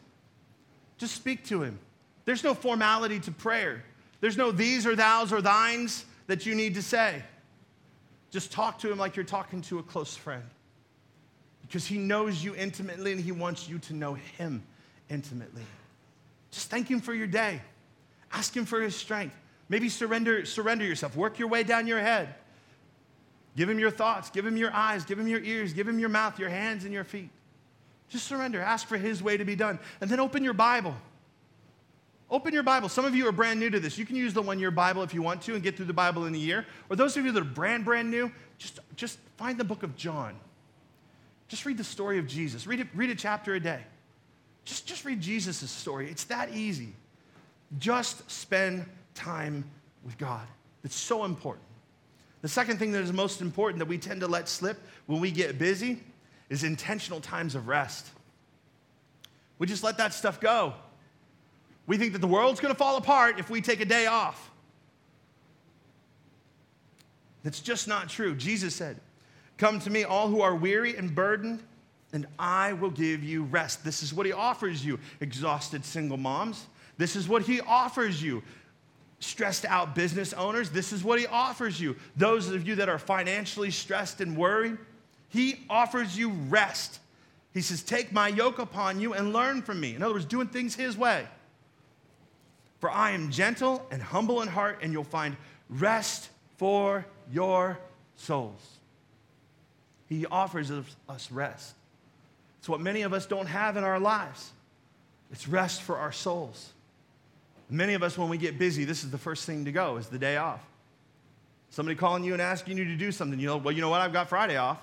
Just 0.97 1.15
speak 1.15 1.45
to 1.47 1.63
him. 1.63 1.79
There's 2.25 2.45
no 2.45 2.55
formality 2.55 3.21
to 3.21 3.31
prayer. 3.31 3.85
There's 4.21 4.37
no 4.37 4.51
these 4.51 4.87
or 4.87 4.97
thous 4.97 5.33
or 5.33 5.41
thines 5.41 6.05
that 6.27 6.45
you 6.45 6.55
need 6.55 6.75
to 6.75 6.83
say. 6.83 7.23
Just 8.31 8.53
talk 8.53 8.79
to 8.81 8.91
him 8.91 8.99
like 8.99 9.17
you're 9.17 9.25
talking 9.25 9.63
to 9.63 9.79
a 9.79 9.83
close 9.83 10.15
friend. 10.17 10.43
Because 11.63 11.87
he 11.87 11.99
knows 11.99 12.43
you 12.43 12.55
intimately 12.55 13.13
and 13.13 13.21
he 13.21 13.33
wants 13.33 13.69
you 13.69 13.79
to 13.81 13.95
know 13.95 14.15
him 14.15 14.63
intimately. 15.09 15.63
Just 16.51 16.71
thank 16.71 16.91
him 16.91 17.01
for 17.01 17.15
your 17.15 17.27
day. 17.27 17.61
Ask 18.33 18.57
him 18.57 18.65
for 18.65 18.81
his 18.81 18.97
strength. 18.97 19.37
Maybe 19.69 19.89
surrender, 19.89 20.45
surrender 20.45 20.85
yourself. 20.85 21.15
Work 21.17 21.39
your 21.39 21.49
way 21.49 21.63
down 21.63 21.87
your 21.87 22.01
head. 22.01 22.35
Give 23.57 23.69
him 23.69 23.79
your 23.79 23.91
thoughts. 23.91 24.31
Give 24.31 24.47
him 24.47 24.57
your 24.57 24.73
eyes. 24.73 25.05
Give 25.05 25.19
him 25.19 25.29
your 25.29 25.41
ears. 25.41 25.73
Give 25.73 25.87
him 25.87 25.99
your 25.99 26.09
mouth, 26.09 26.39
your 26.39 26.49
hands, 26.49 26.85
and 26.85 26.93
your 26.93 27.05
feet. 27.05 27.31
Just 28.09 28.27
surrender. 28.27 28.61
Ask 28.61 28.87
for 28.87 28.97
his 28.97 29.23
way 29.23 29.37
to 29.37 29.45
be 29.45 29.55
done. 29.55 29.79
And 30.01 30.09
then 30.09 30.21
open 30.21 30.43
your 30.43 30.55
Bible. 30.55 30.95
Open 32.31 32.53
your 32.53 32.63
Bible. 32.63 32.89
Some 32.89 33.05
of 33.05 33.15
you 33.15 33.27
are 33.27 33.33
brand 33.33 33.59
new 33.59 33.71
to 33.71 33.81
this. 33.81 33.97
You 33.97 34.05
can 34.05 34.17
use 34.17 34.35
the 34.35 34.43
one 34.43 34.59
year 34.59 34.71
Bible 34.71 35.03
if 35.03 35.15
you 35.15 35.23
want 35.23 35.43
to 35.43 35.55
and 35.55 35.63
get 35.63 35.77
through 35.77 35.87
the 35.87 35.95
Bible 35.95 36.27
in 36.27 36.35
a 36.35 36.39
year. 36.39 36.67
Or 36.91 36.97
those 36.97 37.17
of 37.17 37.25
you 37.25 37.33
that 37.33 37.41
are 37.41 37.45
brand, 37.45 37.85
brand 37.85 38.11
new, 38.11 38.31
just, 38.59 38.81
just 38.97 39.19
find 39.37 39.59
the 39.59 39.65
book 39.65 39.83
of 39.83 39.97
John. 39.97 40.35
Just 41.49 41.65
read 41.65 41.79
the 41.79 41.85
story 41.85 42.19
of 42.19 42.27
Jesus. 42.27 42.67
Read, 42.67 42.81
it, 42.81 42.89
read 42.95 43.09
a 43.11 43.15
chapter 43.15 43.55
a 43.55 43.61
day. 43.61 43.81
Just, 44.65 44.87
just 44.87 45.05
read 45.07 45.21
Jesus' 45.21 45.71
story. 45.71 46.11
It's 46.11 46.25
that 46.25 46.55
easy. 46.55 46.93
Just 47.79 48.31
spend 48.31 48.85
time 49.15 49.65
with 50.05 50.19
God. 50.19 50.47
It's 50.85 50.97
so 50.97 51.25
important. 51.25 51.65
The 52.43 52.49
second 52.49 52.79
thing 52.79 52.93
that 52.93 53.03
is 53.03 53.13
most 53.13 53.41
important 53.41 53.79
that 53.79 53.89
we 53.89 53.97
tend 53.97 54.21
to 54.21 54.29
let 54.29 54.49
slip 54.49 54.79
when 55.07 55.21
we 55.21 55.31
get 55.31 55.59
busy 55.59 56.01
is 56.51 56.65
intentional 56.65 57.21
times 57.21 57.55
of 57.55 57.69
rest. 57.69 58.07
We 59.59 59.67
just 59.67 59.83
let 59.83 59.99
that 59.99 60.15
stuff 60.15 60.41
go. 60.41 60.75
We 61.87 61.97
think 61.99 62.13
that 62.13 62.21
the 62.21 62.29
world's 62.29 62.61
gonna 62.61 62.75
fall 62.75 62.97
apart 62.97 63.39
if 63.39 63.51
we 63.51 63.61
take 63.61 63.81
a 63.81 63.85
day 63.85 64.07
off. 64.07 64.51
That's 67.43 67.61
just 67.61 67.89
not 67.89 68.09
true. 68.09 68.35
Jesus 68.35 68.75
said, 68.75 69.01
Come 69.57 69.81
to 69.81 69.91
me, 69.91 70.05
all 70.05 70.29
who 70.29 70.41
are 70.41 70.55
weary 70.55 70.97
and 70.97 71.15
burdened, 71.15 71.63
and 72.13 72.27
I 72.39 72.75
will 72.75 72.91
give 72.91 73.25
you 73.25 73.43
rest. 73.45 73.85
This 73.85 74.03
is 74.03 74.15
what 74.15 74.25
he 74.25 74.33
offers 74.33 74.85
you, 74.85 74.99
exhausted 75.21 75.85
single 75.85 76.17
moms. 76.17 76.67
This 76.97 77.17
is 77.17 77.29
what 77.29 77.43
he 77.43 77.61
offers 77.61 78.23
you. 78.23 78.43
Stressed 79.21 79.65
out 79.65 79.97
business 79.97 80.33
owners, 80.33 80.71
this 80.71 80.93
is 80.93 81.03
what 81.03 81.19
he 81.19 81.27
offers 81.27 81.81
you. 81.81 81.97
Those 82.17 82.51
of 82.51 82.69
you 82.69 82.77
that 82.77 82.89
are 82.89 82.99
financially 83.01 83.73
stressed 83.73 84.21
and 84.21 84.37
worried, 84.37 84.79
he 85.29 85.61
offers 85.69 86.17
you 86.17 86.31
rest. 86.31 87.01
He 87.53 87.61
says, 87.61 87.83
Take 87.83 88.13
my 88.13 88.29
yoke 88.29 88.59
upon 88.59 89.01
you 89.01 89.15
and 89.15 89.33
learn 89.33 89.63
from 89.63 89.81
me. 89.81 89.95
In 89.95 90.03
other 90.03 90.15
words, 90.15 90.25
doing 90.25 90.49
things 90.49 90.75
his 90.75 90.97
way. 90.97 91.27
For 92.81 92.91
I 92.91 93.11
am 93.11 93.31
gentle 93.31 93.87
and 93.91 94.01
humble 94.01 94.43
in 94.43 94.49
heart, 94.49 94.79
and 94.83 94.93
you'll 94.93 95.05
find 95.05 95.37
rest 95.69 96.31
for 96.57 97.05
your 97.33 97.79
souls. 98.17 98.61
He 100.09 100.25
offers 100.27 100.71
us 100.71 101.31
rest. 101.31 101.75
It's 102.61 102.69
what 102.69 102.81
many 102.81 103.03
of 103.03 103.13
us 103.13 103.27
don't 103.27 103.47
have 103.47 103.77
in 103.77 103.85
our 103.85 104.01
lives. 104.01 104.53
It's 105.31 105.47
rest 105.47 105.83
for 105.83 105.99
our 105.99 106.13
souls. 106.13 106.73
Many 107.71 107.95
of 107.95 108.03
us, 108.03 108.17
when 108.17 108.31
we 108.31 108.39
get 108.39 108.59
busy, 108.59 108.85
this 108.85 109.05
is 109.05 109.11
the 109.11 109.19
first 109.19 109.45
thing 109.45 109.67
to 109.67 109.73
go, 109.73 109.97
is 109.99 110.09
the 110.09 110.19
day 110.19 110.39
off. 110.39 110.65
Somebody 111.71 111.97
calling 111.97 112.25
you 112.25 112.33
and 112.33 112.41
asking 112.41 112.79
you 112.79 112.85
to 112.87 112.97
do 112.97 113.13
something. 113.13 113.39
You 113.39 113.49
know, 113.49 113.57
well, 113.59 113.75
you 113.75 113.83
know 113.83 113.91
what? 113.91 114.01
I've 114.01 114.13
got 114.13 114.29
Friday 114.29 114.57
off. 114.57 114.79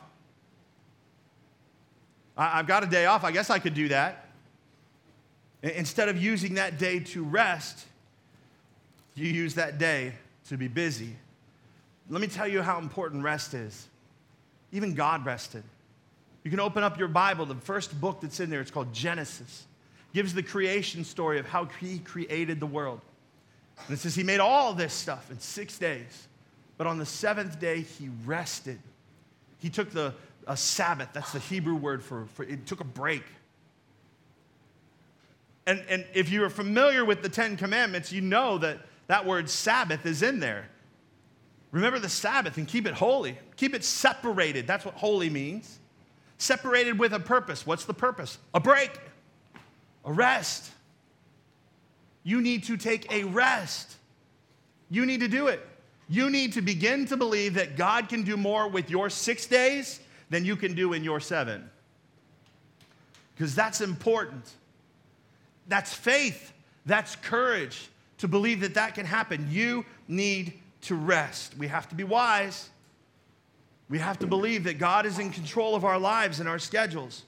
I, 2.37 2.57
have 2.57 2.67
got 2.67 2.83
a 2.83 2.87
day 2.87 3.05
off. 3.05 3.23
I 3.23 3.31
guess 3.31 3.49
I 3.49 3.59
could 3.59 3.73
do 3.73 3.87
that. 3.89 4.27
Instead 5.63 6.09
of 6.09 6.21
using 6.21 6.55
that 6.55 6.77
day 6.77 6.99
to 6.99 7.23
rest, 7.23 7.85
you 9.15 9.27
use 9.27 9.55
that 9.55 9.77
day 9.77 10.13
to 10.49 10.57
be 10.57 10.67
busy. 10.67 11.15
Let 12.09 12.21
me 12.21 12.27
tell 12.27 12.47
you 12.47 12.61
how 12.61 12.77
important 12.77 13.23
rest 13.23 13.53
is. 13.53 13.87
Even 14.71 14.93
God 14.93 15.25
rested. 15.25 15.63
You 16.43 16.51
can 16.51 16.59
open 16.59 16.83
up 16.83 16.99
your 16.99 17.07
Bible, 17.07 17.45
the 17.45 17.55
first 17.55 17.99
book 17.99 18.21
that's 18.21 18.39
in 18.39 18.49
there, 18.49 18.61
it's 18.61 18.69
called 18.69 18.93
Genesis 18.93 19.65
gives 20.15 20.33
the 20.33 20.41
creation 20.41 21.03
story 21.03 21.39
of 21.39 21.45
how 21.45 21.65
he 21.65 21.99
created 21.99 22.61
the 22.61 22.65
world. 22.65 23.01
And 23.85 23.97
it 23.97 23.99
says 23.99 24.15
he 24.15 24.23
made 24.23 24.39
all 24.39 24.73
this 24.73 24.93
stuff 24.93 25.29
in 25.29 25.41
six 25.41 25.77
days. 25.77 26.27
But 26.77 26.87
on 26.87 26.97
the 26.97 27.05
seventh 27.05 27.59
day, 27.59 27.81
he 27.81 28.09
rested. 28.25 28.79
He 29.59 29.69
took 29.69 29.91
the 29.91 30.13
a 30.47 30.55
Sabbath, 30.55 31.09
that's 31.13 31.31
the 31.31 31.39
Hebrew 31.39 31.75
word 31.75 32.03
for, 32.03 32.25
for 32.33 32.43
it 32.43 32.65
took 32.65 32.81
a 32.81 32.85
break. 32.85 33.23
And, 35.65 35.83
and 35.89 36.05
if 36.13 36.29
you're 36.29 36.49
familiar 36.49 37.03
with 37.03 37.23
the 37.23 37.29
Ten 37.29 37.57
Commandments, 37.57 38.11
you 38.11 38.21
know 38.21 38.57
that 38.59 38.79
that 39.07 39.25
word 39.25 39.49
Sabbath 39.49 40.05
is 40.05 40.21
in 40.21 40.39
there. 40.39 40.69
Remember 41.71 41.99
the 41.99 42.09
Sabbath 42.09 42.57
and 42.57 42.67
keep 42.67 42.87
it 42.87 42.93
holy. 42.93 43.37
Keep 43.57 43.73
it 43.73 43.83
separated. 43.83 44.67
That's 44.67 44.85
what 44.85 44.93
holy 44.93 45.29
means. 45.29 45.79
Separated 46.37 46.99
with 46.99 47.13
a 47.13 47.19
purpose. 47.19 47.65
What's 47.65 47.85
the 47.85 47.93
purpose? 47.93 48.37
A 48.53 48.59
break 48.59 48.91
a 50.05 50.13
rest. 50.13 50.71
You 52.23 52.41
need 52.41 52.63
to 52.65 52.77
take 52.77 53.11
a 53.11 53.23
rest. 53.23 53.95
You 54.89 55.05
need 55.05 55.19
to 55.21 55.27
do 55.27 55.47
it. 55.47 55.67
You 56.07 56.29
need 56.29 56.53
to 56.53 56.61
begin 56.61 57.07
to 57.07 57.17
believe 57.17 57.55
that 57.55 57.75
God 57.75 58.07
can 58.07 58.23
do 58.23 58.37
more 58.37 58.67
with 58.67 58.89
your 58.89 59.09
six 59.09 59.47
days 59.47 59.99
than 60.29 60.45
you 60.45 60.55
can 60.55 60.73
do 60.73 60.93
in 60.93 61.03
your 61.03 61.19
seven. 61.19 61.69
Because 63.33 63.53
that's 63.55 63.81
important. 63.81 64.49
That's 65.67 65.93
faith. 65.93 66.53
That's 66.85 67.15
courage 67.17 67.89
to 68.19 68.27
believe 68.27 68.61
that 68.61 68.75
that 68.75 68.95
can 68.95 69.05
happen. 69.05 69.47
You 69.49 69.85
need 70.07 70.53
to 70.81 70.95
rest. 70.95 71.57
We 71.57 71.67
have 71.67 71.89
to 71.89 71.95
be 71.95 72.03
wise. 72.03 72.69
We 73.89 73.99
have 73.99 74.19
to 74.19 74.27
believe 74.27 74.63
that 74.63 74.79
God 74.79 75.05
is 75.05 75.19
in 75.19 75.31
control 75.31 75.75
of 75.75 75.85
our 75.85 75.99
lives 75.99 76.39
and 76.39 76.49
our 76.49 76.59
schedules. 76.59 77.23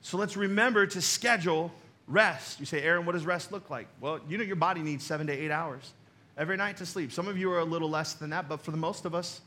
So 0.00 0.16
let's 0.16 0.36
remember 0.36 0.86
to 0.86 1.00
schedule 1.00 1.70
Rest. 2.10 2.58
You 2.58 2.66
say, 2.66 2.82
Aaron, 2.82 3.06
what 3.06 3.12
does 3.12 3.24
rest 3.24 3.52
look 3.52 3.70
like? 3.70 3.86
Well, 4.00 4.18
you 4.28 4.36
know 4.36 4.42
your 4.42 4.56
body 4.56 4.80
needs 4.80 5.06
seven 5.06 5.28
to 5.28 5.32
eight 5.32 5.52
hours 5.52 5.92
every 6.36 6.56
night 6.56 6.76
to 6.78 6.86
sleep. 6.86 7.12
Some 7.12 7.28
of 7.28 7.38
you 7.38 7.52
are 7.52 7.60
a 7.60 7.64
little 7.64 7.88
less 7.88 8.14
than 8.14 8.30
that, 8.30 8.48
but 8.48 8.60
for 8.60 8.72
the 8.72 8.76
most 8.76 9.04
of 9.04 9.14
us, 9.14 9.40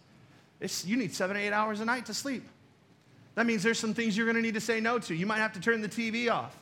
you 0.85 0.97
need 0.97 1.13
seven 1.13 1.37
or 1.37 1.39
eight 1.39 1.51
hours 1.51 1.79
a 1.79 1.85
night 1.85 2.05
to 2.07 2.13
sleep. 2.13 2.47
That 3.35 3.45
means 3.45 3.63
there's 3.63 3.79
some 3.79 3.93
things 3.93 4.15
you're 4.15 4.25
going 4.25 4.35
to 4.35 4.41
need 4.41 4.53
to 4.53 4.61
say 4.61 4.79
no 4.79 4.99
to. 4.99 5.15
You 5.15 5.25
might 5.25 5.37
have 5.37 5.53
to 5.53 5.59
turn 5.59 5.81
the 5.81 5.89
TV 5.89 6.31
off. 6.31 6.55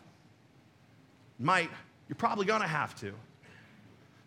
Might. 1.40 1.70
You're 2.08 2.16
probably 2.16 2.46
going 2.46 2.62
to 2.62 2.68
have 2.68 2.96
to. 3.02 3.14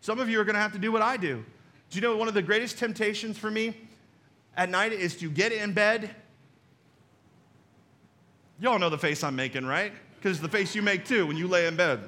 Some 0.01 0.21
of 0.21 0.29
you 0.29 0.41
are 0.41 0.45
going 0.45 0.55
to 0.55 0.61
have 0.61 0.73
to 0.73 0.79
do 0.79 0.93
what 0.93 1.03
I 1.03 1.17
do. 1.17 1.45
Do 1.91 1.97
you 1.97 2.03
know 2.03 2.17
one 2.17 2.29
of 2.29 2.35
the 2.35 2.43
greatest 2.43 2.79
temptations 2.79 3.39
for 3.39 3.51
me 3.51 3.77
at 4.57 4.69
night 4.69 4.93
is 4.93 5.17
to 5.17 5.31
get 5.31 5.53
in 5.53 5.73
bed? 5.73 6.11
Y'all 8.61 8.79
know 8.79 8.91
the 8.91 8.99
face 8.99 9.25
I'm 9.25 9.37
making, 9.37 9.67
right? 9.67 9.93
because 10.25 10.41
the 10.41 10.49
face 10.49 10.75
you 10.75 10.81
make 10.81 11.05
too 11.05 11.27
when 11.27 11.37
you 11.37 11.47
lay 11.47 11.67
in 11.67 11.77
bed. 11.77 12.01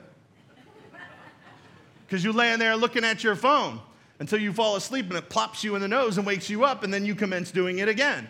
Because 2.06 2.24
you're 2.24 2.32
laying 2.32 2.58
there 2.58 2.74
looking 2.74 3.04
at 3.04 3.22
your 3.22 3.36
phone 3.36 3.78
until 4.18 4.40
you 4.40 4.52
fall 4.52 4.76
asleep 4.76 5.06
and 5.06 5.16
it 5.16 5.28
plops 5.28 5.62
you 5.62 5.74
in 5.74 5.82
the 5.82 5.88
nose 5.88 6.18
and 6.18 6.26
wakes 6.26 6.48
you 6.48 6.64
up, 6.64 6.82
and 6.84 6.92
then 6.92 7.04
you 7.04 7.14
commence 7.14 7.50
doing 7.50 7.78
it 7.78 7.88
again. 7.88 8.28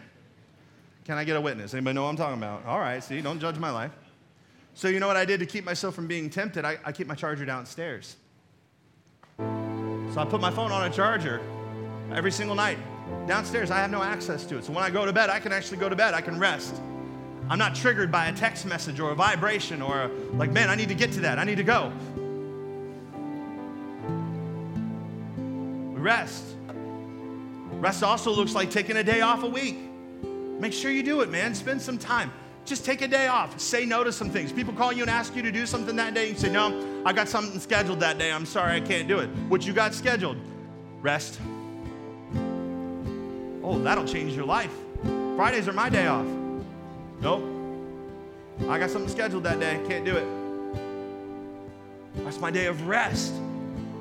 Can 1.04 1.16
I 1.16 1.24
get 1.24 1.36
a 1.36 1.40
witness? 1.40 1.72
Anybody 1.72 1.94
know 1.94 2.02
what 2.02 2.10
I'm 2.10 2.16
talking 2.16 2.38
about? 2.38 2.66
All 2.66 2.80
right, 2.80 3.02
see, 3.02 3.20
don't 3.20 3.38
judge 3.38 3.58
my 3.58 3.70
life. 3.70 3.92
So, 4.74 4.88
you 4.88 5.00
know 5.00 5.06
what 5.06 5.16
I 5.16 5.24
did 5.24 5.40
to 5.40 5.46
keep 5.46 5.64
myself 5.64 5.94
from 5.94 6.06
being 6.06 6.28
tempted? 6.28 6.64
I, 6.64 6.78
I 6.84 6.92
keep 6.92 7.06
my 7.06 7.14
charger 7.14 7.46
downstairs. 7.46 8.16
So, 9.38 10.14
I 10.18 10.26
put 10.28 10.40
my 10.40 10.50
phone 10.50 10.72
on 10.72 10.90
a 10.90 10.94
charger 10.94 11.40
every 12.12 12.32
single 12.32 12.56
night. 12.56 12.78
Downstairs, 13.26 13.70
I 13.70 13.78
have 13.78 13.90
no 13.90 14.02
access 14.02 14.44
to 14.46 14.58
it. 14.58 14.64
So, 14.64 14.72
when 14.72 14.82
I 14.82 14.90
go 14.90 15.06
to 15.06 15.12
bed, 15.12 15.30
I 15.30 15.40
can 15.40 15.52
actually 15.52 15.78
go 15.78 15.88
to 15.88 15.96
bed, 15.96 16.12
I 16.12 16.20
can 16.20 16.38
rest. 16.38 16.74
I'm 17.48 17.58
not 17.58 17.76
triggered 17.76 18.10
by 18.10 18.26
a 18.26 18.32
text 18.32 18.66
message 18.66 18.98
or 18.98 19.12
a 19.12 19.14
vibration 19.14 19.80
or 19.80 20.02
a, 20.02 20.08
like, 20.34 20.50
man, 20.50 20.68
I 20.68 20.74
need 20.74 20.88
to 20.88 20.94
get 20.94 21.12
to 21.12 21.20
that. 21.20 21.38
I 21.38 21.44
need 21.44 21.58
to 21.58 21.62
go. 21.62 21.92
Rest. 26.06 26.44
Rest 27.80 28.04
also 28.04 28.30
looks 28.30 28.54
like 28.54 28.70
taking 28.70 28.96
a 28.96 29.02
day 29.02 29.22
off 29.22 29.42
a 29.42 29.48
week. 29.48 29.76
Make 30.60 30.72
sure 30.72 30.92
you 30.92 31.02
do 31.02 31.20
it, 31.20 31.30
man. 31.30 31.52
Spend 31.52 31.82
some 31.82 31.98
time. 31.98 32.32
Just 32.64 32.84
take 32.84 33.02
a 33.02 33.08
day 33.08 33.26
off. 33.26 33.58
Say 33.60 33.84
no 33.84 34.04
to 34.04 34.12
some 34.12 34.30
things. 34.30 34.52
People 34.52 34.72
call 34.72 34.92
you 34.92 35.02
and 35.02 35.10
ask 35.10 35.34
you 35.34 35.42
to 35.42 35.50
do 35.50 35.66
something 35.66 35.96
that 35.96 36.14
day. 36.14 36.28
You 36.30 36.36
say, 36.36 36.48
No, 36.48 37.02
I 37.04 37.12
got 37.12 37.28
something 37.28 37.58
scheduled 37.58 37.98
that 38.00 38.18
day. 38.18 38.30
I'm 38.30 38.46
sorry, 38.46 38.76
I 38.76 38.80
can't 38.80 39.08
do 39.08 39.18
it. 39.18 39.28
What 39.48 39.66
you 39.66 39.72
got 39.72 39.94
scheduled? 39.94 40.38
Rest. 41.02 41.40
Oh, 43.64 43.80
that'll 43.82 44.06
change 44.06 44.32
your 44.32 44.46
life. 44.46 44.74
Fridays 45.34 45.66
are 45.66 45.72
my 45.72 45.88
day 45.88 46.06
off. 46.06 46.26
Nope. 47.20 47.42
I 48.68 48.78
got 48.78 48.90
something 48.90 49.10
scheduled 49.10 49.42
that 49.42 49.58
day. 49.58 49.80
Can't 49.88 50.04
do 50.04 50.16
it. 50.16 50.26
That's 52.24 52.38
my 52.38 52.52
day 52.52 52.66
of 52.66 52.86
rest. 52.86 53.34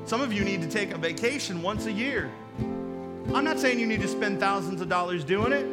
Some 0.06 0.20
of 0.20 0.32
you 0.32 0.44
need 0.44 0.62
to 0.62 0.68
take 0.68 0.92
a 0.92 0.98
vacation 0.98 1.62
once 1.62 1.86
a 1.86 1.92
year. 1.92 2.30
I'm 2.60 3.42
not 3.42 3.58
saying 3.58 3.80
you 3.80 3.88
need 3.88 4.00
to 4.02 4.08
spend 4.08 4.38
thousands 4.38 4.80
of 4.80 4.88
dollars 4.88 5.24
doing 5.24 5.52
it. 5.52 5.66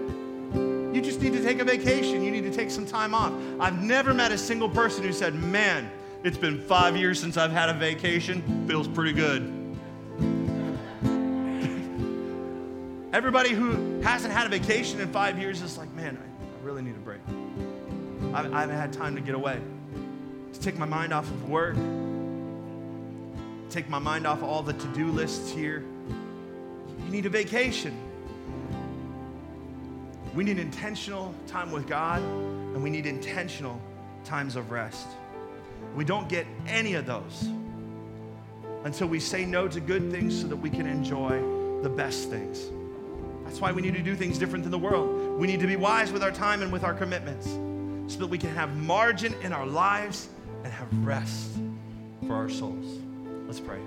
You 0.95 1.03
just 1.03 1.21
need 1.21 1.33
to 1.33 1.43
take 1.43 1.59
a 1.59 1.63
vacation. 1.63 2.23
You 2.23 2.31
need 2.31 2.41
to 2.41 2.51
take 2.51 2.71
some 2.71 2.87
time 2.87 3.13
off. 3.13 3.31
I've 3.59 3.79
never 3.83 4.11
met 4.11 4.31
a 4.31 4.37
single 4.39 4.69
person 4.69 5.03
who 5.03 5.13
said, 5.13 5.35
Man, 5.35 5.91
it's 6.23 6.37
been 6.37 6.59
five 6.59 6.97
years 6.97 7.19
since 7.19 7.37
I've 7.37 7.51
had 7.51 7.69
a 7.69 7.75
vacation. 7.75 8.65
Feels 8.67 8.87
pretty 8.87 9.13
good. 9.13 9.43
Everybody 13.13 13.51
who 13.51 14.01
hasn't 14.01 14.33
had 14.33 14.47
a 14.47 14.49
vacation 14.49 14.99
in 14.99 15.11
five 15.11 15.37
years 15.37 15.61
is 15.61 15.77
like, 15.77 15.93
Man, 15.93 16.17
I 16.17 16.65
really 16.65 16.81
need 16.81 16.95
a 16.95 16.99
break. 16.99 17.21
I, 18.33 18.61
haven't 18.61 18.77
had 18.77 18.91
time 18.91 19.13
to 19.13 19.21
get 19.21 19.35
away. 19.35 19.61
To 20.53 20.59
take 20.59 20.75
my 20.79 20.87
mind 20.87 21.13
off 21.13 21.29
of 21.29 21.49
work, 21.49 21.75
take 23.73 23.89
my 23.89 23.97
mind 23.97 24.27
off 24.27 24.43
all 24.43 24.61
the 24.61 24.73
to 24.73 24.87
do 24.89 25.07
lists 25.07 25.51
here. 25.51 25.83
You 27.05 27.11
need 27.11 27.25
a 27.25 27.29
vacation. 27.29 27.97
We 30.35 30.43
need 30.43 30.59
intentional 30.59 31.33
time 31.47 31.71
with 31.71 31.87
God, 31.87 32.21
and 32.21 32.83
we 32.83 32.91
need 32.91 33.07
intentional 33.07 33.81
times 34.25 34.55
of 34.55 34.69
rest. 34.69 35.07
We 35.95 36.05
don't 36.05 36.29
get 36.29 36.45
any 36.67 36.93
of 36.93 37.07
those 37.07 37.49
until 38.83 39.07
we 39.07 39.19
say 39.19 39.43
no 39.43 39.67
to 39.67 39.79
good 39.79 40.11
things 40.11 40.39
so 40.39 40.47
that 40.47 40.55
we 40.55 40.69
can 40.69 40.85
enjoy 40.85 41.41
the 41.81 41.89
best 41.89 42.29
things. 42.29 42.69
That's 43.43 43.59
why 43.59 43.71
we 43.71 43.81
need 43.81 43.95
to 43.95 44.03
do 44.03 44.15
things 44.15 44.37
different 44.37 44.63
than 44.63 44.71
the 44.71 44.77
world. 44.77 45.39
We 45.39 45.47
need 45.47 45.59
to 45.61 45.67
be 45.67 45.77
wise 45.77 46.11
with 46.11 46.23
our 46.23 46.31
time 46.31 46.61
and 46.61 46.71
with 46.71 46.83
our 46.83 46.93
commitments 46.93 47.47
so 48.13 48.19
that 48.19 48.27
we 48.27 48.37
can 48.37 48.53
have 48.53 48.75
margin 48.75 49.33
in 49.41 49.51
our 49.51 49.65
lives 49.65 50.29
and 50.63 50.71
have 50.71 50.87
rest 51.05 51.51
for 52.27 52.35
our 52.35 52.49
souls. 52.49 53.02
Let's 53.45 53.59
pray. 53.59 53.79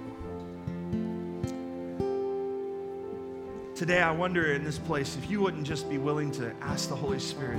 Today, 3.75 4.01
I 4.01 4.11
wonder 4.11 4.53
in 4.53 4.65
this 4.65 4.79
place 4.79 5.17
if 5.17 5.31
you 5.31 5.41
wouldn't 5.41 5.67
just 5.67 5.89
be 5.89 5.99
willing 5.99 6.31
to 6.33 6.55
ask 6.61 6.89
the 6.89 6.97
Holy 6.97 7.19
Spirit, 7.19 7.59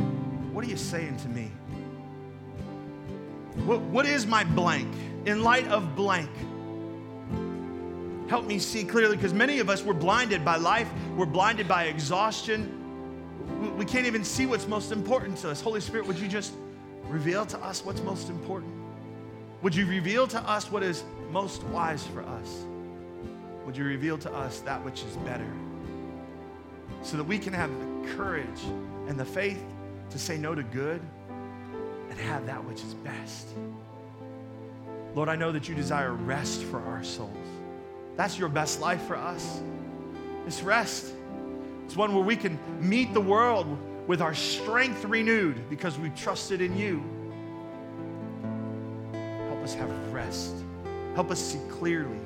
What 0.52 0.66
are 0.66 0.68
you 0.68 0.78
saying 0.78 1.18
to 1.18 1.30
me? 1.30 1.52
What, 3.66 3.82
what 3.82 4.06
is 4.06 4.26
my 4.26 4.44
blank? 4.44 4.94
In 5.26 5.44
light 5.44 5.68
of 5.68 5.96
blank, 5.96 6.30
Help 8.28 8.46
me 8.46 8.60
see 8.60 8.84
clearly 8.84 9.16
because 9.16 9.34
many 9.34 9.60
of 9.60 9.70
us, 9.70 9.84
we're 9.84 9.94
blinded 9.94 10.44
by 10.44 10.58
life, 10.58 10.90
we're 11.16 11.26
blinded 11.26 11.66
by 11.66 11.86
exhaustion. 11.86 12.74
We 13.78 13.86
can't 13.86 14.06
even 14.06 14.26
see 14.26 14.46
what's 14.46 14.68
most 14.68 14.92
important 14.92 15.38
to 15.40 15.50
us. 15.50 15.62
Holy 15.62 15.80
Spirit, 15.80 16.06
would 16.08 16.20
you 16.20 16.28
just 16.28 16.54
reveal 17.04 17.46
to 17.46 17.58
us 17.60 17.86
what's 17.86 18.02
most 18.02 18.30
important? 18.30 18.74
Would 19.62 19.74
you 19.74 19.86
reveal 19.86 20.28
to 20.28 20.42
us 20.42 20.70
what 20.70 20.84
is 20.84 21.06
most 21.32 21.64
wise 21.66 22.06
for 22.08 22.22
us? 22.22 22.66
Would 23.66 23.76
you 23.76 23.84
reveal 23.84 24.18
to 24.20 24.34
us 24.34 24.60
that 24.62 24.84
which 24.84 25.04
is 25.04 25.16
better? 25.18 25.52
So 27.02 27.18
that 27.18 27.24
we 27.24 27.38
can 27.38 27.54
have 27.54 27.70
the 27.70 28.16
courage 28.16 28.64
and 29.08 29.20
the 29.20 29.26
faith 29.26 29.62
to 30.10 30.20
say 30.20 30.38
no 30.38 30.56
to 30.56 30.64
good 30.64 31.02
and 32.10 32.20
have 32.20 32.46
that 32.46 32.64
which 32.64 32.82
is 32.82 32.94
best. 32.94 33.50
Lord, 35.16 35.30
I 35.30 35.36
know 35.36 35.52
that 35.52 35.68
you 35.68 35.76
desire 35.76 36.14
rest 36.14 36.64
for 36.64 36.80
our 36.82 37.04
souls. 37.04 37.36
That's 38.16 38.38
your 38.38 38.50
best 38.50 38.82
life 38.82 39.04
for 39.04 39.16
us. 39.16 39.62
It's 40.46 40.62
rest. 40.62 41.14
It's 41.86 41.96
one 41.96 42.14
where 42.14 42.24
we 42.24 42.36
can 42.36 42.60
meet 42.80 43.14
the 43.14 43.22
world 43.22 43.78
with 44.08 44.22
our 44.22 44.34
strength 44.34 45.04
renewed 45.06 45.70
because 45.70 45.98
we've 46.00 46.16
trusted 46.16 46.62
in 46.62 46.78
you. 46.78 47.04
Help 49.50 49.64
us 49.64 49.74
have 49.74 49.92
rest. 50.14 50.56
Help 51.18 51.32
us 51.32 51.40
see 51.40 51.58
clearly 51.68 52.20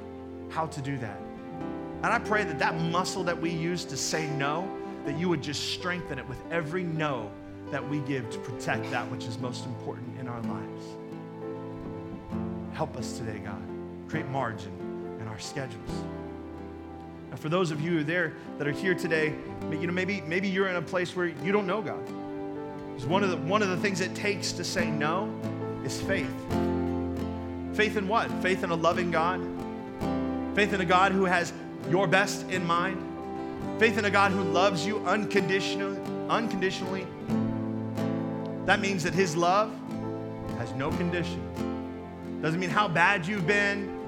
how 0.50 0.66
to 0.66 0.82
do 0.82 0.98
that. 0.98 1.18
And 2.04 2.08
I 2.08 2.20
pray 2.20 2.44
that 2.44 2.60
that 2.60 2.76
muscle 2.76 3.24
that 3.24 3.42
we 3.42 3.50
use 3.50 3.86
to 3.86 3.96
say 3.96 4.30
no, 4.32 4.70
that 5.06 5.18
you 5.18 5.30
would 5.30 5.42
just 5.42 5.72
strengthen 5.72 6.20
it 6.20 6.28
with 6.28 6.38
every 6.52 6.84
no 6.84 7.32
that 7.70 7.88
we 7.88 8.00
give 8.00 8.30
to 8.32 8.38
protect 8.40 8.92
that 8.92 9.10
which 9.10 9.24
is 9.28 9.38
most 9.38 9.66
important 9.66 10.20
in 10.20 10.28
our 10.28 10.42
lives. 10.42 10.86
Help 12.74 12.98
us 12.98 13.18
today, 13.18 13.38
God. 13.38 13.62
Create 14.10 14.28
margin 14.28 14.74
in 15.22 15.28
our 15.30 15.40
schedules. 15.40 15.90
Now, 17.30 17.38
for 17.38 17.48
those 17.48 17.72
of 17.72 17.80
you 17.80 17.92
who 17.92 18.00
are 18.02 18.04
there 18.04 18.34
that 18.58 18.68
are 18.68 18.74
here 18.74 18.94
today, 18.94 19.34
you 19.72 19.88
know, 19.88 19.94
maybe, 19.94 20.20
maybe 20.20 20.50
you're 20.50 20.68
in 20.68 20.76
a 20.76 20.82
place 20.82 21.16
where 21.16 21.28
you 21.28 21.54
don't 21.54 21.66
know 21.66 21.82
God. 21.82 22.10
One 23.08 23.24
of, 23.24 23.30
the, 23.30 23.38
one 23.38 23.62
of 23.62 23.70
the 23.70 23.78
things 23.78 24.02
it 24.02 24.14
takes 24.16 24.52
to 24.52 24.66
say 24.66 24.92
no 24.92 25.34
is 25.86 26.02
faith. 26.02 26.28
Faith 27.74 27.98
in 27.98 28.08
what? 28.08 28.30
Faith 28.42 28.64
in 28.64 28.70
a 28.70 28.76
loving 28.76 29.12
God. 29.12 29.40
Faith 30.56 30.74
in 30.74 30.82
a 30.82 30.86
God 30.86 31.12
who 31.12 31.26
has 31.26 31.54
your 31.90 32.08
best 32.08 32.50
in 32.50 32.66
mind. 32.66 33.02
Faith 33.80 33.98
in 33.98 34.06
a 34.06 34.12
God 34.12 34.32
who 34.32 34.44
loves 34.44 34.86
you 34.86 35.00
unconditionally. 35.06 36.00
unconditionally. 36.30 37.08
That 38.66 38.80
means 38.80 39.04
that 39.04 39.14
his 39.14 39.36
love 39.36 39.72
has 40.58 40.72
no 40.74 40.92
condition. 40.92 41.42
Doesn't 42.42 42.60
mean 42.60 42.70
how 42.70 42.88
bad 42.88 43.26
you've 43.26 43.48
been, 43.48 44.00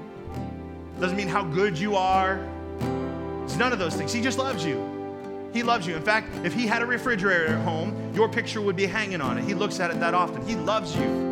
doesn't 1.00 1.16
mean 1.16 1.28
how 1.28 1.42
good 1.42 1.78
you 1.78 1.96
are. 1.96 2.46
It's 3.44 3.56
none 3.56 3.72
of 3.72 3.78
those 3.78 3.94
things. 3.94 4.12
He 4.12 4.20
just 4.20 4.38
loves 4.38 4.64
you. 4.64 4.90
He 5.52 5.62
loves 5.62 5.86
you. 5.86 5.96
In 5.96 6.02
fact, 6.02 6.28
if 6.44 6.52
he 6.52 6.66
had 6.66 6.82
a 6.82 6.86
refrigerator 6.86 7.46
at 7.46 7.64
home, 7.64 8.12
your 8.14 8.28
picture 8.28 8.60
would 8.60 8.76
be 8.76 8.86
hanging 8.86 9.20
on 9.20 9.38
it. 9.38 9.44
He 9.44 9.54
looks 9.54 9.80
at 9.80 9.90
it 9.90 10.00
that 10.00 10.14
often. 10.14 10.46
He 10.46 10.56
loves 10.56 10.96
you. 10.96 11.23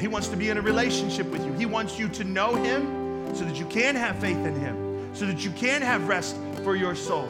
He 0.00 0.08
wants 0.08 0.28
to 0.28 0.36
be 0.36 0.48
in 0.48 0.56
a 0.56 0.62
relationship 0.62 1.26
with 1.26 1.44
you. 1.44 1.52
He 1.52 1.66
wants 1.66 1.98
you 1.98 2.08
to 2.08 2.24
know 2.24 2.54
him 2.54 3.34
so 3.34 3.44
that 3.44 3.56
you 3.56 3.66
can 3.66 3.94
have 3.94 4.18
faith 4.18 4.38
in 4.38 4.58
him, 4.58 5.14
so 5.14 5.26
that 5.26 5.44
you 5.44 5.50
can 5.50 5.82
have 5.82 6.08
rest 6.08 6.36
for 6.64 6.74
your 6.74 6.94
soul. 6.94 7.28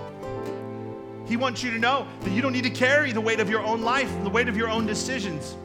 He 1.26 1.36
wants 1.36 1.62
you 1.62 1.70
to 1.72 1.78
know 1.78 2.06
that 2.20 2.30
you 2.30 2.42
don't 2.42 2.52
need 2.52 2.64
to 2.64 2.70
carry 2.70 3.12
the 3.12 3.20
weight 3.20 3.40
of 3.40 3.50
your 3.50 3.62
own 3.62 3.82
life, 3.82 4.10
the 4.22 4.30
weight 4.30 4.48
of 4.48 4.56
your 4.56 4.68
own 4.68 4.86
decisions. 4.86 5.56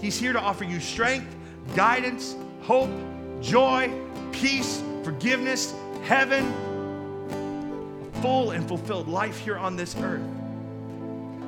He's 0.00 0.18
here 0.18 0.32
to 0.32 0.40
offer 0.40 0.64
you 0.64 0.80
strength, 0.80 1.34
guidance, 1.76 2.36
hope, 2.62 2.90
joy, 3.40 3.92
peace, 4.32 4.82
forgiveness, 5.04 5.74
heaven, 6.04 6.44
a 8.14 8.20
full 8.20 8.50
and 8.50 8.66
fulfilled 8.66 9.06
life 9.08 9.38
here 9.38 9.56
on 9.56 9.76
this 9.76 9.96
earth. 9.96 10.22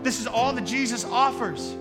This 0.02 0.20
is 0.20 0.26
all 0.26 0.52
that 0.52 0.64
Jesus 0.64 1.04
offers. 1.04 1.74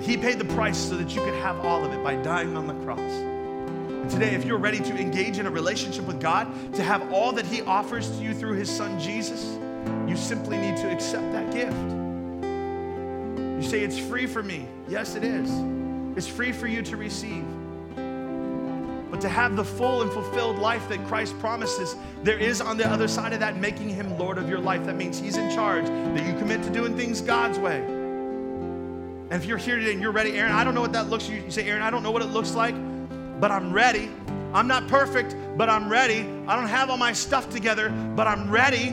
He 0.00 0.16
paid 0.16 0.38
the 0.38 0.44
price 0.44 0.78
so 0.78 0.96
that 0.96 1.14
you 1.14 1.22
could 1.22 1.34
have 1.34 1.64
all 1.64 1.84
of 1.84 1.92
it 1.92 2.02
by 2.02 2.16
dying 2.16 2.56
on 2.56 2.66
the 2.66 2.74
cross. 2.84 2.98
And 2.98 4.10
today, 4.10 4.34
if 4.34 4.44
you're 4.44 4.58
ready 4.58 4.80
to 4.80 4.96
engage 4.98 5.38
in 5.38 5.46
a 5.46 5.50
relationship 5.50 6.04
with 6.04 6.20
God, 6.20 6.74
to 6.74 6.82
have 6.82 7.12
all 7.12 7.32
that 7.32 7.46
He 7.46 7.62
offers 7.62 8.10
to 8.10 8.22
you 8.22 8.34
through 8.34 8.54
His 8.54 8.68
Son 8.68 9.00
Jesus, 9.00 9.58
you 10.06 10.16
simply 10.16 10.58
need 10.58 10.76
to 10.76 10.90
accept 10.90 11.32
that 11.32 11.52
gift. 11.52 11.76
You 13.56 13.62
say, 13.62 13.80
It's 13.80 13.98
free 13.98 14.26
for 14.26 14.42
me. 14.42 14.66
Yes, 14.88 15.14
it 15.14 15.24
is. 15.24 15.50
It's 16.16 16.28
free 16.28 16.52
for 16.52 16.66
you 16.66 16.82
to 16.82 16.96
receive. 16.96 17.44
But 19.14 19.20
to 19.20 19.28
have 19.28 19.54
the 19.54 19.64
full 19.64 20.02
and 20.02 20.10
fulfilled 20.10 20.58
life 20.58 20.88
that 20.88 21.06
Christ 21.06 21.38
promises, 21.38 21.94
there 22.24 22.36
is 22.36 22.60
on 22.60 22.76
the 22.76 22.86
other 22.86 23.06
side 23.06 23.32
of 23.32 23.40
that 23.40 23.56
making 23.56 23.88
him 23.88 24.18
Lord 24.18 24.38
of 24.38 24.48
your 24.48 24.58
life. 24.58 24.84
That 24.86 24.96
means 24.96 25.20
he's 25.20 25.36
in 25.36 25.54
charge, 25.54 25.86
that 25.86 26.26
you 26.26 26.36
commit 26.38 26.62
to 26.64 26.70
doing 26.70 26.96
things 26.96 27.20
God's 27.20 27.58
way. 27.58 27.93
And 29.34 29.42
if 29.42 29.48
you're 29.48 29.58
here 29.58 29.74
today 29.80 29.90
and 29.90 30.00
you're 30.00 30.12
ready, 30.12 30.38
Aaron, 30.38 30.52
I 30.52 30.62
don't 30.62 30.76
know 30.76 30.80
what 30.80 30.92
that 30.92 31.10
looks 31.10 31.28
like. 31.28 31.44
You 31.44 31.50
say, 31.50 31.68
Aaron, 31.68 31.82
I 31.82 31.90
don't 31.90 32.04
know 32.04 32.12
what 32.12 32.22
it 32.22 32.26
looks 32.26 32.54
like, 32.54 32.76
but 33.40 33.50
I'm 33.50 33.72
ready. 33.72 34.08
I'm 34.52 34.68
not 34.68 34.86
perfect, 34.86 35.34
but 35.56 35.68
I'm 35.68 35.90
ready. 35.90 36.20
I 36.46 36.54
don't 36.54 36.68
have 36.68 36.88
all 36.88 36.96
my 36.96 37.12
stuff 37.12 37.50
together, 37.50 37.88
but 38.14 38.28
I'm 38.28 38.48
ready. 38.48 38.90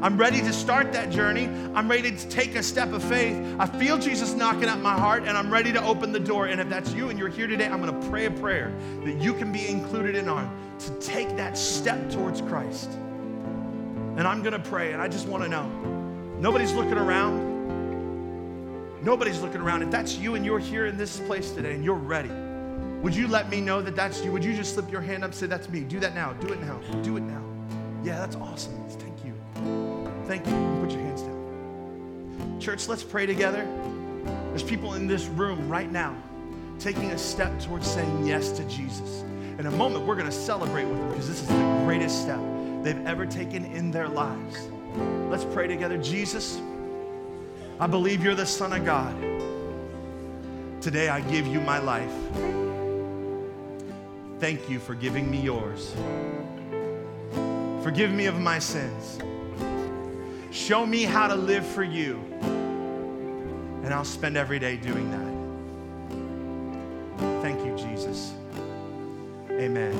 I'm 0.00 0.16
ready 0.16 0.40
to 0.40 0.54
start 0.54 0.90
that 0.94 1.10
journey. 1.10 1.50
I'm 1.74 1.86
ready 1.86 2.16
to 2.16 2.28
take 2.30 2.54
a 2.54 2.62
step 2.62 2.94
of 2.94 3.04
faith. 3.04 3.36
I 3.58 3.66
feel 3.66 3.98
Jesus 3.98 4.32
knocking 4.32 4.70
at 4.70 4.78
my 4.78 4.98
heart, 4.98 5.24
and 5.24 5.36
I'm 5.36 5.52
ready 5.52 5.70
to 5.74 5.84
open 5.84 6.10
the 6.10 6.18
door. 6.18 6.46
And 6.46 6.58
if 6.58 6.70
that's 6.70 6.94
you 6.94 7.10
and 7.10 7.18
you're 7.18 7.28
here 7.28 7.46
today, 7.46 7.66
I'm 7.66 7.82
going 7.82 8.00
to 8.00 8.08
pray 8.08 8.24
a 8.24 8.30
prayer 8.30 8.72
that 9.04 9.18
you 9.18 9.34
can 9.34 9.52
be 9.52 9.68
included 9.68 10.14
in 10.14 10.30
on 10.30 10.50
to 10.78 10.90
take 11.00 11.36
that 11.36 11.58
step 11.58 12.10
towards 12.10 12.40
Christ. 12.40 12.90
And 14.16 14.22
I'm 14.22 14.42
going 14.42 14.54
to 14.54 14.70
pray, 14.70 14.94
and 14.94 15.02
I 15.02 15.08
just 15.08 15.28
want 15.28 15.42
to 15.42 15.48
know 15.50 15.68
nobody's 16.38 16.72
looking 16.72 16.96
around. 16.96 17.53
Nobody's 19.04 19.42
looking 19.42 19.60
around. 19.60 19.82
If 19.82 19.90
that's 19.90 20.16
you 20.16 20.34
and 20.34 20.46
you're 20.46 20.58
here 20.58 20.86
in 20.86 20.96
this 20.96 21.20
place 21.20 21.50
today 21.50 21.74
and 21.74 21.84
you're 21.84 21.94
ready, 21.94 22.30
would 23.02 23.14
you 23.14 23.28
let 23.28 23.50
me 23.50 23.60
know 23.60 23.82
that 23.82 23.94
that's 23.94 24.24
you? 24.24 24.32
Would 24.32 24.42
you 24.42 24.54
just 24.54 24.72
slip 24.72 24.90
your 24.90 25.02
hand 25.02 25.22
up 25.22 25.30
and 25.30 25.34
say, 25.34 25.46
That's 25.46 25.68
me? 25.68 25.80
Do 25.80 26.00
that 26.00 26.14
now. 26.14 26.32
Do 26.32 26.54
it 26.54 26.60
now. 26.62 26.80
Do 27.02 27.18
it 27.18 27.20
now. 27.20 27.42
Yeah, 28.02 28.18
that's 28.18 28.34
awesome. 28.36 28.72
Thank 28.88 29.22
you. 29.22 29.34
Thank 30.26 30.46
you. 30.46 30.52
Put 30.80 30.90
your 30.90 31.02
hands 31.02 31.20
down. 31.20 32.60
Church, 32.60 32.88
let's 32.88 33.04
pray 33.04 33.26
together. 33.26 33.68
There's 34.48 34.62
people 34.62 34.94
in 34.94 35.06
this 35.06 35.26
room 35.26 35.68
right 35.68 35.92
now 35.92 36.16
taking 36.78 37.10
a 37.10 37.18
step 37.18 37.60
towards 37.60 37.86
saying 37.86 38.26
yes 38.26 38.52
to 38.52 38.64
Jesus. 38.64 39.22
In 39.58 39.66
a 39.66 39.70
moment, 39.70 40.06
we're 40.06 40.16
going 40.16 40.30
to 40.30 40.32
celebrate 40.32 40.86
with 40.86 40.98
them 40.98 41.10
because 41.10 41.28
this 41.28 41.42
is 41.42 41.46
the 41.46 41.82
greatest 41.84 42.22
step 42.22 42.40
they've 42.82 43.06
ever 43.06 43.26
taken 43.26 43.66
in 43.66 43.90
their 43.90 44.08
lives. 44.08 44.68
Let's 45.28 45.44
pray 45.44 45.66
together. 45.68 45.98
Jesus, 45.98 46.58
I 47.80 47.86
believe 47.86 48.22
you're 48.22 48.34
the 48.34 48.46
Son 48.46 48.72
of 48.72 48.84
God. 48.84 49.14
Today, 50.80 51.08
I 51.08 51.20
give 51.20 51.46
you 51.46 51.60
my 51.60 51.78
life. 51.78 52.12
Thank 54.38 54.68
you 54.68 54.78
for 54.78 54.94
giving 54.94 55.30
me 55.30 55.40
yours. 55.40 55.94
Forgive 57.82 58.10
me 58.12 58.26
of 58.26 58.38
my 58.38 58.58
sins. 58.58 59.18
Show 60.50 60.86
me 60.86 61.02
how 61.02 61.26
to 61.26 61.34
live 61.34 61.66
for 61.66 61.82
you. 61.82 62.20
And 63.82 63.92
I'll 63.92 64.04
spend 64.04 64.36
every 64.36 64.58
day 64.58 64.76
doing 64.76 65.10
that. 65.10 65.34
Thank 67.42 67.64
you, 67.64 67.76
Jesus. 67.76 68.34
Amen. 69.50 69.94